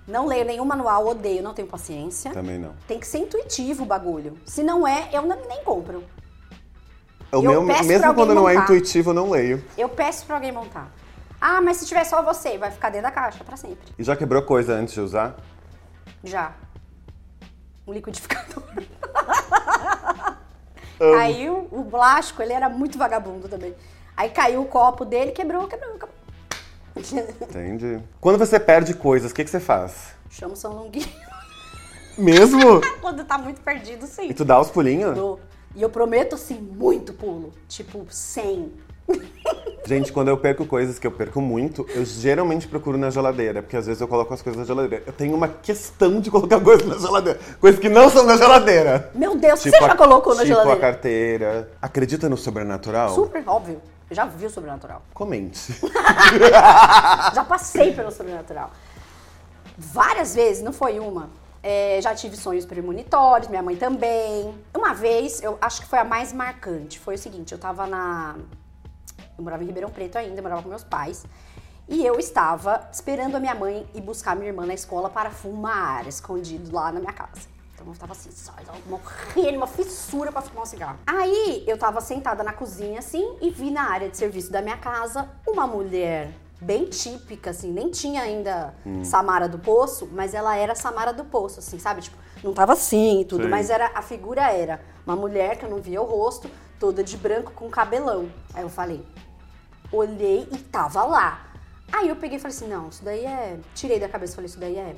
Não 0.06 0.26
leio 0.28 0.44
nenhum 0.44 0.66
manual, 0.66 1.08
odeio, 1.08 1.42
não 1.42 1.54
tenho 1.54 1.70
paciência. 1.70 2.32
Também 2.32 2.58
não. 2.60 2.74
Tem 2.86 3.00
que 3.00 3.08
ser 3.08 3.20
intuitivo 3.20 3.84
o 3.84 3.86
bagulho. 3.86 4.38
Se 4.46 4.62
não 4.62 4.86
é, 4.86 5.08
eu 5.14 5.22
não- 5.22 5.38
nem 5.48 5.64
compro. 5.64 6.04
O 7.32 7.38
Eu 7.38 7.42
meu, 7.42 7.64
mesmo 7.64 8.14
quando 8.14 8.36
não 8.36 8.50
é 8.50 8.56
montar. 8.56 8.64
intuitivo, 8.66 9.12
eu 9.12 9.14
não 9.14 9.30
leio. 9.30 9.64
Eu 9.78 9.88
peço 9.88 10.26
pra 10.26 10.36
alguém 10.36 10.52
montar. 10.52 10.92
Ah, 11.46 11.60
mas 11.60 11.76
se 11.76 11.86
tiver 11.86 12.06
só 12.06 12.24
você, 12.24 12.58
vai 12.58 12.72
ficar 12.72 12.90
dentro 12.90 13.04
da 13.08 13.12
caixa 13.12 13.44
pra 13.44 13.58
sempre. 13.58 13.94
E 14.00 14.02
já 14.02 14.16
quebrou 14.16 14.42
coisa 14.44 14.76
antes 14.76 14.94
de 14.94 15.02
usar? 15.02 15.36
Já. 16.24 16.54
Um 17.86 17.92
liquidificador. 17.92 18.64
Amo. 20.98 21.18
Caiu 21.18 21.68
o 21.70 21.84
plástico, 21.84 22.42
ele 22.42 22.54
era 22.54 22.70
muito 22.70 22.98
vagabundo 22.98 23.50
também. 23.50 23.76
Aí 24.16 24.30
caiu 24.30 24.62
o 24.62 24.66
copo 24.66 25.04
dele, 25.04 25.34
quebrou, 25.34 25.68
quebrou, 25.68 25.96
acabou. 25.96 26.16
Entendi. 26.96 28.02
Quando 28.22 28.40
você 28.40 28.58
perde 28.58 28.94
coisas, 28.94 29.32
o 29.32 29.36
que, 29.36 29.44
que 29.44 29.50
você 29.50 29.60
faz? 29.60 30.16
Chama 30.30 30.54
o 30.54 30.56
São 30.56 30.72
Longuinho. 30.72 31.10
Mesmo? 32.18 32.80
Quando 33.02 33.26
tá 33.26 33.38
muito 33.38 33.60
perdido, 33.60 34.08
sim. 34.08 34.30
E 34.30 34.34
tu 34.34 34.46
dá 34.46 34.62
os 34.62 34.72
pulinhos? 34.72 35.14
Dou. 35.14 35.42
E 35.76 35.82
eu 35.82 35.90
prometo, 35.90 36.36
assim, 36.36 36.58
muito 36.58 37.12
pulo. 37.12 37.52
Tipo, 37.68 38.08
100. 38.10 38.72
Gente, 39.86 40.14
quando 40.14 40.30
eu 40.30 40.38
perco 40.38 40.66
coisas 40.66 40.98
que 40.98 41.06
eu 41.06 41.12
perco 41.12 41.42
muito, 41.42 41.86
eu 41.90 42.06
geralmente 42.06 42.70
procuro 42.70 42.98
na 42.98 43.10
geladeira, 43.10 43.62
porque 43.62 43.76
às 43.76 43.86
vezes 43.86 44.00
eu 44.02 44.08
coloco 44.08 44.34
as 44.34 44.42
coisas 44.42 44.58
na 44.58 44.66
geladeira. 44.66 45.04
Eu 45.06 45.12
tenho 45.12 45.36
uma 45.36 45.50
questão 45.50 46.22
de 46.22 46.32
colocar 46.32 46.60
coisas 46.64 46.88
na 46.88 46.98
geladeira. 46.98 47.38
Coisas 47.60 47.82
que 47.82 47.90
não 47.90 48.10
são 48.10 48.24
na 48.24 48.38
geladeira. 48.38 49.12
Meu 49.14 49.36
Deus, 49.36 49.62
Tipo 49.62 49.76
você 49.76 49.84
já 49.86 49.92
a- 49.92 49.98
colocou 49.98 50.34
na 50.36 50.44
tipo 50.44 50.54
geladeira? 50.54 50.78
a 50.78 50.82
carteira. 50.82 51.70
Acredita 51.82 52.30
no 52.30 52.38
sobrenatural? 52.38 53.10
Super 53.14 53.44
óbvio. 53.46 53.82
Eu 54.10 54.16
já 54.16 54.24
vi 54.26 54.46
o 54.46 54.50
sobrenatural. 54.50 55.02
Comente. 55.14 55.74
Já 57.34 57.44
passei 57.48 57.94
pelo 57.94 58.12
sobrenatural. 58.12 58.72
Várias 59.78 60.36
vezes, 60.36 60.64
não 60.64 60.72
foi 60.72 61.00
uma. 61.00 61.30
É, 61.62 62.00
já 62.02 62.14
tive 62.14 62.36
sonhos 62.36 62.66
premonitórios, 62.66 63.50
minha 63.50 63.64
mãe 63.64 63.76
também. 63.76 64.54
Uma 64.76 64.94
vez, 64.94 65.42
eu 65.42 65.58
acho 65.62 65.82
que 65.82 65.88
foi 65.88 66.00
a 66.00 66.04
mais 66.04 66.32
marcante. 66.34 67.00
Foi 67.00 67.16
o 67.16 67.18
seguinte, 67.18 67.52
eu 67.54 67.58
tava 67.58 67.88
na. 67.88 68.36
Eu 69.38 69.44
morava 69.44 69.64
em 69.64 69.68
Ribeirão 69.68 69.90
Preto 69.90 70.18
ainda, 70.18 70.42
morava 70.42 70.62
com 70.62 70.70
meus 70.70 70.84
pais. 70.84 71.26
E 71.88 72.06
eu 72.06 72.18
estava 72.18 72.88
esperando 72.92 73.36
a 73.36 73.40
minha 73.40 73.54
mãe 73.54 73.86
ir 73.94 74.02
buscar 74.02 74.36
minha 74.36 74.48
irmã 74.48 74.66
na 74.66 74.74
escola 74.74 75.10
para 75.10 75.30
fumar, 75.30 76.08
escondido 76.08 76.74
lá 76.74 76.92
na 76.92 77.00
minha 77.00 77.12
casa. 77.12 77.54
Então 77.74 77.88
eu 77.88 78.00
tava 78.00 78.14
assim, 78.14 78.32
só 78.32 78.54
morrendo, 78.88 79.58
uma 79.58 79.68
fissura 79.68 80.32
pra 80.32 80.42
fumar 80.42 80.64
um 80.64 80.66
cigarro. 80.66 81.00
Aí 81.06 81.64
eu 81.68 81.78
tava 81.78 82.00
sentada 82.00 82.44
na 82.44 82.54
cozinha 82.54 83.00
assim 83.00 83.36
e 83.42 83.50
vi 83.50 83.70
na 83.70 83.90
área 83.90 84.10
de 84.10 84.16
serviço 84.16 84.52
da 84.52 84.62
minha 84.62 84.78
casa 84.78 85.30
uma 85.46 85.68
mulher 85.68 86.32
bem 86.62 86.86
típica, 86.86 87.50
assim, 87.50 87.72
nem 87.72 87.92
tinha 87.92 88.22
ainda 88.22 88.74
Samara 89.04 89.50
do 89.50 89.60
Poço, 89.60 90.10
mas 90.14 90.34
ela 90.34 90.56
era 90.56 90.74
Samara 90.74 91.12
do 91.12 91.26
Poço, 91.26 91.60
assim, 91.60 91.78
sabe? 91.78 92.02
Tipo, 92.02 92.18
não 92.42 92.54
tava 92.54 92.72
assim 92.72 93.22
e 93.22 93.26
tudo, 93.26 93.44
Sim. 93.44 93.50
mas 93.50 93.70
era 93.70 93.92
a 93.94 94.02
figura 94.02 94.50
era 94.50 94.80
uma 95.06 95.16
mulher 95.16 95.58
que 95.58 95.66
eu 95.66 95.70
não 95.70 95.82
via 95.82 96.02
o 96.02 96.06
rosto, 96.06 96.50
toda 96.84 97.02
de 97.02 97.16
branco 97.16 97.54
com 97.54 97.70
cabelão. 97.70 98.30
Aí 98.54 98.62
eu 98.62 98.68
falei, 98.68 99.02
olhei 99.90 100.46
e 100.52 100.58
tava 100.58 101.02
lá. 101.06 101.40
Aí 101.90 102.10
eu 102.10 102.16
peguei 102.18 102.36
e 102.36 102.42
falei 102.42 102.54
assim, 102.58 102.68
não, 102.68 102.90
isso 102.90 103.02
daí 103.06 103.24
é. 103.26 103.58
Tirei 103.74 104.02
da 104.02 104.10
cabeça, 104.10 104.36
falei, 104.36 104.50
isso 104.50 104.60
daí 104.60 104.76
é. 104.76 104.94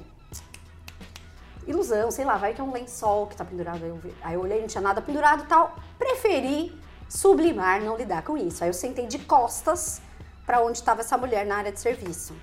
Ilusão, 1.68 2.10
sei 2.10 2.26
lá, 2.26 2.38
vai 2.38 2.56
que 2.56 2.62
é 2.62 2.64
um 2.64 2.72
lençol 2.72 3.28
que 3.28 3.36
tá 3.36 3.46
pendurado. 3.46 3.84
Aí 3.84 3.90
eu, 3.90 3.98
vi- 3.98 4.16
aí 4.24 4.34
eu 4.34 4.42
olhei, 4.42 4.62
não 4.62 4.68
tinha 4.68 4.82
nada 4.82 5.00
pendurado 5.00 5.44
e 5.44 5.46
tal. 5.46 5.76
Preferi 6.00 6.76
sublimar, 7.08 7.80
não 7.82 7.96
lidar 7.96 8.24
com 8.24 8.36
isso. 8.36 8.64
Aí 8.64 8.70
eu 8.72 8.74
sentei 8.74 9.06
de 9.06 9.20
costas 9.20 10.02
pra 10.44 10.62
onde 10.64 10.82
tava 10.82 11.02
essa 11.02 11.16
mulher 11.20 11.46
na 11.46 11.58
área 11.58 11.72
de 11.72 11.80
serviço. 11.80 12.34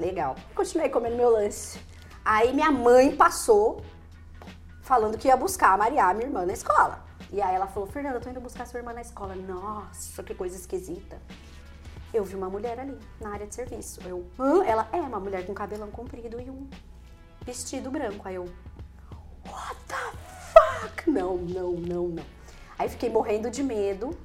Legal. 0.00 0.36
Continuei 0.54 0.88
comendo 0.88 1.16
meu 1.16 1.28
lanche. 1.28 1.78
Aí 2.24 2.54
minha 2.54 2.72
mãe 2.72 3.14
passou 3.14 3.82
falando 4.80 5.18
que 5.18 5.28
ia 5.28 5.36
buscar 5.36 5.74
a 5.74 5.76
Maria, 5.76 6.14
minha 6.14 6.26
irmã, 6.28 6.46
na 6.46 6.54
escola. 6.54 7.04
E 7.32 7.42
aí 7.42 7.54
ela 7.54 7.66
falou, 7.66 7.88
Fernanda, 7.88 8.16
eu 8.16 8.20
tô 8.20 8.30
indo 8.30 8.40
buscar 8.40 8.66
sua 8.66 8.78
irmã 8.78 8.92
na 8.92 9.00
escola. 9.00 9.34
Nossa, 9.34 10.22
que 10.22 10.34
coisa 10.34 10.56
esquisita. 10.56 11.20
Eu 12.14 12.24
vi 12.24 12.34
uma 12.34 12.48
mulher 12.48 12.78
ali, 12.78 12.96
na 13.20 13.30
área 13.32 13.46
de 13.46 13.54
serviço. 13.54 14.00
Eu, 14.06 14.26
Hã? 14.38 14.64
Ela 14.64 14.88
é 14.92 15.00
uma 15.00 15.18
mulher 15.18 15.44
com 15.44 15.52
cabelão 15.52 15.90
comprido 15.90 16.40
e 16.40 16.48
um 16.48 16.68
vestido 17.44 17.90
branco. 17.90 18.26
Aí 18.26 18.36
eu, 18.36 18.44
what 19.46 19.76
the 19.88 20.12
fuck? 20.52 21.10
Não, 21.10 21.36
não, 21.36 21.72
não, 21.72 22.08
não. 22.08 22.24
Aí 22.78 22.88
fiquei 22.88 23.10
morrendo 23.10 23.50
de 23.50 23.62
medo. 23.62 24.16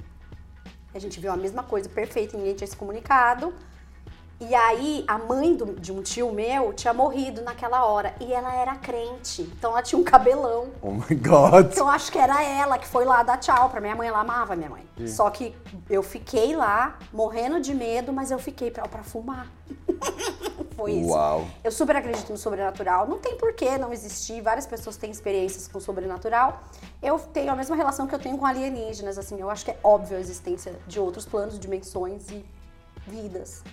A 0.93 0.99
gente 0.99 1.19
viu 1.19 1.31
a 1.31 1.37
mesma 1.37 1.63
coisa, 1.63 1.89
perfeito, 1.89 2.37
ninguém 2.37 2.53
tinha 2.53 2.67
se 2.67 2.75
comunicado. 2.75 3.53
E 4.43 4.55
aí, 4.55 5.05
a 5.07 5.19
mãe 5.19 5.55
do- 5.55 5.79
de 5.79 5.91
um 5.91 6.01
tio 6.01 6.31
meu 6.33 6.73
tinha 6.73 6.91
morrido 6.93 7.43
naquela 7.43 7.85
hora. 7.85 8.15
E 8.19 8.33
ela 8.33 8.51
era 8.55 8.75
crente. 8.75 9.43
Então 9.43 9.71
ela 9.71 9.83
tinha 9.83 9.99
um 9.99 10.03
cabelão. 10.03 10.69
Oh 10.81 10.91
my 10.93 11.15
god. 11.15 11.71
Então 11.71 11.87
acho 11.87 12.11
que 12.11 12.17
era 12.17 12.43
ela 12.43 12.79
que 12.79 12.87
foi 12.87 13.05
lá 13.05 13.21
dar 13.21 13.37
tchau 13.37 13.69
pra 13.69 13.79
minha 13.79 13.95
mãe. 13.95 14.07
Ela 14.07 14.21
amava 14.21 14.55
minha 14.55 14.69
mãe. 14.69 14.83
Só 15.07 15.29
que 15.29 15.55
eu 15.89 16.01
fiquei 16.01 16.55
lá, 16.55 16.97
morrendo 17.13 17.59
de 17.61 17.73
medo, 17.73 18.11
mas 18.11 18.31
eu 18.31 18.39
fiquei 18.39 18.71
pra, 18.71 18.87
pra 18.87 19.03
fumar. 19.03 19.47
foi 20.75 20.93
isso. 20.93 21.09
Uau. 21.11 21.45
Eu 21.63 21.71
super 21.71 21.95
acredito 21.95 22.31
no 22.31 22.37
sobrenatural. 22.37 23.07
Não 23.07 23.19
tem 23.19 23.37
porquê 23.37 23.77
não 23.77 23.93
existir. 23.93 24.41
Várias 24.41 24.65
pessoas 24.65 24.97
têm 24.97 25.11
experiências 25.11 25.67
com 25.67 25.77
o 25.77 25.81
sobrenatural. 25.81 26.63
Eu 27.01 27.19
tenho 27.19 27.51
a 27.51 27.55
mesma 27.55 27.75
relação 27.75 28.07
que 28.07 28.15
eu 28.15 28.19
tenho 28.19 28.37
com 28.39 28.45
alienígenas. 28.45 29.19
Assim, 29.19 29.39
eu 29.39 29.49
acho 29.51 29.63
que 29.65 29.71
é 29.71 29.77
óbvio 29.83 30.17
a 30.17 30.19
existência 30.19 30.73
de 30.87 30.99
outros 30.99 31.25
planos, 31.27 31.59
dimensões 31.59 32.27
e 32.31 32.43
vidas. 33.07 33.63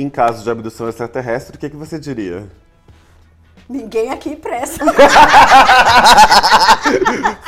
Em 0.00 0.08
caso 0.08 0.44
de 0.44 0.50
abdução 0.50 0.88
extraterrestre, 0.88 1.56
o 1.56 1.58
que, 1.58 1.68
que 1.70 1.76
você 1.76 1.98
diria? 1.98 2.46
Ninguém 3.68 4.10
aqui 4.12 4.36
presta. 4.36 4.84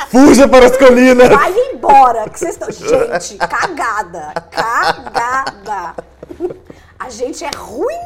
Fuja 0.09 0.47
para 0.47 0.65
as 0.65 0.75
colinas! 0.77 1.29
Vai 1.29 1.53
embora, 1.71 2.29
que 2.29 2.37
vocês 2.37 2.51
estão. 2.59 2.69
Gente, 2.71 3.37
cagada. 3.37 4.33
Cagada. 4.51 5.95
A 6.99 7.09
gente 7.09 7.43
é 7.45 7.49
ruim. 7.55 7.99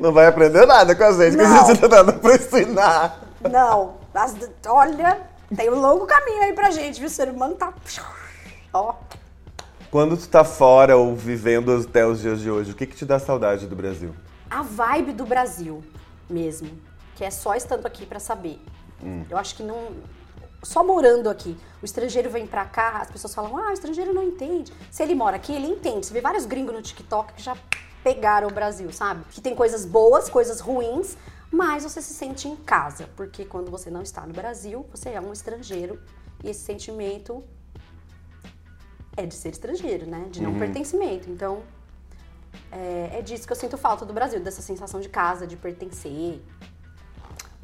Não 0.00 0.12
vai 0.12 0.26
aprender 0.26 0.66
nada 0.66 0.94
com 0.94 1.04
a 1.04 1.12
gente, 1.12 1.36
que 1.36 1.42
a 1.42 1.48
Não. 1.48 1.56
gente 1.66 1.80
não 1.80 1.88
tem 1.88 1.98
nada 1.98 2.12
pra 2.12 2.34
ensinar. 2.34 3.20
Não. 3.50 3.94
As- 4.12 4.34
olha, 4.66 5.20
tem 5.56 5.70
um 5.70 5.78
longo 5.80 6.06
caminho 6.06 6.42
aí 6.42 6.52
pra 6.52 6.70
gente, 6.70 6.98
viu? 6.98 7.06
O 7.06 7.10
ser 7.10 7.28
humano 7.28 7.54
tá. 7.54 7.72
Ó. 8.72 8.94
Quando 9.90 10.16
tu 10.16 10.28
tá 10.28 10.44
fora 10.44 10.96
ou 10.96 11.14
vivendo 11.14 11.72
até 11.72 12.06
os 12.06 12.20
dias 12.20 12.40
de 12.40 12.50
hoje, 12.50 12.72
o 12.72 12.74
que, 12.74 12.86
que 12.86 12.96
te 12.96 13.04
dá 13.04 13.18
saudade 13.18 13.66
do 13.66 13.76
Brasil? 13.76 14.14
A 14.50 14.62
vibe 14.62 15.12
do 15.12 15.24
Brasil 15.24 15.82
mesmo. 16.28 16.70
Que 17.14 17.24
é 17.24 17.30
só 17.30 17.54
estando 17.54 17.86
aqui 17.86 18.04
pra 18.04 18.18
saber. 18.18 18.60
Eu 19.30 19.38
acho 19.38 19.54
que 19.54 19.62
não. 19.62 19.92
Só 20.62 20.82
morando 20.82 21.30
aqui. 21.30 21.56
O 21.80 21.84
estrangeiro 21.84 22.28
vem 22.28 22.46
pra 22.46 22.64
cá, 22.64 22.98
as 23.02 23.10
pessoas 23.10 23.34
falam, 23.34 23.56
ah, 23.56 23.70
o 23.70 23.72
estrangeiro 23.72 24.12
não 24.12 24.22
entende. 24.22 24.72
Se 24.90 25.02
ele 25.02 25.14
mora 25.14 25.36
aqui, 25.36 25.52
ele 25.52 25.66
entende. 25.66 26.04
Você 26.04 26.12
vê 26.12 26.20
vários 26.20 26.44
gringos 26.44 26.74
no 26.74 26.82
TikTok 26.82 27.34
que 27.34 27.42
já 27.42 27.56
pegaram 28.02 28.48
o 28.48 28.52
Brasil, 28.52 28.90
sabe? 28.92 29.24
Que 29.30 29.40
tem 29.40 29.54
coisas 29.54 29.84
boas, 29.84 30.28
coisas 30.28 30.60
ruins, 30.60 31.16
mas 31.50 31.84
você 31.84 32.02
se 32.02 32.12
sente 32.14 32.48
em 32.48 32.56
casa. 32.56 33.08
Porque 33.16 33.44
quando 33.44 33.70
você 33.70 33.90
não 33.90 34.02
está 34.02 34.26
no 34.26 34.32
Brasil, 34.32 34.84
você 34.90 35.10
é 35.10 35.20
um 35.20 35.32
estrangeiro. 35.32 36.00
E 36.42 36.50
esse 36.50 36.60
sentimento 36.60 37.44
é 39.16 39.24
de 39.26 39.34
ser 39.34 39.50
estrangeiro, 39.50 40.06
né? 40.06 40.26
De 40.30 40.42
não 40.42 40.52
Uhum. 40.52 40.58
pertencimento. 40.58 41.30
Então, 41.30 41.60
é, 42.72 43.10
é 43.18 43.22
disso 43.22 43.46
que 43.46 43.52
eu 43.52 43.56
sinto 43.56 43.76
falta 43.78 44.04
do 44.04 44.12
Brasil, 44.12 44.40
dessa 44.40 44.62
sensação 44.62 45.00
de 45.00 45.08
casa, 45.08 45.46
de 45.46 45.56
pertencer. 45.56 46.40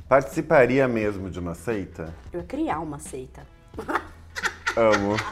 Participaria 0.08 0.86
mesmo 0.88 1.30
de 1.30 1.38
uma 1.38 1.54
seita? 1.54 2.14
Eu 2.32 2.40
ia 2.40 2.46
criar 2.46 2.80
uma 2.80 2.98
seita. 2.98 3.46
Amo. 4.76 5.16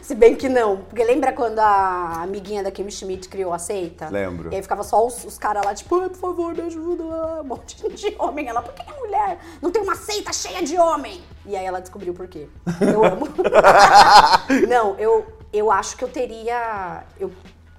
Se 0.00 0.14
bem 0.14 0.36
que 0.36 0.48
não. 0.48 0.76
Porque 0.82 1.02
lembra 1.02 1.32
quando 1.32 1.58
a 1.58 2.22
amiguinha 2.22 2.62
da 2.62 2.70
Kim 2.70 2.88
Schmidt 2.88 3.28
criou 3.28 3.52
a 3.52 3.58
seita? 3.58 4.08
Lembro. 4.08 4.52
E 4.52 4.54
aí 4.54 4.62
ficava 4.62 4.84
só 4.84 5.04
os, 5.04 5.24
os 5.24 5.36
caras 5.38 5.64
lá, 5.64 5.74
tipo, 5.74 6.00
"Ai, 6.00 6.08
por 6.08 6.18
favor, 6.18 6.54
me 6.54 6.60
ajuda. 6.62 7.02
Um 7.02 7.44
monte 7.44 7.76
de 7.90 8.14
homem. 8.18 8.46
Ela, 8.46 8.62
por 8.62 8.72
que 8.72 8.88
é 8.88 8.94
mulher? 8.96 9.38
Não 9.60 9.72
tem 9.72 9.82
uma 9.82 9.96
seita 9.96 10.32
cheia 10.32 10.62
de 10.62 10.78
homem. 10.78 11.20
E 11.44 11.56
aí 11.56 11.64
ela 11.66 11.80
descobriu 11.80 12.14
por 12.14 12.28
quê. 12.28 12.48
Eu 12.80 13.04
amo. 13.04 13.26
não, 14.68 14.96
eu, 15.00 15.26
eu 15.56 15.70
acho 15.70 15.96
que 15.96 16.04
eu 16.04 16.08
teria. 16.08 17.04
Eu 17.18 17.32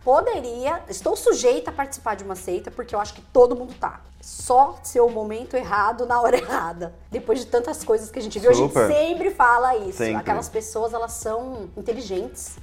poderia. 0.04 0.84
Estou 0.88 1.16
sujeita 1.16 1.70
a 1.70 1.74
participar 1.74 2.16
de 2.16 2.24
uma 2.24 2.36
seita, 2.36 2.72
porque 2.72 2.96
eu 2.96 3.00
acho 3.00 3.14
que 3.14 3.22
todo 3.22 3.56
mundo 3.56 3.74
tá. 3.80 4.02
Só 4.22 4.80
ser 4.84 5.02
o 5.02 5.10
momento 5.10 5.56
errado 5.56 6.06
na 6.06 6.22
hora 6.22 6.38
errada. 6.40 6.96
Depois 7.12 7.40
de 7.40 7.48
tantas 7.48 7.84
coisas 7.84 8.10
que 8.10 8.20
a 8.20 8.22
gente 8.22 8.40
viu, 8.40 8.52
a 8.52 8.54
Super. 8.54 8.88
gente 8.88 8.98
sempre 8.98 9.32
fala 9.32 9.76
isso. 9.78 9.98
Sempre. 9.98 10.16
Aquelas 10.16 10.50
pessoas, 10.50 10.94
elas 10.94 11.14
são 11.14 11.70
inteligentes. 11.76 12.58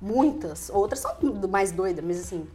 Muitas. 0.00 0.70
Outras 0.70 1.00
são 1.00 1.14
mais 1.48 1.72
doidas, 1.72 2.04
mas 2.04 2.20
assim. 2.20 2.46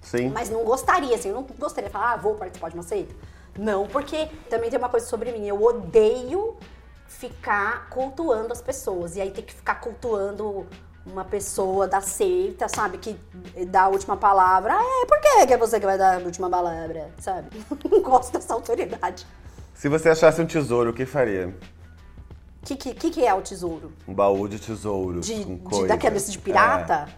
Sim. 0.00 0.30
Mas 0.30 0.48
não 0.48 0.64
gostaria, 0.64 1.14
assim, 1.14 1.28
eu 1.28 1.34
não 1.34 1.46
gostaria 1.58 1.88
de 1.88 1.92
falar, 1.92 2.12
ah, 2.12 2.16
vou 2.16 2.34
participar 2.34 2.70
de 2.70 2.74
uma 2.74 2.82
seita. 2.82 3.14
Não, 3.58 3.86
porque 3.86 4.28
também 4.48 4.70
tem 4.70 4.78
uma 4.78 4.88
coisa 4.88 5.06
sobre 5.06 5.30
mim. 5.32 5.46
Eu 5.46 5.62
odeio 5.62 6.56
ficar 7.06 7.90
cultuando 7.90 8.52
as 8.52 8.62
pessoas. 8.62 9.16
E 9.16 9.20
aí 9.20 9.30
ter 9.30 9.42
que 9.42 9.52
ficar 9.52 9.76
cultuando 9.76 10.66
uma 11.06 11.24
pessoa 11.24 11.88
da 11.88 12.00
seita, 12.00 12.68
sabe? 12.68 12.98
Que 12.98 13.18
dá 13.66 13.82
a 13.82 13.88
última 13.88 14.16
palavra. 14.16 14.74
Ah, 14.74 15.02
é, 15.02 15.06
por 15.06 15.20
que 15.20 15.52
é 15.52 15.56
você 15.56 15.80
que 15.80 15.86
vai 15.86 15.98
dar 15.98 16.20
a 16.20 16.24
última 16.24 16.48
palavra? 16.48 17.10
Sabe? 17.18 17.48
Não 17.90 18.02
gosto 18.02 18.32
dessa 18.32 18.54
autoridade. 18.54 19.26
Se 19.74 19.88
você 19.88 20.10
achasse 20.10 20.40
um 20.40 20.46
tesouro, 20.46 20.90
o 20.90 20.92
que 20.92 21.06
faria? 21.06 21.54
O 22.62 22.66
que, 22.66 22.76
que, 22.76 23.10
que 23.10 23.26
é 23.26 23.32
o 23.32 23.40
tesouro? 23.40 23.92
Um 24.06 24.12
baú 24.12 24.46
de 24.46 24.58
tesouro. 24.58 25.20
De, 25.20 25.44
com 25.64 25.82
de, 25.82 25.88
daqueles 25.88 26.30
de 26.30 26.38
pirata? 26.38 27.08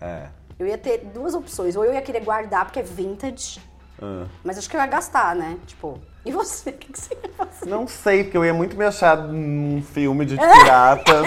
É. 0.00 0.06
é. 0.06 0.28
Eu 0.58 0.66
ia 0.66 0.78
ter 0.78 0.98
duas 1.12 1.34
opções. 1.34 1.74
Ou 1.74 1.84
eu 1.84 1.92
ia 1.92 2.00
querer 2.00 2.20
guardar, 2.20 2.64
porque 2.64 2.78
é 2.78 2.82
vintage. 2.82 3.60
Ah. 4.00 4.26
Mas 4.44 4.58
acho 4.58 4.70
que 4.70 4.76
eu 4.76 4.80
ia 4.80 4.86
gastar, 4.86 5.34
né? 5.34 5.58
Tipo, 5.66 5.98
e 6.24 6.30
você? 6.30 6.70
O 6.70 6.72
que, 6.74 6.92
que 6.92 6.98
você 6.98 7.14
ia 7.14 7.30
fazer? 7.36 7.68
Não 7.68 7.88
sei, 7.88 8.22
porque 8.22 8.36
eu 8.36 8.44
ia 8.44 8.54
muito 8.54 8.76
me 8.76 8.84
achar 8.84 9.16
num 9.16 9.82
filme 9.82 10.24
de 10.24 10.36
piratas. 10.38 11.26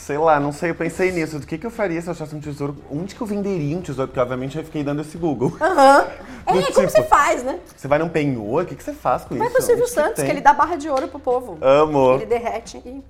Sei 0.00 0.18
lá, 0.18 0.40
não 0.40 0.50
sei, 0.52 0.70
eu 0.70 0.74
pensei 0.74 1.12
nisso. 1.12 1.38
Do 1.38 1.46
que, 1.46 1.58
que 1.58 1.66
eu 1.66 1.70
faria 1.70 2.00
se 2.00 2.08
eu 2.08 2.12
achasse 2.12 2.34
um 2.34 2.40
tesouro? 2.40 2.76
Onde 2.90 3.14
que 3.14 3.20
eu 3.20 3.26
venderia 3.26 3.76
um 3.76 3.82
tesouro? 3.82 4.08
Porque 4.08 4.20
obviamente 4.20 4.56
eu 4.58 4.64
fiquei 4.64 4.82
dando 4.82 5.02
esse 5.02 5.16
Google. 5.18 5.56
Aham. 5.60 6.08
É, 6.46 6.52
Do 6.54 6.62
como 6.72 6.86
tipo, 6.86 6.90
você 6.90 7.02
faz, 7.04 7.44
né? 7.44 7.60
Você 7.76 7.86
vai 7.86 7.98
num 7.98 8.08
penhor? 8.08 8.64
O 8.64 8.66
que, 8.66 8.74
que 8.74 8.82
você 8.82 8.94
faz 8.94 9.24
com 9.24 9.36
Vai 9.36 9.46
isso? 9.46 9.56
pro 9.56 9.64
Silvio 9.64 9.84
Onde 9.84 9.92
Santos, 9.92 10.14
que, 10.14 10.22
tem? 10.22 10.30
ele 10.30 10.40
dá 10.40 10.54
barra 10.54 10.74
de 10.74 10.88
ouro 10.88 11.06
pro 11.06 11.20
povo. 11.20 11.58
Amo. 11.60 12.14
Ele 12.14 12.26
derrete 12.26 12.78
e... 12.78 13.04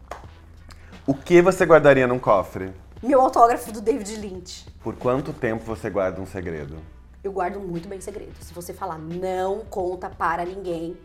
O 1.07 1.14
que 1.14 1.41
você 1.41 1.64
guardaria 1.64 2.07
num 2.09 2.18
cofre? 2.18 2.72
Meu 3.01 3.20
autógrafo 3.20 3.72
do 3.72 3.80
David 3.80 4.16
Lynch. 4.16 4.66
Por 4.82 4.97
quanto 4.97 5.32
tempo 5.32 5.64
você 5.64 5.88
guarda 5.88 6.20
um 6.20 6.26
segredo? 6.26 6.76
Eu 7.22 7.32
guardo 7.32 7.61
muito 7.61 7.88
bem 7.88 8.01
segredo. 8.01 8.32
Se 8.41 8.53
você 8.53 8.74
falar 8.74 8.99
não 8.99 9.61
conta 9.70 10.11
para 10.11 10.45
ninguém, 10.45 10.97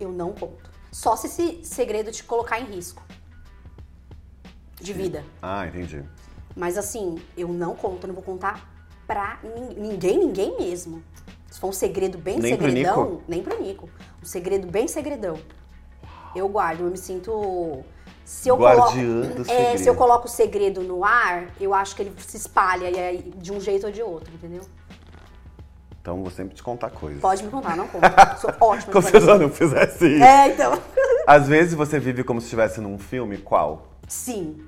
eu 0.00 0.10
não 0.10 0.32
conto. 0.32 0.70
Só 0.90 1.14
se 1.14 1.26
esse 1.26 1.60
segredo 1.64 2.10
te 2.10 2.24
colocar 2.24 2.58
em 2.58 2.64
risco. 2.64 3.02
De 4.84 4.92
vida. 4.92 5.24
Ah, 5.42 5.66
entendi. 5.66 6.02
Mas 6.54 6.76
assim, 6.78 7.16
eu 7.36 7.48
não 7.48 7.74
conto, 7.74 8.06
não 8.06 8.14
vou 8.14 8.22
contar 8.22 8.68
pra 9.06 9.38
nin- 9.42 9.74
ninguém, 9.76 10.18
ninguém 10.18 10.56
mesmo. 10.58 11.02
Se 11.50 11.58
for 11.58 11.68
um 11.68 11.72
segredo 11.72 12.18
bem 12.18 12.38
Nem 12.38 12.56
pro 12.56 12.66
segredão, 12.66 13.04
Nico? 13.10 13.22
nem 13.26 13.42
pro 13.42 13.60
Nico. 13.62 13.88
Um 14.22 14.26
segredo 14.26 14.66
bem 14.66 14.86
segredão. 14.86 15.38
Eu 16.36 16.48
guardo, 16.48 16.80
eu 16.80 16.90
me 16.90 16.96
sinto. 16.98 17.82
Se 18.24 18.48
eu 18.48 18.56
Guardiã 18.56 19.20
coloco, 19.22 19.34
do 19.34 19.42
é, 19.42 19.44
se 19.44 19.54
segredo. 19.54 19.86
eu 19.86 19.94
coloco 19.94 20.26
o 20.26 20.30
segredo 20.30 20.80
no 20.82 21.04
ar, 21.04 21.46
eu 21.60 21.72
acho 21.74 21.94
que 21.94 22.02
ele 22.02 22.14
se 22.18 22.36
espalha 22.36 22.90
e 22.90 22.98
aí, 22.98 23.32
de 23.36 23.52
um 23.52 23.60
jeito 23.60 23.86
ou 23.86 23.92
de 23.92 24.02
outro, 24.02 24.32
entendeu? 24.34 24.62
Então 26.00 26.20
vou 26.22 26.30
sempre 26.30 26.54
te 26.54 26.62
contar 26.62 26.90
coisas. 26.90 27.20
Pode 27.20 27.42
me 27.42 27.50
contar, 27.50 27.76
não 27.76 27.86
conto. 27.88 28.04
Sou 28.40 28.50
ótima. 28.60 28.92
Como 28.92 29.06
se 29.08 29.16
eu 29.16 29.38
não 29.38 29.48
fizesse 29.48 30.06
isso. 30.06 30.22
É, 30.24 30.48
então. 30.48 30.72
Às 31.26 31.48
vezes 31.48 31.74
você 31.74 31.98
vive 31.98 32.22
como 32.22 32.40
se 32.40 32.46
estivesse 32.46 32.80
num 32.80 32.98
filme, 32.98 33.38
qual? 33.38 33.86
Sim, 34.06 34.58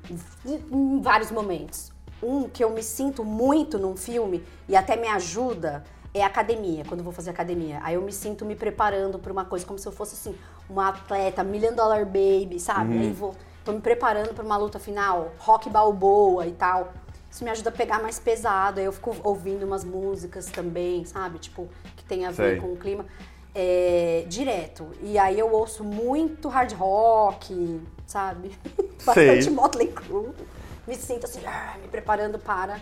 em- 0.44 1.00
vários 1.02 1.30
momentos. 1.30 1.92
Um 2.22 2.48
que 2.48 2.64
eu 2.64 2.70
me 2.70 2.82
sinto 2.82 3.22
muito 3.22 3.78
num 3.78 3.94
filme 3.94 4.42
e 4.66 4.74
até 4.74 4.96
me 4.96 5.06
ajuda 5.06 5.84
é 6.14 6.24
academia, 6.24 6.82
quando 6.86 7.00
eu 7.00 7.04
vou 7.04 7.12
fazer 7.12 7.28
academia. 7.28 7.78
Aí 7.82 7.94
eu 7.94 8.00
me 8.00 8.10
sinto 8.12 8.46
me 8.46 8.56
preparando 8.56 9.18
para 9.18 9.30
uma 9.30 9.44
coisa, 9.44 9.66
como 9.66 9.78
se 9.78 9.86
eu 9.86 9.92
fosse 9.92 10.14
assim, 10.14 10.34
uma 10.68 10.88
atleta, 10.88 11.44
million 11.44 11.74
dollar 11.74 12.06
baby, 12.06 12.58
sabe? 12.58 12.96
Aí 12.96 13.12
vou, 13.12 13.34
tô 13.62 13.72
me 13.72 13.80
preparando 13.82 14.32
para 14.32 14.42
uma 14.42 14.56
luta 14.56 14.78
final, 14.78 15.32
rock 15.38 15.68
balboa 15.68 16.46
e 16.46 16.52
tal. 16.52 16.94
Isso 17.30 17.44
me 17.44 17.50
ajuda 17.50 17.68
a 17.68 17.72
pegar 17.72 18.00
mais 18.00 18.18
pesado. 18.18 18.80
Aí 18.80 18.86
eu 18.86 18.92
fico 18.92 19.14
ouvindo 19.22 19.66
umas 19.66 19.84
músicas 19.84 20.46
também, 20.46 21.04
sabe? 21.04 21.38
Tipo, 21.38 21.68
que 21.94 22.04
tem 22.04 22.24
a 22.24 22.30
ver 22.30 22.52
Sei. 22.52 22.60
com 22.60 22.72
o 22.72 22.76
clima. 22.78 23.04
É, 23.58 24.26
direto. 24.28 24.86
E 25.00 25.16
aí 25.18 25.38
eu 25.38 25.50
ouço 25.50 25.82
muito 25.82 26.46
hard 26.50 26.72
rock, 26.74 27.80
sabe? 28.06 28.50
Bastante 29.02 29.44
Sei. 29.44 29.52
Motley 29.52 29.88
Crue. 29.88 30.28
Me 30.86 30.94
sinto 30.94 31.24
assim, 31.24 31.40
ah, 31.46 31.74
me 31.80 31.88
preparando 31.88 32.38
para 32.38 32.78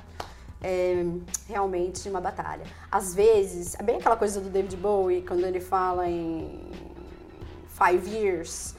é, 0.61 1.05
realmente 1.47 2.09
uma 2.09 2.21
batalha. 2.21 2.65
Às 2.91 3.15
vezes, 3.15 3.77
é 3.79 3.85
bem 3.85 3.99
aquela 3.99 4.17
coisa 4.17 4.41
do 4.41 4.51
David 4.51 4.77
Bowie, 4.77 5.23
quando 5.23 5.45
ele 5.45 5.61
fala 5.61 6.09
em 6.09 6.61
Five 7.69 8.11
Years. 8.11 8.75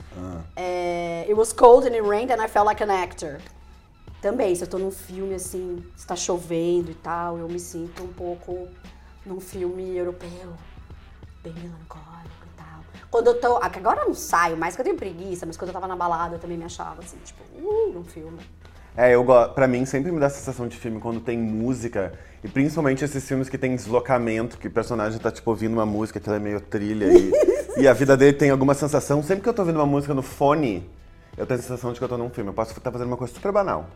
É, 0.55 1.21
It 1.27 1.33
was 1.33 1.53
cold 1.53 1.87
and 1.87 1.93
it 1.93 2.05
rained 2.05 2.29
and 2.29 2.43
I 2.43 2.49
felt 2.49 2.65
like 2.65 2.83
an 2.83 2.91
actor. 2.91 3.39
Também, 4.21 4.53
se 4.53 4.63
eu 4.63 4.67
tô 4.67 4.77
num 4.77 4.91
filme 4.91 5.35
assim, 5.35 5.81
está 5.95 6.15
chovendo 6.15 6.91
e 6.91 6.95
tal, 6.95 7.37
eu 7.37 7.47
me 7.47 7.59
sinto 7.59 8.03
um 8.03 8.07
pouco 8.07 8.67
num 9.25 9.39
filme 9.39 9.95
europeu, 9.95 10.53
bem 11.45 11.53
melancólico 11.53 12.43
e 12.43 12.57
tal. 12.57 12.83
Quando 13.11 13.27
eu 13.27 13.39
tô. 13.39 13.59
que 13.69 13.79
Agora 13.79 14.01
eu 14.01 14.07
não 14.07 14.13
saio 14.15 14.57
mais, 14.57 14.75
que 14.75 14.81
eu 14.81 14.85
tenho 14.85 14.97
preguiça, 14.97 15.45
mas 15.45 15.55
quando 15.55 15.69
eu 15.69 15.73
tava 15.73 15.87
na 15.87 15.95
balada 15.95 16.35
eu 16.35 16.39
também 16.39 16.57
me 16.57 16.65
achava 16.65 17.01
assim, 17.01 17.17
tipo, 17.23 17.41
uh, 17.55 17.91
num 17.93 18.03
filme. 18.03 18.39
É, 18.97 19.13
eu 19.13 19.23
gosto. 19.23 19.53
Pra 19.53 19.67
mim 19.67 19.85
sempre 19.85 20.11
me 20.11 20.19
dá 20.19 20.27
a 20.27 20.29
sensação 20.29 20.67
de 20.67 20.77
filme 20.77 20.99
quando 20.99 21.19
tem 21.19 21.37
música. 21.37 22.13
E 22.43 22.47
principalmente 22.47 23.03
esses 23.03 23.27
filmes 23.27 23.49
que 23.49 23.57
tem 23.57 23.75
deslocamento, 23.75 24.57
que 24.57 24.67
o 24.67 24.71
personagem 24.71 25.19
tá, 25.19 25.31
tipo, 25.31 25.49
ouvindo 25.49 25.73
uma 25.73 25.85
música, 25.85 26.19
aquilo 26.19 26.35
é 26.35 26.39
meio 26.39 26.61
trilha 26.61 27.05
e, 27.05 27.31
e 27.81 27.87
a 27.87 27.93
vida 27.93 28.15
dele 28.15 28.33
tem 28.33 28.49
alguma 28.49 28.73
sensação. 28.73 29.21
Sempre 29.21 29.43
que 29.43 29.49
eu 29.49 29.53
tô 29.53 29.61
ouvindo 29.61 29.77
uma 29.77 29.85
música 29.85 30.13
no 30.13 30.21
fone, 30.21 30.89
eu 31.37 31.45
tenho 31.45 31.59
a 31.59 31.63
sensação 31.63 31.91
de 31.91 31.99
que 31.99 32.03
eu 32.03 32.09
tô 32.09 32.17
num 32.17 32.29
filme. 32.29 32.49
Eu 32.49 32.53
posso 32.53 32.71
estar 32.71 32.91
fazendo 32.91 33.07
uma 33.07 33.17
coisa 33.17 33.33
super 33.33 33.51
banal. 33.51 33.89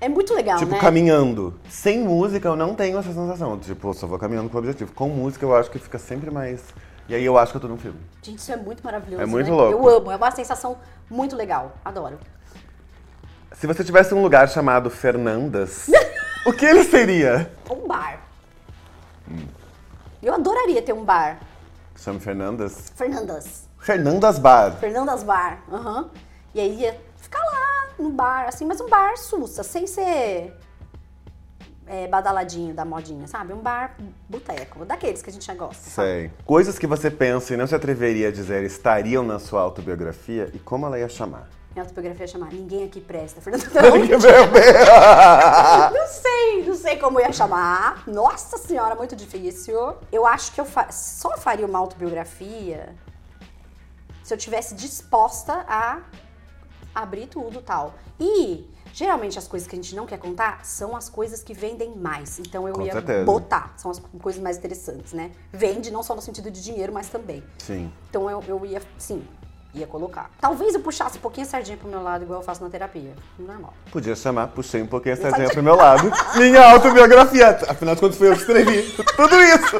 É 0.00 0.08
muito 0.08 0.32
legal, 0.34 0.58
tipo, 0.58 0.72
né? 0.72 0.80
caminhando. 0.80 1.54
Sem 1.68 2.00
música 2.00 2.48
eu 2.48 2.56
não 2.56 2.74
tenho 2.74 2.98
essa 2.98 3.12
sensação. 3.12 3.58
Tipo, 3.58 3.92
só 3.92 4.06
vou 4.06 4.18
caminhando 4.18 4.48
com 4.48 4.56
o 4.56 4.58
objetivo. 4.58 4.92
Com 4.92 5.08
música 5.08 5.44
eu 5.44 5.54
acho 5.54 5.70
que 5.70 5.78
fica 5.78 5.98
sempre 5.98 6.30
mais. 6.30 6.62
E 7.06 7.14
aí 7.14 7.24
eu 7.24 7.36
acho 7.36 7.52
que 7.52 7.56
eu 7.56 7.60
tô 7.60 7.68
num 7.68 7.76
filme. 7.76 8.00
Gente, 8.22 8.38
isso 8.38 8.50
é 8.50 8.56
muito 8.56 8.82
maravilhoso. 8.82 9.22
É 9.22 9.26
muito 9.26 9.50
né? 9.50 9.56
louco. 9.56 9.72
Eu 9.72 9.96
amo, 9.96 10.10
é 10.10 10.16
uma 10.16 10.30
sensação 10.30 10.78
muito 11.10 11.36
legal. 11.36 11.74
Adoro. 11.84 12.18
Se 13.52 13.66
você 13.66 13.84
tivesse 13.84 14.14
um 14.14 14.22
lugar 14.22 14.48
chamado 14.48 14.88
Fernandas, 14.88 15.90
o 16.46 16.52
que 16.52 16.64
ele 16.64 16.84
seria? 16.84 17.52
Um 17.68 17.86
bar. 17.86 18.20
Hum. 19.30 19.46
Eu 20.22 20.34
adoraria 20.34 20.80
ter 20.80 20.92
um 20.92 21.04
bar. 21.04 21.40
Chama 21.96 22.20
Fernandas? 22.20 22.90
Fernandas. 22.94 23.68
Fernandas 23.78 24.38
Bar. 24.38 24.76
Fernandas 24.78 25.22
Bar. 25.22 25.62
Aham. 25.70 26.10
E 26.54 26.60
aí 26.60 26.80
ia 26.80 26.98
ficar 27.16 27.38
lá 27.38 27.59
no 28.00 28.10
bar, 28.10 28.46
assim, 28.48 28.64
mas 28.64 28.80
um 28.80 28.88
bar 28.88 29.16
sussa, 29.16 29.62
sem 29.62 29.86
ser 29.86 30.56
é, 31.86 32.06
badaladinho 32.08 32.72
da 32.74 32.84
modinha, 32.84 33.26
sabe? 33.26 33.52
Um 33.52 33.58
bar 33.60 33.96
boteco, 34.28 34.84
daqueles 34.84 35.22
que 35.22 35.30
a 35.30 35.32
gente 35.32 35.44
já 35.44 35.54
gosta. 35.54 35.90
sabe? 35.90 36.08
Sei. 36.08 36.30
Coisas 36.44 36.78
que 36.78 36.86
você 36.86 37.10
pensa 37.10 37.54
e 37.54 37.56
não 37.56 37.66
se 37.66 37.74
atreveria 37.74 38.28
a 38.28 38.32
dizer 38.32 38.62
estariam 38.64 39.22
na 39.24 39.38
sua 39.38 39.60
autobiografia 39.60 40.50
e 40.54 40.58
como 40.58 40.86
ela 40.86 40.98
ia 40.98 41.08
chamar? 41.08 41.48
Minha 41.72 41.84
autobiografia 41.84 42.24
ia 42.24 42.28
chamar 42.28 42.52
Ninguém 42.52 42.84
Aqui 42.84 43.00
Presta. 43.00 43.40
Deus! 43.48 44.24
Não 45.92 46.06
sei, 46.08 46.64
não 46.66 46.74
sei 46.74 46.96
como 46.96 47.20
ia 47.20 47.32
chamar. 47.32 48.02
Nossa 48.08 48.58
senhora, 48.58 48.94
muito 48.96 49.14
difícil. 49.14 49.94
Eu 50.10 50.26
acho 50.26 50.52
que 50.52 50.60
eu 50.60 50.64
fa- 50.64 50.90
só 50.90 51.36
faria 51.36 51.64
uma 51.66 51.78
autobiografia 51.78 52.94
se 54.24 54.34
eu 54.34 54.38
tivesse 54.38 54.74
disposta 54.74 55.64
a 55.68 55.98
abrir 56.94 57.26
tudo 57.26 57.60
tal. 57.60 57.94
E 58.18 58.68
geralmente 58.92 59.38
as 59.38 59.46
coisas 59.46 59.68
que 59.68 59.74
a 59.74 59.78
gente 59.80 59.94
não 59.94 60.06
quer 60.06 60.18
contar 60.18 60.64
são 60.64 60.96
as 60.96 61.08
coisas 61.08 61.42
que 61.42 61.54
vendem 61.54 61.94
mais. 61.96 62.38
Então 62.38 62.66
eu 62.66 62.74
Com 62.74 62.82
ia 62.82 62.92
certeza. 62.92 63.24
botar. 63.24 63.74
São 63.76 63.90
as 63.90 63.98
coisas 64.20 64.42
mais 64.42 64.58
interessantes, 64.58 65.12
né? 65.12 65.30
Vende 65.52 65.90
não 65.90 66.02
só 66.02 66.14
no 66.14 66.22
sentido 66.22 66.50
de 66.50 66.62
dinheiro, 66.62 66.92
mas 66.92 67.08
também. 67.08 67.42
Sim. 67.58 67.92
Então 68.08 68.30
eu, 68.30 68.42
eu 68.46 68.66
ia, 68.66 68.82
sim, 68.98 69.24
Ia 69.72 69.86
colocar. 69.86 70.30
Talvez 70.40 70.74
eu 70.74 70.80
puxasse 70.80 71.18
um 71.18 71.20
pouquinho 71.20 71.46
a 71.46 71.50
sardinha 71.50 71.76
pro 71.76 71.88
meu 71.88 72.02
lado, 72.02 72.24
igual 72.24 72.40
eu 72.40 72.44
faço 72.44 72.62
na 72.62 72.68
terapia. 72.68 73.14
Normal. 73.38 73.72
Podia 73.92 74.16
chamar, 74.16 74.48
puxei 74.48 74.82
um 74.82 74.86
pouquinho 74.86 75.14
a 75.14 75.18
sardinha 75.18 75.48
pro 75.48 75.62
meu 75.62 75.76
lado. 75.76 76.10
Minha 76.34 76.72
autobiografia. 76.72 77.50
Afinal 77.68 77.94
de 77.94 78.00
contas, 78.00 78.18
foi 78.18 78.28
eu 78.30 78.32
que 78.32 78.40
escrevi 78.40 78.82
tudo 79.16 79.40
isso. 79.40 79.78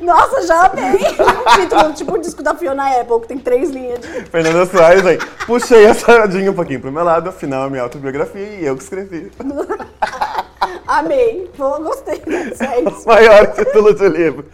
Nossa, 0.00 0.46
já 0.46 0.66
amei! 0.66 1.00
Um 1.50 1.62
título, 1.62 1.92
tipo 1.94 2.14
o 2.14 2.18
disco 2.18 2.42
da 2.42 2.54
Fiona 2.54 3.00
Apple, 3.00 3.20
que 3.20 3.28
tem 3.28 3.38
três 3.38 3.70
linhas. 3.70 4.00
De... 4.00 4.06
Fernanda 4.26 4.66
Soares 4.66 5.04
aí. 5.04 5.18
Puxei 5.46 5.86
a 5.86 5.94
sardinha 5.94 6.50
um 6.50 6.54
pouquinho 6.54 6.80
pro 6.80 6.92
meu 6.92 7.04
lado, 7.04 7.28
afinal 7.28 7.66
é 7.66 7.70
minha 7.70 7.82
autobiografia 7.82 8.46
e 8.46 8.64
eu 8.64 8.76
que 8.76 8.82
escrevi. 8.82 9.30
Amei. 10.86 11.50
Pô, 11.56 11.78
gostei 11.80 12.20
dessa. 12.20 12.64
É 12.64 12.80
isso. 12.82 13.06
Maior 13.06 13.46
título 13.52 13.94
do 13.94 14.06
livro. 14.08 14.44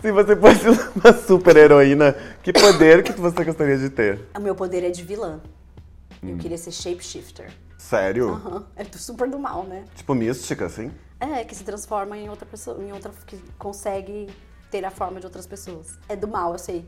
Se 0.00 0.12
você 0.12 0.36
fosse 0.36 0.68
uma 0.96 1.12
super 1.12 1.56
heroína, 1.56 2.14
que 2.42 2.52
poder 2.52 3.02
que 3.02 3.12
você 3.12 3.44
gostaria 3.44 3.78
de 3.78 3.90
ter? 3.90 4.20
O 4.36 4.40
meu 4.40 4.54
poder 4.54 4.84
é 4.84 4.90
de 4.90 5.02
vilã. 5.02 5.40
Hum. 6.22 6.30
Eu 6.30 6.38
queria 6.38 6.58
ser 6.58 6.72
shapeshifter. 6.72 7.50
Sério? 7.78 8.30
Aham. 8.30 8.66
É 8.76 8.84
super 8.96 9.28
do 9.28 9.38
mal, 9.38 9.64
né? 9.64 9.84
Tipo 9.94 10.14
mística, 10.14 10.66
assim? 10.66 10.90
É, 11.20 11.44
que 11.44 11.54
se 11.54 11.64
transforma 11.64 12.16
em 12.16 12.28
outra 12.28 12.46
pessoa, 12.46 12.82
em 12.82 12.92
outra 12.92 13.12
que 13.26 13.36
consegue 13.58 14.28
ter 14.74 14.84
a 14.84 14.90
forma 14.90 15.20
de 15.20 15.26
outras 15.26 15.46
pessoas. 15.46 16.00
É 16.08 16.16
do 16.16 16.26
mal, 16.26 16.50
eu 16.50 16.58
sei. 16.58 16.84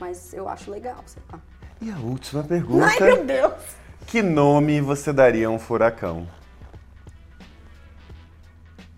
Mas 0.00 0.32
eu 0.32 0.48
acho 0.48 0.70
legal, 0.70 0.96
sei 1.04 1.22
lá. 1.30 1.38
E 1.78 1.90
a 1.90 1.98
última 1.98 2.42
pergunta. 2.42 2.86
Ai, 2.86 2.98
meu 2.98 3.22
Deus! 3.22 3.52
Que 4.06 4.22
nome 4.22 4.80
você 4.80 5.12
daria 5.12 5.48
a 5.48 5.50
um 5.50 5.58
furacão? 5.58 6.26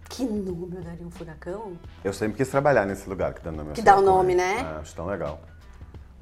Que 0.09 0.23
nome 0.25 0.77
eu 0.77 0.83
daria 0.83 1.05
um 1.05 1.11
furacão? 1.11 1.73
Eu 2.05 2.13
sempre 2.13 2.37
quis 2.37 2.49
trabalhar 2.49 2.87
nesse 2.87 3.09
lugar 3.09 3.35
que 3.35 3.43
dá 3.43 3.51
nome 3.51 3.73
Que 3.73 3.83
dá 3.83 3.97
o 3.97 4.01
nome, 4.01 4.33
né? 4.33 4.61
Ah, 4.61 4.79
acho 4.79 4.95
tão 4.95 5.07
legal. 5.07 5.41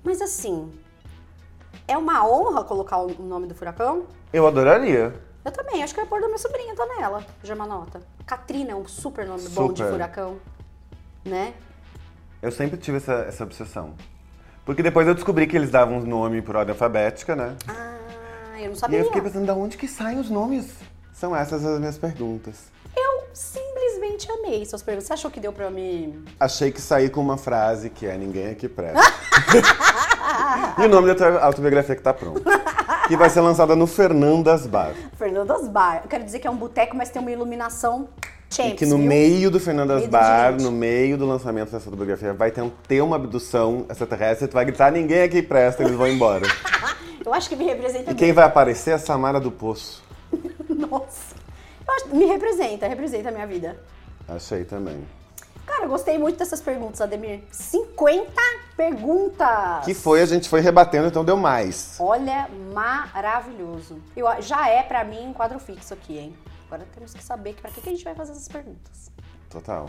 Mas 0.03 0.22
assim, 0.22 0.72
é 1.87 1.99
uma 1.99 2.27
honra 2.27 2.64
colocar 2.64 2.97
o 3.03 3.22
nome 3.22 3.47
do 3.47 3.55
furacão? 3.55 4.07
Eu 4.33 4.47
adoraria. 4.47 5.12
Eu 5.45 5.53
também, 5.53 5.83
acho 5.83 5.93
que 5.93 6.01
eu 6.01 6.05
ia 6.05 6.09
pôr 6.09 6.22
da 6.22 6.27
minha 6.27 6.39
sobrinha, 6.39 6.74
nela. 6.99 7.22
Já 7.43 7.55
uma 7.55 7.66
nota. 7.66 8.01
Katrina 8.24 8.72
é 8.72 8.74
um 8.74 8.89
super 8.89 9.27
nome 9.27 9.47
bom 9.51 9.70
de 9.74 9.81
Super. 9.81 9.93
furacão. 9.93 10.41
Né? 11.27 11.53
Eu 12.41 12.51
sempre 12.53 12.77
tive 12.79 12.99
essa, 12.99 13.12
essa 13.29 13.45
obsessão. 13.45 13.95
Porque 14.64 14.83
depois 14.83 15.07
eu 15.07 15.14
descobri 15.14 15.47
que 15.47 15.57
eles 15.57 15.70
davam 15.70 15.99
um 15.99 16.07
nome 16.07 16.41
por 16.41 16.57
ordem 16.57 16.72
alfabética, 16.72 17.35
né? 17.37 17.55
Ah, 17.68 18.61
eu 18.61 18.66
não 18.66 18.72
E 18.72 18.77
sabia. 18.77 18.99
aí 18.99 19.03
eu 19.05 19.09
fiquei 19.09 19.22
pensando, 19.22 19.47
da 19.47 19.55
onde 19.55 19.77
que 19.77 19.87
saem 19.89 20.18
os 20.18 20.31
nomes? 20.31 20.72
São 21.12 21.35
essas 21.35 21.64
as 21.64 21.79
minhas 21.79 21.99
perguntas. 21.99 22.57
Eu 22.97 23.24
simplesmente 23.33 24.31
amei 24.31 24.64
suas 24.64 24.83
perguntas. 24.83 25.07
Você 25.09 25.12
achou 25.14 25.31
que 25.31 25.41
deu 25.41 25.53
pra 25.53 25.70
me. 25.70 26.24
Achei 26.39 26.70
que 26.70 26.81
saí 26.81 27.09
com 27.11 27.20
uma 27.20 27.37
frase 27.37 27.91
que 27.91 28.07
é 28.07 28.16
ninguém 28.16 28.49
aqui 28.51 28.68
presta. 28.68 29.01
e 30.79 30.83
o 30.85 30.89
nome 30.89 31.09
da 31.09 31.14
tua 31.14 31.41
autobiografia 31.43 31.95
que 31.97 32.03
tá 32.03 32.12
pronto. 32.14 32.43
Que 33.09 33.16
vai 33.16 33.31
ser 33.31 33.41
lançada 33.41 33.77
no 33.77 33.87
Fernandas 33.87 34.66
Bar. 34.66 34.95
Fernandas 35.16 35.68
Bar. 35.68 36.03
Eu 36.05 36.09
quero 36.09 36.24
dizer 36.24 36.39
que 36.39 36.47
é 36.47 36.51
um 36.51 36.57
boteco, 36.57 36.97
mas 36.97 37.09
tem 37.11 37.20
uma 37.22 37.31
iluminação 37.31 38.09
E 38.22 38.36
champs, 38.51 38.78
que 38.78 38.86
no 38.86 38.97
viu? 38.97 39.07
meio 39.07 39.51
do 39.51 39.59
Fernandas 39.61 40.07
Bar, 40.07 40.61
no 40.61 40.70
meio 40.70 41.16
do 41.18 41.26
lançamento 41.26 41.70
dessa 41.70 41.88
autobiografia, 41.88 42.32
vai 42.32 42.51
ter, 42.51 43.01
uma 43.01 43.16
abdução 43.16 43.86
extraterrestre, 43.88 44.49
tu 44.49 44.55
vai 44.55 44.64
gritar, 44.64 44.90
ninguém 44.92 45.22
aqui 45.22 45.42
presta, 45.42 45.82
eles 45.82 45.97
vão 45.97 46.09
embora. 46.09 46.47
Eu 47.24 47.34
acho 47.34 47.49
que 47.49 47.57
me 47.57 47.64
representa 47.64 48.12
E 48.12 48.14
quem 48.14 48.32
vai 48.32 48.44
aparecer 48.44 48.90
é 48.90 48.94
a 48.94 48.99
Samara 48.99 49.40
do 49.40 49.51
Poço. 49.51 50.01
Nossa. 50.70 51.34
Acho- 51.88 52.14
me 52.14 52.24
representa, 52.24 52.86
representa 52.86 53.30
a 53.30 53.32
minha 53.32 53.47
vida. 53.47 53.76
Achei 54.28 54.64
também. 54.64 55.05
Cara, 55.66 55.86
gostei 55.88 56.16
muito 56.16 56.38
dessas 56.38 56.61
perguntas, 56.61 57.01
Ademir. 57.01 57.40
50 57.51 58.30
perguntas! 58.76 59.84
Que 59.84 59.94
foi, 59.94 60.22
a 60.22 60.26
gente 60.26 60.49
foi 60.49 60.61
rebatendo, 60.61 61.09
então 61.09 61.24
deu 61.24 61.36
mais. 61.36 61.97
Olha, 61.99 62.49
maravilhoso. 62.72 63.99
Eu, 64.16 64.26
já 64.40 64.68
é 64.68 64.82
pra 64.84 65.03
mim 65.03 65.26
um 65.26 65.32
quadro 65.32 65.59
fixo 65.59 65.92
aqui, 65.92 66.18
hein? 66.18 66.34
Agora 66.66 66.86
temos 66.92 67.14
que 67.14 67.22
saber 67.22 67.54
que 67.54 67.62
pra 67.62 67.70
que, 67.70 67.80
que 67.80 67.88
a 67.88 67.92
gente 67.92 68.04
vai 68.04 68.14
fazer 68.14 68.32
essas 68.32 68.48
perguntas. 68.48 69.10
Total. 69.48 69.88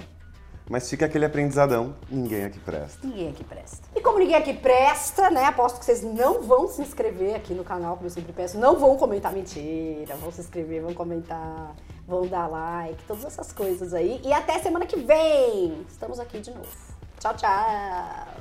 Mas 0.70 0.90
fica 0.90 1.06
aquele 1.06 1.26
aprendizadão, 1.26 1.96
ninguém 2.10 2.44
aqui 2.44 2.60
presta. 2.60 3.00
Ninguém 3.06 3.30
aqui 3.30 3.44
presta. 3.44 3.88
E 3.96 4.02
como 4.02 4.20
ninguém 4.20 4.36
aqui 4.36 4.54
presta, 4.54 5.30
né? 5.30 5.46
Aposto 5.46 5.80
que 5.80 5.86
vocês 5.86 6.04
não 6.04 6.42
vão 6.44 6.68
se 6.68 6.82
inscrever 6.82 7.36
aqui 7.36 7.54
no 7.54 7.64
canal, 7.64 7.96
como 7.96 8.08
eu 8.08 8.12
sempre 8.12 8.34
peço. 8.34 8.58
Não 8.58 8.78
vão 8.78 8.98
comentar 8.98 9.32
mentira, 9.32 10.16
vão 10.18 10.32
se 10.32 10.42
inscrever, 10.42 10.82
vão 10.82 10.94
comentar, 10.94 11.74
vão 12.06 12.28
dar 12.28 12.48
like, 12.48 13.02
todas 13.06 13.24
essas 13.24 13.54
coisas 13.54 13.94
aí. 13.94 14.22
E 14.26 14.34
até 14.34 14.60
semana 14.60 14.86
que 14.86 15.00
vem! 15.00 15.86
Estamos 15.90 16.20
aqui 16.20 16.42
de 16.42 16.52
novo. 16.52 16.68
Tchau, 17.20 17.34
tchau! 17.36 18.38